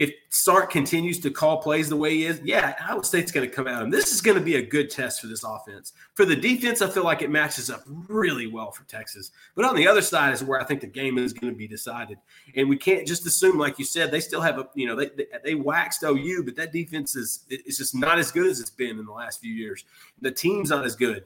if 0.03 0.11
Sark 0.29 0.69
continues 0.69 1.19
to 1.21 1.31
call 1.31 1.61
plays 1.61 1.87
the 1.87 1.95
way 1.95 2.13
he 2.13 2.25
is, 2.25 2.41
yeah, 2.43 2.75
Iowa 2.85 3.05
State's 3.05 3.31
going 3.31 3.49
to 3.49 3.55
come 3.55 3.67
out. 3.67 3.83
And 3.83 3.93
this 3.93 4.11
is 4.11 4.19
going 4.19 4.37
to 4.37 4.43
be 4.43 4.55
a 4.55 4.61
good 4.61 4.89
test 4.89 5.21
for 5.21 5.27
this 5.27 5.45
offense. 5.45 5.93
For 6.15 6.25
the 6.25 6.35
defense, 6.35 6.81
I 6.81 6.89
feel 6.89 7.05
like 7.05 7.21
it 7.21 7.29
matches 7.29 7.69
up 7.69 7.83
really 7.87 8.47
well 8.47 8.69
for 8.71 8.83
Texas. 8.83 9.31
But 9.55 9.63
on 9.63 9.77
the 9.77 9.87
other 9.87 10.01
side 10.01 10.33
is 10.33 10.43
where 10.43 10.59
I 10.59 10.65
think 10.65 10.81
the 10.81 10.87
game 10.87 11.17
is 11.17 11.31
going 11.31 11.53
to 11.53 11.57
be 11.57 11.69
decided. 11.69 12.17
And 12.57 12.67
we 12.67 12.75
can't 12.75 13.07
just 13.07 13.25
assume, 13.25 13.57
like 13.57 13.79
you 13.79 13.85
said, 13.85 14.11
they 14.11 14.19
still 14.19 14.41
have 14.41 14.59
a, 14.59 14.67
you 14.75 14.87
know, 14.87 14.97
they, 14.97 15.07
they, 15.07 15.27
they 15.41 15.55
waxed 15.55 16.03
OU, 16.03 16.43
but 16.43 16.57
that 16.57 16.73
defense 16.73 17.15
is 17.15 17.45
it's 17.49 17.77
just 17.77 17.95
not 17.95 18.19
as 18.19 18.29
good 18.29 18.47
as 18.47 18.59
it's 18.59 18.69
been 18.69 18.99
in 18.99 19.05
the 19.05 19.13
last 19.13 19.39
few 19.39 19.53
years. 19.53 19.85
The 20.21 20.31
team's 20.31 20.69
not 20.69 20.85
as 20.85 20.97
good. 20.97 21.23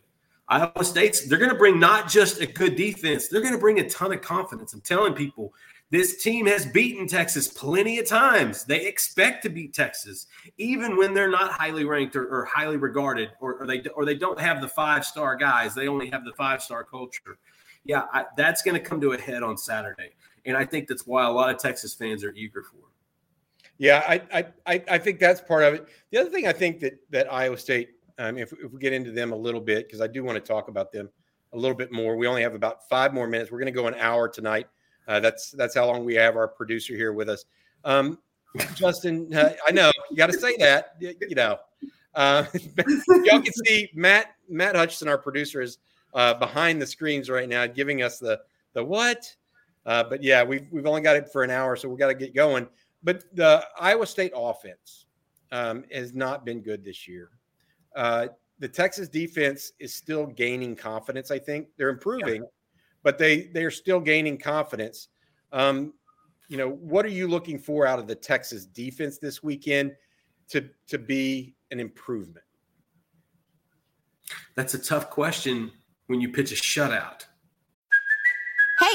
Iowa 0.49 0.83
State's, 0.83 1.25
they're 1.25 1.39
going 1.39 1.51
to 1.51 1.57
bring 1.57 1.79
not 1.79 2.07
just 2.07 2.41
a 2.41 2.45
good 2.45 2.75
defense, 2.75 3.27
they're 3.27 3.41
going 3.41 3.53
to 3.53 3.59
bring 3.59 3.79
a 3.79 3.89
ton 3.89 4.13
of 4.13 4.21
confidence. 4.21 4.73
I'm 4.73 4.81
telling 4.81 5.13
people, 5.13 5.53
this 5.89 6.21
team 6.21 6.45
has 6.47 6.65
beaten 6.65 7.07
Texas 7.07 7.47
plenty 7.47 7.99
of 7.99 8.05
times. 8.05 8.65
They 8.65 8.85
expect 8.85 9.43
to 9.43 9.49
beat 9.49 9.73
Texas, 9.73 10.27
even 10.57 10.97
when 10.97 11.13
they're 11.13 11.29
not 11.29 11.51
highly 11.51 11.85
ranked 11.85 12.15
or, 12.15 12.27
or 12.27 12.45
highly 12.45 12.77
regarded, 12.77 13.29
or, 13.39 13.55
or, 13.55 13.67
they 13.67 13.81
or 13.95 14.05
they 14.05 14.15
don't 14.15 14.39
have 14.39 14.61
the 14.61 14.67
five 14.67 15.05
star 15.05 15.35
guys. 15.35 15.73
They 15.73 15.87
only 15.87 16.09
have 16.09 16.25
the 16.25 16.33
five 16.33 16.61
star 16.61 16.83
culture. 16.83 17.37
Yeah, 17.85 18.03
I, 18.11 18.25
that's 18.35 18.61
going 18.63 18.75
to 18.75 18.81
come 18.81 18.99
to 19.01 19.13
a 19.13 19.21
head 19.21 19.43
on 19.43 19.57
Saturday, 19.57 20.11
and 20.45 20.57
I 20.57 20.65
think 20.65 20.89
that's 20.89 21.07
why 21.07 21.25
a 21.25 21.31
lot 21.31 21.49
of 21.49 21.57
Texas 21.57 21.93
fans 21.93 22.23
are 22.23 22.33
eager 22.33 22.63
for 22.63 22.77
it. 22.77 23.71
Yeah, 23.77 24.03
I 24.07 24.45
I 24.65 24.83
I 24.89 24.97
think 24.97 25.19
that's 25.19 25.39
part 25.39 25.63
of 25.63 25.73
it. 25.75 25.87
The 26.11 26.17
other 26.17 26.29
thing 26.29 26.47
I 26.47 26.53
think 26.53 26.81
that 26.81 26.99
that 27.11 27.31
Iowa 27.31 27.57
State, 27.57 27.91
um, 28.17 28.37
if 28.37 28.51
if 28.53 28.73
we 28.73 28.79
get 28.79 28.91
into 28.91 29.11
them 29.11 29.31
a 29.31 29.37
little 29.37 29.61
bit, 29.61 29.87
because 29.87 30.01
I 30.01 30.07
do 30.07 30.23
want 30.23 30.35
to 30.35 30.41
talk 30.41 30.67
about 30.67 30.91
them 30.91 31.09
a 31.53 31.57
little 31.57 31.77
bit 31.77 31.93
more. 31.93 32.17
We 32.17 32.27
only 32.27 32.41
have 32.41 32.55
about 32.55 32.89
five 32.89 33.13
more 33.13 33.27
minutes. 33.27 33.51
We're 33.51 33.59
going 33.59 33.73
to 33.73 33.79
go 33.79 33.87
an 33.87 33.95
hour 33.95 34.27
tonight. 34.27 34.67
Uh, 35.07 35.19
that's 35.19 35.51
that's 35.51 35.75
how 35.75 35.85
long 35.85 36.03
we 36.03 36.15
have 36.15 36.35
our 36.35 36.47
producer 36.47 36.95
here 36.95 37.13
with 37.13 37.29
us. 37.29 37.45
Um, 37.85 38.19
Justin, 38.75 39.33
uh, 39.33 39.53
I 39.65 39.71
know 39.71 39.91
you 40.09 40.17
got 40.17 40.27
to 40.27 40.39
say 40.39 40.57
that. 40.57 40.95
You, 40.99 41.15
you 41.21 41.35
know, 41.35 41.59
uh, 42.15 42.45
y'all 43.23 43.41
can 43.41 43.53
see 43.65 43.89
Matt 43.93 44.35
Matt 44.49 44.75
Hutchison, 44.75 45.07
our 45.07 45.17
producer, 45.17 45.61
is 45.61 45.77
uh, 46.13 46.33
behind 46.33 46.81
the 46.81 46.85
screens 46.85 47.29
right 47.29 47.47
now, 47.47 47.65
giving 47.67 48.01
us 48.01 48.19
the 48.19 48.41
the 48.73 48.83
what. 48.83 49.33
Uh, 49.85 50.03
but 50.03 50.21
yeah, 50.21 50.43
we've 50.43 50.67
we've 50.71 50.85
only 50.85 51.01
got 51.01 51.15
it 51.15 51.29
for 51.31 51.43
an 51.43 51.49
hour, 51.49 51.75
so 51.75 51.87
we 51.87 51.97
got 51.97 52.07
to 52.07 52.13
get 52.13 52.35
going. 52.35 52.67
But 53.03 53.23
the 53.33 53.65
Iowa 53.79 54.05
State 54.05 54.33
offense 54.35 55.05
um, 55.51 55.85
has 55.93 56.13
not 56.13 56.43
been 56.43 56.61
good 56.61 56.83
this 56.83 57.07
year. 57.07 57.29
Uh, 57.95 58.27
the 58.59 58.67
Texas 58.67 59.07
defense 59.07 59.71
is 59.79 59.93
still 59.93 60.25
gaining 60.25 60.75
confidence. 60.75 61.31
I 61.31 61.39
think 61.39 61.67
they're 61.77 61.89
improving. 61.89 62.41
Yeah 62.41 62.49
but 63.03 63.17
they 63.17 63.43
they 63.53 63.63
are 63.63 63.71
still 63.71 63.99
gaining 63.99 64.37
confidence. 64.37 65.09
Um, 65.51 65.93
you 66.47 66.57
know, 66.57 66.69
what 66.69 67.05
are 67.05 67.09
you 67.09 67.27
looking 67.27 67.59
for 67.59 67.85
out 67.85 67.99
of 67.99 68.07
the 68.07 68.15
Texas 68.15 68.65
defense 68.65 69.17
this 69.17 69.43
weekend 69.43 69.95
to 70.49 70.69
to 70.87 70.97
be 70.97 71.55
an 71.71 71.79
improvement? 71.79 72.45
That's 74.55 74.73
a 74.73 74.79
tough 74.79 75.09
question 75.09 75.71
when 76.07 76.21
you 76.21 76.29
pitch 76.29 76.51
a 76.51 76.55
shutout. 76.55 77.25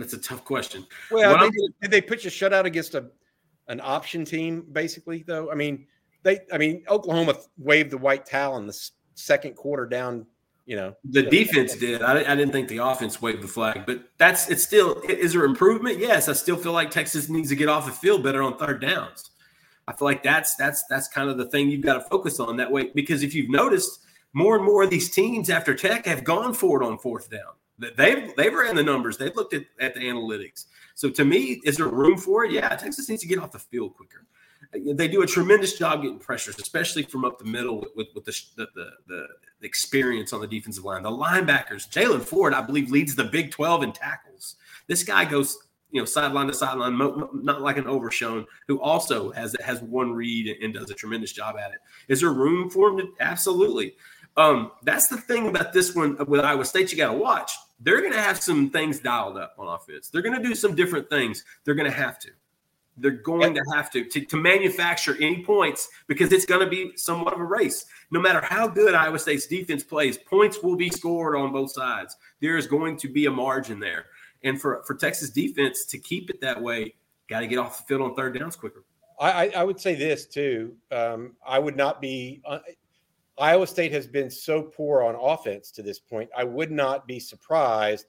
That's 0.00 0.12
a 0.12 0.18
tough 0.18 0.44
question. 0.44 0.86
Well, 1.10 1.38
they, 1.38 1.50
did 1.82 1.90
they 1.90 2.00
pitch 2.00 2.26
a 2.26 2.28
shutout 2.28 2.64
against 2.64 2.94
a 2.94 3.10
an 3.68 3.80
option 3.82 4.24
team, 4.24 4.66
basically? 4.72 5.22
Though, 5.26 5.50
I 5.50 5.54
mean, 5.54 5.86
they, 6.22 6.40
I 6.52 6.58
mean, 6.58 6.82
Oklahoma 6.88 7.34
waved 7.58 7.90
the 7.90 7.98
white 7.98 8.26
towel 8.26 8.56
in 8.56 8.66
the 8.66 8.90
second 9.14 9.56
quarter 9.56 9.86
down. 9.86 10.26
You 10.66 10.76
know, 10.76 10.94
the 11.04 11.22
defense 11.22 11.74
did. 11.74 12.02
I, 12.02 12.20
I 12.20 12.36
didn't 12.36 12.52
think 12.52 12.68
the 12.68 12.78
offense 12.78 13.20
waved 13.20 13.42
the 13.42 13.48
flag, 13.48 13.84
but 13.86 14.04
that's 14.18 14.48
it's 14.50 14.62
still. 14.62 15.00
Is 15.08 15.32
there 15.32 15.44
improvement? 15.44 15.98
Yes, 15.98 16.28
I 16.28 16.32
still 16.32 16.56
feel 16.56 16.72
like 16.72 16.90
Texas 16.90 17.28
needs 17.28 17.48
to 17.48 17.56
get 17.56 17.68
off 17.68 17.86
the 17.86 17.92
field 17.92 18.22
better 18.22 18.42
on 18.42 18.56
third 18.56 18.80
downs. 18.80 19.30
I 19.88 19.92
feel 19.94 20.06
like 20.06 20.22
that's 20.22 20.54
that's 20.54 20.84
that's 20.88 21.08
kind 21.08 21.28
of 21.28 21.38
the 21.38 21.46
thing 21.46 21.70
you've 21.70 21.82
got 21.82 21.94
to 21.94 22.00
focus 22.02 22.38
on 22.38 22.56
that 22.58 22.70
way 22.70 22.90
because 22.94 23.24
if 23.24 23.34
you've 23.34 23.50
noticed, 23.50 24.00
more 24.32 24.54
and 24.54 24.64
more 24.64 24.84
of 24.84 24.90
these 24.90 25.10
teams 25.10 25.50
after 25.50 25.74
Tech 25.74 26.06
have 26.06 26.22
gone 26.22 26.54
for 26.54 26.80
it 26.80 26.86
on 26.86 26.98
fourth 26.98 27.30
down. 27.30 27.54
They've 27.80 28.34
they've 28.36 28.52
ran 28.52 28.76
the 28.76 28.82
numbers. 28.82 29.16
They've 29.16 29.34
looked 29.34 29.54
at, 29.54 29.64
at 29.80 29.94
the 29.94 30.00
analytics. 30.00 30.66
So 30.94 31.08
to 31.10 31.24
me, 31.24 31.60
is 31.64 31.78
there 31.78 31.88
room 31.88 32.18
for 32.18 32.44
it? 32.44 32.52
Yeah, 32.52 32.68
Texas 32.76 33.08
needs 33.08 33.22
to 33.22 33.28
get 33.28 33.38
off 33.38 33.52
the 33.52 33.58
field 33.58 33.96
quicker. 33.96 34.26
They 34.72 35.08
do 35.08 35.22
a 35.22 35.26
tremendous 35.26 35.76
job 35.76 36.02
getting 36.02 36.18
pressures, 36.18 36.58
especially 36.60 37.02
from 37.02 37.24
up 37.24 37.38
the 37.38 37.44
middle 37.44 37.84
with, 37.96 38.08
with 38.14 38.24
the, 38.24 38.40
the, 38.56 38.68
the, 38.74 38.90
the 39.08 39.26
experience 39.66 40.32
on 40.32 40.40
the 40.40 40.46
defensive 40.46 40.84
line. 40.84 41.02
The 41.02 41.10
linebackers, 41.10 41.88
Jaylan 41.88 42.20
Ford, 42.20 42.54
I 42.54 42.60
believe, 42.60 42.90
leads 42.90 43.16
the 43.16 43.24
Big 43.24 43.50
12 43.50 43.82
in 43.82 43.92
tackles. 43.92 44.56
This 44.86 45.02
guy 45.02 45.24
goes, 45.24 45.58
you 45.90 46.00
know, 46.00 46.04
sideline 46.04 46.46
to 46.46 46.54
sideline, 46.54 46.96
not 46.98 47.62
like 47.62 47.78
an 47.78 47.88
overshown, 47.88 48.46
who 48.68 48.80
also 48.80 49.32
has 49.32 49.56
has 49.64 49.82
one 49.82 50.12
read 50.12 50.56
and 50.62 50.74
does 50.74 50.90
a 50.90 50.94
tremendous 50.94 51.32
job 51.32 51.56
at 51.56 51.72
it. 51.72 51.78
Is 52.06 52.20
there 52.20 52.30
room 52.30 52.70
for 52.70 52.90
him? 52.90 52.98
To, 52.98 53.08
absolutely. 53.18 53.96
Um, 54.36 54.70
that's 54.84 55.08
the 55.08 55.16
thing 55.16 55.48
about 55.48 55.72
this 55.72 55.96
one 55.96 56.16
with 56.28 56.42
Iowa 56.42 56.64
State. 56.64 56.92
You 56.92 56.98
got 56.98 57.12
to 57.12 57.18
watch 57.18 57.52
they're 57.80 58.00
going 58.00 58.12
to 58.12 58.20
have 58.20 58.40
some 58.40 58.70
things 58.70 59.00
dialed 59.00 59.38
up 59.38 59.54
on 59.58 59.66
offense. 59.66 60.08
They're 60.08 60.22
going 60.22 60.40
to 60.40 60.46
do 60.46 60.54
some 60.54 60.74
different 60.74 61.08
things. 61.08 61.44
They're 61.64 61.74
going 61.74 61.90
to 61.90 61.96
have 61.96 62.18
to. 62.20 62.30
They're 62.96 63.12
going 63.12 63.54
to 63.54 63.62
have 63.72 63.90
to, 63.92 64.04
to, 64.04 64.20
to 64.26 64.36
manufacture 64.36 65.16
any 65.20 65.42
points 65.42 65.88
because 66.06 66.32
it's 66.32 66.44
going 66.44 66.60
to 66.60 66.68
be 66.68 66.92
somewhat 66.96 67.32
of 67.32 67.40
a 67.40 67.44
race. 67.44 67.86
No 68.10 68.20
matter 68.20 68.42
how 68.42 68.68
good 68.68 68.94
Iowa 68.94 69.18
State's 69.18 69.46
defense 69.46 69.82
plays, 69.82 70.18
points 70.18 70.62
will 70.62 70.76
be 70.76 70.90
scored 70.90 71.34
on 71.34 71.50
both 71.50 71.72
sides. 71.72 72.16
There 72.40 72.58
is 72.58 72.66
going 72.66 72.98
to 72.98 73.08
be 73.08 73.24
a 73.24 73.30
margin 73.30 73.80
there. 73.80 74.06
And 74.42 74.60
for, 74.60 74.82
for 74.86 74.94
Texas 74.94 75.30
defense 75.30 75.86
to 75.86 75.98
keep 75.98 76.28
it 76.28 76.42
that 76.42 76.60
way, 76.60 76.94
got 77.28 77.40
to 77.40 77.46
get 77.46 77.58
off 77.58 77.78
the 77.78 77.84
field 77.84 78.02
on 78.02 78.14
third 78.14 78.38
downs 78.38 78.56
quicker. 78.56 78.84
I, 79.18 79.48
I 79.48 79.64
would 79.64 79.78
say 79.78 79.94
this 79.94 80.26
too. 80.26 80.74
Um, 80.90 81.36
I 81.46 81.58
would 81.58 81.76
not 81.76 82.00
be. 82.00 82.42
Iowa 83.40 83.66
State 83.66 83.92
has 83.92 84.06
been 84.06 84.30
so 84.30 84.62
poor 84.62 85.02
on 85.02 85.16
offense 85.16 85.70
to 85.72 85.82
this 85.82 85.98
point. 85.98 86.28
I 86.36 86.44
would 86.44 86.70
not 86.70 87.06
be 87.06 87.18
surprised 87.18 88.06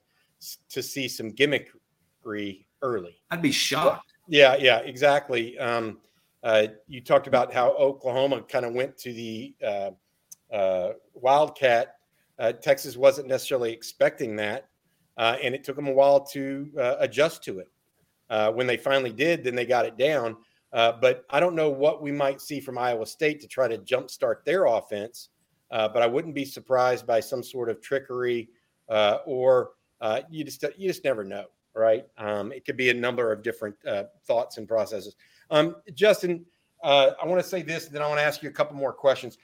to 0.70 0.84
see 0.84 1.08
some 1.08 1.32
gimmickry 1.32 2.66
early. 2.82 3.22
I'd 3.32 3.42
be 3.42 3.52
shocked. 3.52 4.14
Yeah, 4.28 4.56
yeah, 4.58 4.80
exactly. 4.80 5.58
Um, 5.58 6.00
uh, 6.44 6.68
you 6.88 7.02
talked 7.02 7.28
about 7.28 7.54
how 7.54 7.72
Oklahoma 7.72 8.42
kind 8.42 8.66
of 8.66 8.74
went 8.74 8.98
to 8.98 9.14
the 9.14 9.56
uh, 9.66 9.92
uh, 10.54 10.94
Wildcat. 11.14 11.96
Uh, 12.38 12.52
Texas 12.52 12.98
wasn't 12.98 13.28
necessarily 13.28 13.72
expecting 13.72 14.36
that, 14.36 14.68
uh, 15.18 15.38
and 15.42 15.54
it 15.54 15.64
took 15.64 15.76
them 15.76 15.88
a 15.88 15.94
while 15.94 16.20
to 16.26 16.70
uh, 16.78 16.96
adjust 17.00 17.44
to 17.44 17.60
it. 17.60 17.70
when 18.54 18.68
they 18.68 18.78
finally 18.78 19.12
did, 19.12 19.44
then 19.44 19.56
they 19.56 19.66
got 19.66 19.86
it 19.86 19.98
down. 19.98 20.36
Uh, 20.74 20.94
but 20.94 21.26
I 21.30 21.40
don't 21.40 21.56
know 21.56 21.70
what 21.70 22.02
we 22.02 22.12
might 22.12 22.42
see 22.42 22.60
from 22.60 22.78
Iowa 22.78 23.06
State 23.06 23.42
to 23.42 23.48
try 23.48 23.68
to 23.68 23.78
jumpstart 23.78 24.46
their 24.46 24.66
offense. 24.66 25.30
Uh, 25.70 25.88
but 25.88 26.02
I 26.02 26.08
wouldn't 26.08 26.36
be 26.36 26.46
surprised 26.46 27.08
by 27.08 27.20
some 27.20 27.42
sort 27.42 27.70
of 27.70 27.82
trickery 27.82 28.50
uh, 28.90 29.20
or 29.26 29.72
uh, 30.02 30.22
you 30.30 30.44
just 30.44 30.64
you 30.78 30.90
just 30.90 31.04
never 31.04 31.24
know, 31.24 31.46
right? 31.74 32.06
Um, 32.18 32.52
it 32.52 32.66
could 32.66 32.76
be 32.76 32.90
a 32.90 32.94
number 32.94 33.32
of 33.32 33.42
different 33.42 33.76
uh, 33.88 34.04
thoughts 34.26 34.58
and 34.58 34.68
processes. 34.68 35.16
Um, 35.50 35.78
Justin, 35.94 36.46
I 36.84 37.14
want 37.24 37.42
to 37.42 37.48
say 37.48 37.62
this, 37.62 37.86
then 37.86 38.02
I 38.02 38.08
want 38.08 38.20
to 38.20 38.24
ask 38.24 38.44
you 38.44 38.50
a 38.50 38.54
couple 38.54 38.76
more 38.76 38.92
questions. 38.92 39.38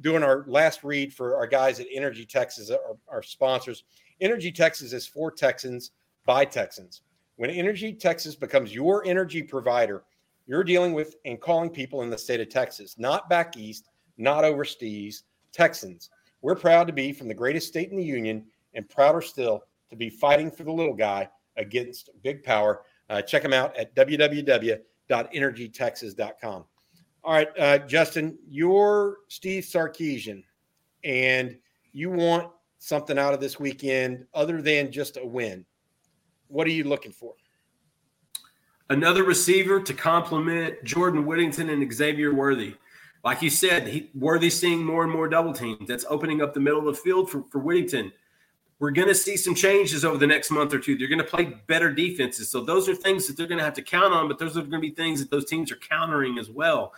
doing 0.00 0.22
our 0.22 0.44
last 0.46 0.84
read 0.84 1.12
for 1.12 1.36
our 1.36 1.46
guys 1.46 1.80
at 1.80 1.86
Energy 1.92 2.24
Texas, 2.24 2.70
our, 2.70 2.96
our 3.08 3.22
sponsors. 3.22 3.84
Energy 4.20 4.52
Texas 4.52 4.92
is 4.92 5.06
for 5.06 5.30
Texans 5.30 5.90
by 6.24 6.44
Texans. 6.44 7.02
When 7.36 7.50
Energy 7.50 7.92
Texas 7.92 8.36
becomes 8.36 8.74
your 8.74 9.04
energy 9.04 9.42
provider, 9.42 10.04
you're 10.46 10.64
dealing 10.64 10.92
with 10.92 11.14
and 11.24 11.40
calling 11.40 11.70
people 11.70 12.02
in 12.02 12.10
the 12.10 12.18
state 12.18 12.40
of 12.40 12.48
Texas, 12.48 12.98
not 12.98 13.30
back 13.30 13.56
east, 13.56 13.88
not 14.16 14.44
overseas, 14.44 15.22
Texans. 15.52 16.10
We're 16.40 16.56
proud 16.56 16.88
to 16.88 16.92
be 16.92 17.12
from 17.12 17.28
the 17.28 17.34
greatest 17.34 17.68
state 17.68 17.90
in 17.90 17.96
the 17.96 18.04
union 18.04 18.46
and 18.74 18.88
prouder 18.88 19.20
still 19.20 19.62
to 19.90 19.96
be 19.96 20.10
fighting 20.10 20.50
for 20.50 20.64
the 20.64 20.72
little 20.72 20.94
guy 20.94 21.28
against 21.56 22.10
big 22.22 22.42
power. 22.42 22.82
Uh, 23.08 23.22
check 23.22 23.42
them 23.42 23.52
out 23.52 23.76
at 23.76 23.94
www.energytexas.com. 23.94 26.64
All 27.24 27.32
right, 27.32 27.48
uh, 27.58 27.78
Justin, 27.78 28.36
you're 28.48 29.18
Steve 29.28 29.62
Sarkisian, 29.62 30.42
and 31.04 31.56
you 31.92 32.10
want 32.10 32.50
something 32.78 33.16
out 33.16 33.32
of 33.32 33.40
this 33.40 33.60
weekend 33.60 34.26
other 34.34 34.60
than 34.60 34.90
just 34.90 35.16
a 35.16 35.24
win. 35.24 35.64
What 36.48 36.66
are 36.66 36.70
you 36.70 36.82
looking 36.84 37.12
for? 37.12 37.34
Another 38.92 39.24
receiver 39.24 39.80
to 39.80 39.94
complement 39.94 40.84
Jordan 40.84 41.24
Whittington 41.24 41.70
and 41.70 41.90
Xavier 41.90 42.34
Worthy. 42.34 42.74
Like 43.24 43.40
you 43.40 43.48
said, 43.48 43.88
he, 43.88 44.10
Worthy 44.14 44.50
seeing 44.50 44.84
more 44.84 45.02
and 45.02 45.10
more 45.10 45.30
double 45.30 45.54
teams. 45.54 45.88
That's 45.88 46.04
opening 46.10 46.42
up 46.42 46.52
the 46.52 46.60
middle 46.60 46.80
of 46.80 46.84
the 46.84 47.00
field 47.00 47.30
for, 47.30 47.42
for 47.50 47.58
Whittington. 47.58 48.12
We're 48.80 48.90
going 48.90 49.08
to 49.08 49.14
see 49.14 49.38
some 49.38 49.54
changes 49.54 50.04
over 50.04 50.18
the 50.18 50.26
next 50.26 50.50
month 50.50 50.74
or 50.74 50.78
two. 50.78 50.98
They're 50.98 51.08
going 51.08 51.20
to 51.20 51.24
play 51.24 51.54
better 51.68 51.90
defenses. 51.90 52.50
So 52.50 52.60
those 52.60 52.86
are 52.86 52.94
things 52.94 53.26
that 53.26 53.38
they're 53.38 53.46
going 53.46 53.60
to 53.60 53.64
have 53.64 53.72
to 53.74 53.82
count 53.82 54.12
on, 54.12 54.28
but 54.28 54.38
those 54.38 54.58
are 54.58 54.60
going 54.60 54.72
to 54.72 54.78
be 54.80 54.90
things 54.90 55.20
that 55.20 55.30
those 55.30 55.46
teams 55.46 55.72
are 55.72 55.76
countering 55.76 56.38
as 56.38 56.50
well. 56.50 56.92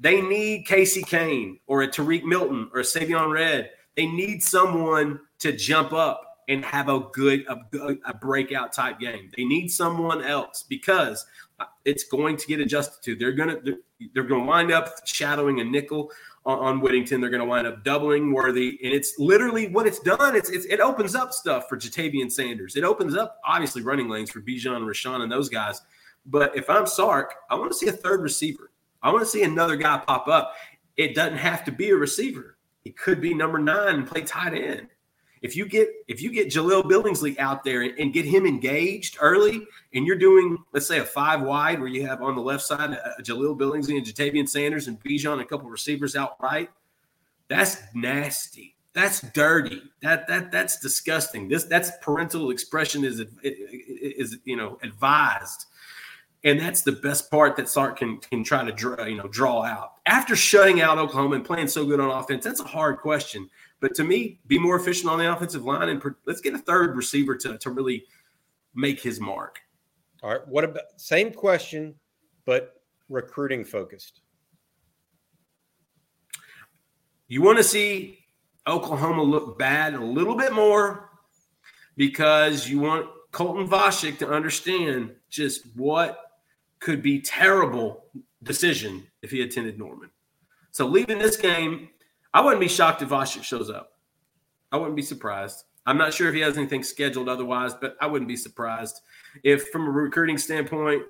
They 0.00 0.20
need 0.20 0.66
Casey 0.66 1.04
Cain 1.04 1.60
or 1.68 1.82
a 1.82 1.88
Tariq 1.88 2.24
Milton 2.24 2.70
or 2.74 2.80
a 2.80 2.82
Savion 2.82 3.30
Red. 3.30 3.70
They 3.94 4.06
need 4.06 4.42
someone 4.42 5.20
to 5.38 5.52
jump 5.52 5.92
up 5.92 6.35
and 6.48 6.64
have 6.64 6.88
a 6.88 7.00
good 7.12 7.44
a, 7.48 7.96
a 8.06 8.14
breakout 8.14 8.72
type 8.72 9.00
game. 9.00 9.30
They 9.36 9.44
need 9.44 9.68
someone 9.68 10.24
else 10.24 10.64
because 10.68 11.26
it's 11.84 12.04
going 12.04 12.36
to 12.36 12.46
get 12.46 12.60
adjusted 12.60 13.02
to. 13.04 13.16
They're 13.16 13.32
gonna 13.32 13.58
they're, 13.62 13.78
they're 14.14 14.26
to 14.26 14.46
wind 14.46 14.70
up 14.72 14.88
shadowing 15.06 15.60
a 15.60 15.64
nickel 15.64 16.10
on, 16.44 16.58
on 16.58 16.80
Whittington. 16.80 17.20
They're 17.20 17.30
to 17.30 17.44
wind 17.44 17.66
up 17.66 17.84
doubling 17.84 18.32
Worthy, 18.32 18.78
and 18.82 18.92
it's 18.92 19.14
literally 19.18 19.68
what 19.68 19.86
it's 19.86 19.98
done. 20.00 20.36
It's, 20.36 20.50
it's 20.50 20.66
it 20.66 20.80
opens 20.80 21.14
up 21.14 21.32
stuff 21.32 21.68
for 21.68 21.76
Ja'Tavion 21.76 22.30
Sanders. 22.30 22.76
It 22.76 22.84
opens 22.84 23.16
up 23.16 23.38
obviously 23.44 23.82
running 23.82 24.08
lanes 24.08 24.30
for 24.30 24.40
Bijan, 24.40 24.82
Roschon, 24.82 25.22
and 25.22 25.30
those 25.30 25.48
guys. 25.48 25.82
But 26.26 26.56
if 26.56 26.68
I'm 26.68 26.86
Sark, 26.86 27.34
I 27.50 27.54
want 27.54 27.70
to 27.70 27.76
see 27.76 27.88
a 27.88 27.92
third 27.92 28.20
receiver. 28.20 28.70
I 29.02 29.12
want 29.12 29.24
to 29.24 29.30
see 29.30 29.42
another 29.42 29.76
guy 29.76 29.98
pop 29.98 30.26
up. 30.26 30.54
It 30.96 31.14
doesn't 31.14 31.38
have 31.38 31.64
to 31.66 31.72
be 31.72 31.90
a 31.90 31.96
receiver. 31.96 32.56
It 32.84 32.96
could 32.96 33.20
be 33.20 33.34
number 33.34 33.58
nine 33.58 33.96
and 33.96 34.06
play 34.06 34.22
tight 34.22 34.54
end. 34.54 34.88
If 35.42 35.56
you 35.56 35.66
get 35.66 35.88
if 36.08 36.22
you 36.22 36.32
get 36.32 36.48
Jahleel 36.48 36.84
Billingsley 36.84 37.38
out 37.38 37.62
there 37.64 37.82
and, 37.82 37.98
and, 37.98 38.12
get 38.12 38.24
him 38.24 38.46
engaged 38.46 39.18
early, 39.20 39.66
and 39.94 40.06
you're 40.06 40.16
doing 40.16 40.58
let's 40.72 40.86
say 40.86 40.98
a 40.98 41.04
five 41.04 41.42
wide 41.42 41.78
where 41.78 41.88
you 41.88 42.06
have 42.06 42.22
on 42.22 42.34
the 42.34 42.42
left 42.42 42.62
side 42.62 42.92
uh, 42.92 43.22
Jahleel 43.22 43.56
Billingsley 43.56 43.96
and 43.96 44.06
Ja'Tavion 44.06 44.48
Sanders 44.48 44.88
and 44.88 45.02
Bijan 45.02 45.40
a 45.40 45.44
couple 45.44 45.68
receivers 45.68 46.16
out 46.16 46.36
right, 46.40 46.70
that's 47.48 47.82
nasty. 47.94 48.74
That's 48.92 49.20
dirty. 49.32 49.82
That 50.00 50.26
that 50.28 50.50
that's 50.50 50.80
disgusting. 50.80 51.48
This 51.48 51.64
that's 51.64 51.90
parental 52.00 52.50
expression 52.50 53.04
is 53.04 53.22
is 53.42 54.38
you 54.44 54.56
know 54.56 54.78
advised 54.82 55.66
and 56.46 56.60
that's 56.60 56.82
the 56.82 56.92
best 56.92 57.30
part 57.30 57.56
that 57.56 57.68
Sark 57.68 57.98
can 57.98 58.18
can 58.18 58.44
try 58.44 58.64
to 58.64 58.72
draw, 58.72 59.04
you 59.04 59.16
know 59.16 59.26
draw 59.28 59.64
out 59.64 59.94
after 60.06 60.36
shutting 60.36 60.80
out 60.80 60.96
Oklahoma 60.96 61.36
and 61.36 61.44
playing 61.44 61.68
so 61.68 61.84
good 61.84 62.00
on 62.00 62.10
offense. 62.10 62.44
That's 62.44 62.60
a 62.60 62.64
hard 62.64 62.98
question, 62.98 63.50
but 63.80 63.94
to 63.94 64.04
me, 64.04 64.40
be 64.46 64.58
more 64.58 64.76
efficient 64.76 65.10
on 65.10 65.18
the 65.18 65.32
offensive 65.32 65.64
line 65.64 65.88
and 65.88 66.02
let's 66.26 66.40
get 66.40 66.54
a 66.54 66.58
third 66.58 66.96
receiver 66.96 67.36
to 67.36 67.58
to 67.58 67.70
really 67.70 68.04
make 68.74 69.00
his 69.00 69.20
mark. 69.20 69.60
All 70.22 70.30
right. 70.30 70.46
What 70.48 70.64
about 70.64 70.84
same 70.96 71.32
question, 71.32 71.94
but 72.44 72.82
recruiting 73.08 73.64
focused? 73.64 74.20
You 77.28 77.42
want 77.42 77.58
to 77.58 77.64
see 77.64 78.20
Oklahoma 78.66 79.22
look 79.22 79.58
bad 79.58 79.94
a 79.94 80.00
little 80.00 80.36
bit 80.36 80.52
more 80.52 81.10
because 81.96 82.68
you 82.68 82.78
want 82.78 83.06
Colton 83.32 83.68
Vasek 83.68 84.18
to 84.18 84.30
understand 84.30 85.14
just 85.28 85.66
what 85.74 86.18
could 86.78 87.02
be 87.02 87.20
terrible 87.20 88.04
decision 88.42 89.06
if 89.22 89.30
he 89.30 89.42
attended 89.42 89.78
Norman. 89.78 90.10
So 90.70 90.86
leaving 90.86 91.18
this 91.18 91.36
game, 91.36 91.88
I 92.36 92.40
wouldn't 92.40 92.60
be 92.60 92.68
shocked 92.68 93.00
if 93.00 93.08
Vasek 93.08 93.42
shows 93.42 93.70
up. 93.70 93.92
I 94.70 94.76
wouldn't 94.76 94.94
be 94.94 95.00
surprised. 95.00 95.64
I'm 95.86 95.96
not 95.96 96.12
sure 96.12 96.28
if 96.28 96.34
he 96.34 96.40
has 96.40 96.58
anything 96.58 96.82
scheduled 96.82 97.30
otherwise, 97.30 97.72
but 97.72 97.96
I 97.98 98.06
wouldn't 98.06 98.28
be 98.28 98.36
surprised 98.36 99.00
if, 99.42 99.68
from 99.68 99.86
a 99.86 99.90
recruiting 99.90 100.36
standpoint, 100.36 101.02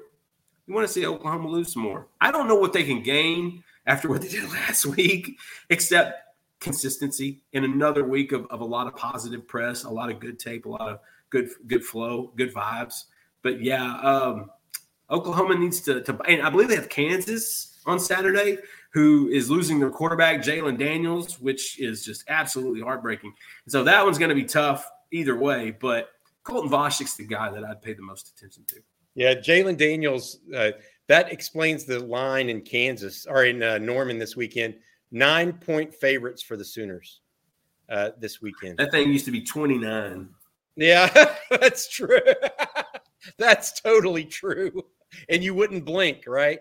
you 0.68 0.74
want 0.74 0.86
to 0.86 0.92
see 0.92 1.04
Oklahoma 1.04 1.48
lose 1.48 1.72
some 1.72 1.82
more. 1.82 2.06
I 2.20 2.30
don't 2.30 2.46
know 2.46 2.54
what 2.54 2.72
they 2.72 2.84
can 2.84 3.02
gain 3.02 3.64
after 3.88 4.08
what 4.08 4.22
they 4.22 4.28
did 4.28 4.48
last 4.52 4.86
week, 4.86 5.36
except 5.68 6.20
consistency 6.60 7.42
in 7.52 7.64
another 7.64 8.04
week 8.04 8.30
of, 8.30 8.46
of 8.46 8.60
a 8.60 8.64
lot 8.64 8.86
of 8.86 8.94
positive 8.94 9.48
press, 9.48 9.82
a 9.82 9.90
lot 9.90 10.12
of 10.12 10.20
good 10.20 10.38
tape, 10.38 10.64
a 10.64 10.68
lot 10.68 10.88
of 10.88 11.00
good 11.30 11.48
good 11.66 11.82
flow, 11.82 12.32
good 12.36 12.54
vibes. 12.54 13.06
But 13.42 13.60
yeah, 13.60 13.96
um, 13.96 14.48
Oklahoma 15.10 15.56
needs 15.56 15.80
to, 15.80 16.02
to 16.02 16.20
and 16.22 16.42
I 16.42 16.50
believe 16.50 16.68
they 16.68 16.76
have 16.76 16.88
Kansas 16.88 17.80
on 17.84 17.98
Saturday, 17.98 18.58
who 18.92 19.28
is 19.28 19.50
losing 19.50 19.78
their 19.78 19.90
quarterback, 19.90 20.42
Jalon 20.42 20.78
Daniels, 20.78 21.38
which 21.40 21.78
is 21.80 22.04
just 22.04 22.24
absolutely 22.28 22.80
heartbreaking. 22.80 23.32
And 23.64 23.72
so 23.72 23.84
that 23.84 24.04
one's 24.04 24.18
going 24.18 24.30
to 24.30 24.34
be 24.34 24.44
tough 24.44 24.90
either 25.12 25.36
way. 25.36 25.70
But 25.70 26.10
Colton 26.44 26.70
Vasek's 26.70 27.16
the 27.16 27.26
guy 27.26 27.50
that 27.50 27.64
I'd 27.64 27.82
pay 27.82 27.94
the 27.94 28.02
most 28.02 28.32
attention 28.36 28.64
to. 28.68 28.76
Yeah, 29.14 29.34
Jalon 29.34 29.76
Daniels, 29.76 30.38
uh, 30.54 30.72
that 31.08 31.32
explains 31.32 31.84
the 31.84 32.00
line 32.00 32.48
in 32.48 32.60
Kansas 32.60 33.26
or 33.26 33.44
in 33.44 33.62
uh, 33.62 33.78
Norman 33.78 34.18
this 34.18 34.36
weekend. 34.36 34.74
Nine 35.10 35.52
point 35.52 35.94
favorites 35.94 36.42
for 36.42 36.56
the 36.56 36.64
Sooners 36.64 37.20
uh, 37.88 38.10
this 38.18 38.42
weekend. 38.42 38.78
That 38.78 38.90
thing 38.90 39.10
used 39.10 39.24
to 39.26 39.30
be 39.30 39.42
29. 39.42 40.28
Yeah, 40.76 41.34
that's 41.50 41.88
true. 41.88 42.20
that's 43.38 43.80
totally 43.80 44.24
true 44.24 44.84
and 45.28 45.42
you 45.42 45.54
wouldn't 45.54 45.84
blink, 45.84 46.24
right? 46.26 46.60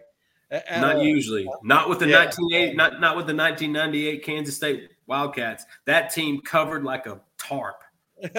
At 0.52 0.82
not 0.82 0.98
all. 0.98 1.04
usually. 1.04 1.48
Not 1.64 1.90
with 1.90 2.00
the 2.00 2.08
yeah. 2.08 2.26
1980, 2.26 2.76
not 2.76 3.02
not 3.02 3.16
with 3.18 3.28
the 3.28 3.36
1998 3.36 4.24
Kansas 4.24 4.56
State 4.56 4.90
Wildcats. 5.08 5.66
That 5.86 6.14
team 6.14 6.42
covered 6.42 6.84
like 6.84 7.08
a 7.08 7.20
tarp. 7.38 7.82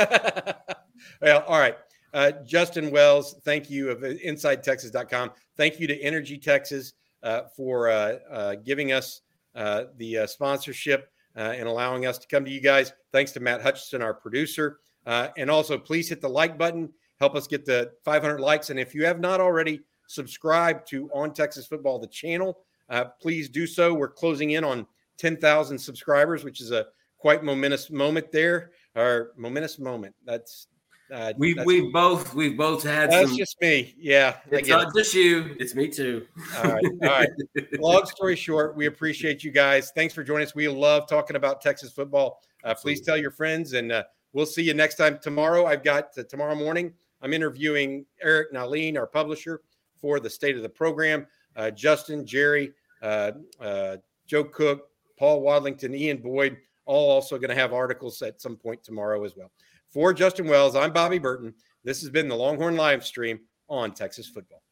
well, 1.21 1.43
all 1.47 1.59
right. 1.59 1.77
Uh, 2.15 2.33
Justin 2.47 2.91
Wells, 2.91 3.37
thank 3.45 3.69
you 3.69 3.91
of 3.91 4.01
InsideTexas.com. 4.01 5.33
Thank 5.57 5.79
you 5.79 5.87
to 5.87 6.01
Energy 6.01 6.39
Texas 6.39 6.95
uh, 7.23 7.43
for 7.55 7.91
uh, 7.91 8.17
uh 8.31 8.55
giving 8.65 8.93
us 8.93 9.23
uh, 9.55 9.85
the 9.97 10.19
uh, 10.19 10.27
sponsorship 10.27 11.11
and 11.35 11.69
allowing 11.69 12.07
us 12.07 12.17
to 12.17 12.27
come 12.29 12.45
to 12.45 12.51
you 12.51 12.61
guys. 12.61 12.93
Thanks 13.13 13.33
to 13.33 13.41
Matt 13.41 13.61
Hutchison, 13.61 14.01
our 14.01 14.15
producer. 14.15 14.79
and 15.05 15.51
also, 15.51 15.77
please 15.77 16.09
hit 16.09 16.23
the 16.23 16.29
like 16.29 16.57
button. 16.57 16.91
Help 17.21 17.35
us 17.35 17.47
get 17.47 17.67
the 17.67 17.93
500 18.05 18.41
likes. 18.41 18.71
And 18.71 18.81
if 18.81 18.95
you 18.95 19.05
have 19.05 19.21
not 19.21 19.41
already, 19.41 19.81
subscribe 20.07 20.85
to 20.87 21.11
On 21.13 21.33
Texas 21.33 21.67
Football, 21.67 21.99
the 21.99 22.07
channel. 22.07 22.59
Uh, 22.89 23.07
please 23.21 23.49
do 23.49 23.67
so. 23.67 23.93
We're 23.95 24.09
closing 24.09 24.53
in 24.53 24.65
on 24.65 24.87
10,000 25.19 25.79
subscribers, 25.79 26.45
which 26.45 26.61
is 26.61 26.71
a 26.71 26.87
quite 27.19 27.43
momentous 27.43 27.91
moment 27.91 28.31
there, 28.31 28.71
or 28.95 29.33
momentous 29.37 29.79
moment. 29.79 30.15
That's 30.25 30.69
uh, 31.13 31.33
we 31.37 31.55
we 31.65 31.89
both 31.93 32.35
we've 32.35 32.57
both 32.57 32.83
had. 32.83 33.11
That's 33.13 33.29
some, 33.29 33.39
just 33.39 33.61
me. 33.61 33.95
Yeah, 33.97 34.37
it's 34.51 34.69
not 34.69 34.93
just 34.95 35.15
you. 35.15 35.55
It's 35.61 35.75
me 35.75 35.89
too. 35.89 36.27
All 36.57 36.73
right, 36.73 36.85
all 37.03 37.09
right. 37.09 37.29
Long 37.79 38.07
story 38.07 38.35
short, 38.35 38.77
we 38.77 38.87
appreciate 38.87 39.45
you 39.45 39.53
guys. 39.53 39.93
Thanks 39.95 40.15
for 40.15 40.25
joining 40.25 40.47
us. 40.47 40.55
We 40.55 40.67
love 40.69 41.09
talking 41.09 41.37
about 41.37 41.61
Texas 41.61 41.93
football. 41.93 42.41
Uh, 42.65 42.75
please 42.75 43.03
tell 43.03 43.17
your 43.17 43.31
friends, 43.31 43.75
and 43.75 43.93
uh, 43.93 44.03
we'll 44.33 44.47
see 44.47 44.63
you 44.63 44.75
next 44.75 44.97
time. 44.97 45.19
Tomorrow, 45.23 45.67
I've 45.67 45.85
got 45.85 46.09
uh, 46.19 46.25
tomorrow 46.25 46.57
morning. 46.57 46.93
I'm 47.23 47.33
interviewing 47.33 48.05
Eric 48.21 48.53
Nahlin, 48.53 48.99
our 48.99 49.07
publisher 49.07 49.63
for 50.01 50.21
the 50.21 50.31
state 50.31 50.57
of 50.57 50.63
the 50.63 50.69
program. 50.69 51.27
Uh, 51.55 51.71
Justin, 51.71 52.27
Jerry, 52.27 52.73
uh, 53.03 53.33
uh, 53.61 53.97
Joe 54.27 54.45
Cook, 54.45 54.89
Paul 55.19 55.43
Wadlington, 55.43 55.97
Ian 55.97 56.19
Boyd, 56.19 56.59
all 56.85 57.11
also 57.11 57.39
going 57.39 57.51
to 57.51 57.57
have 57.57 57.73
articles 57.73 58.21
at 58.23 58.41
some 58.41 58.57
point 58.57 58.83
tomorrow 58.83 59.25
as 59.25 59.37
well. 59.37 59.51
For 59.91 60.13
Justin 60.13 60.47
Wells, 60.47 60.77
I'm 60.77 60.93
Bobby 60.93 61.19
Burton. 61.19 61.55
This 61.85 62.01
has 62.01 62.11
been 62.11 62.29
the 62.29 62.37
Longhorn 62.37 62.77
live 62.77 63.05
stream 63.05 63.41
on 63.69 63.93
Texas 63.93 64.29
football. 64.29 64.63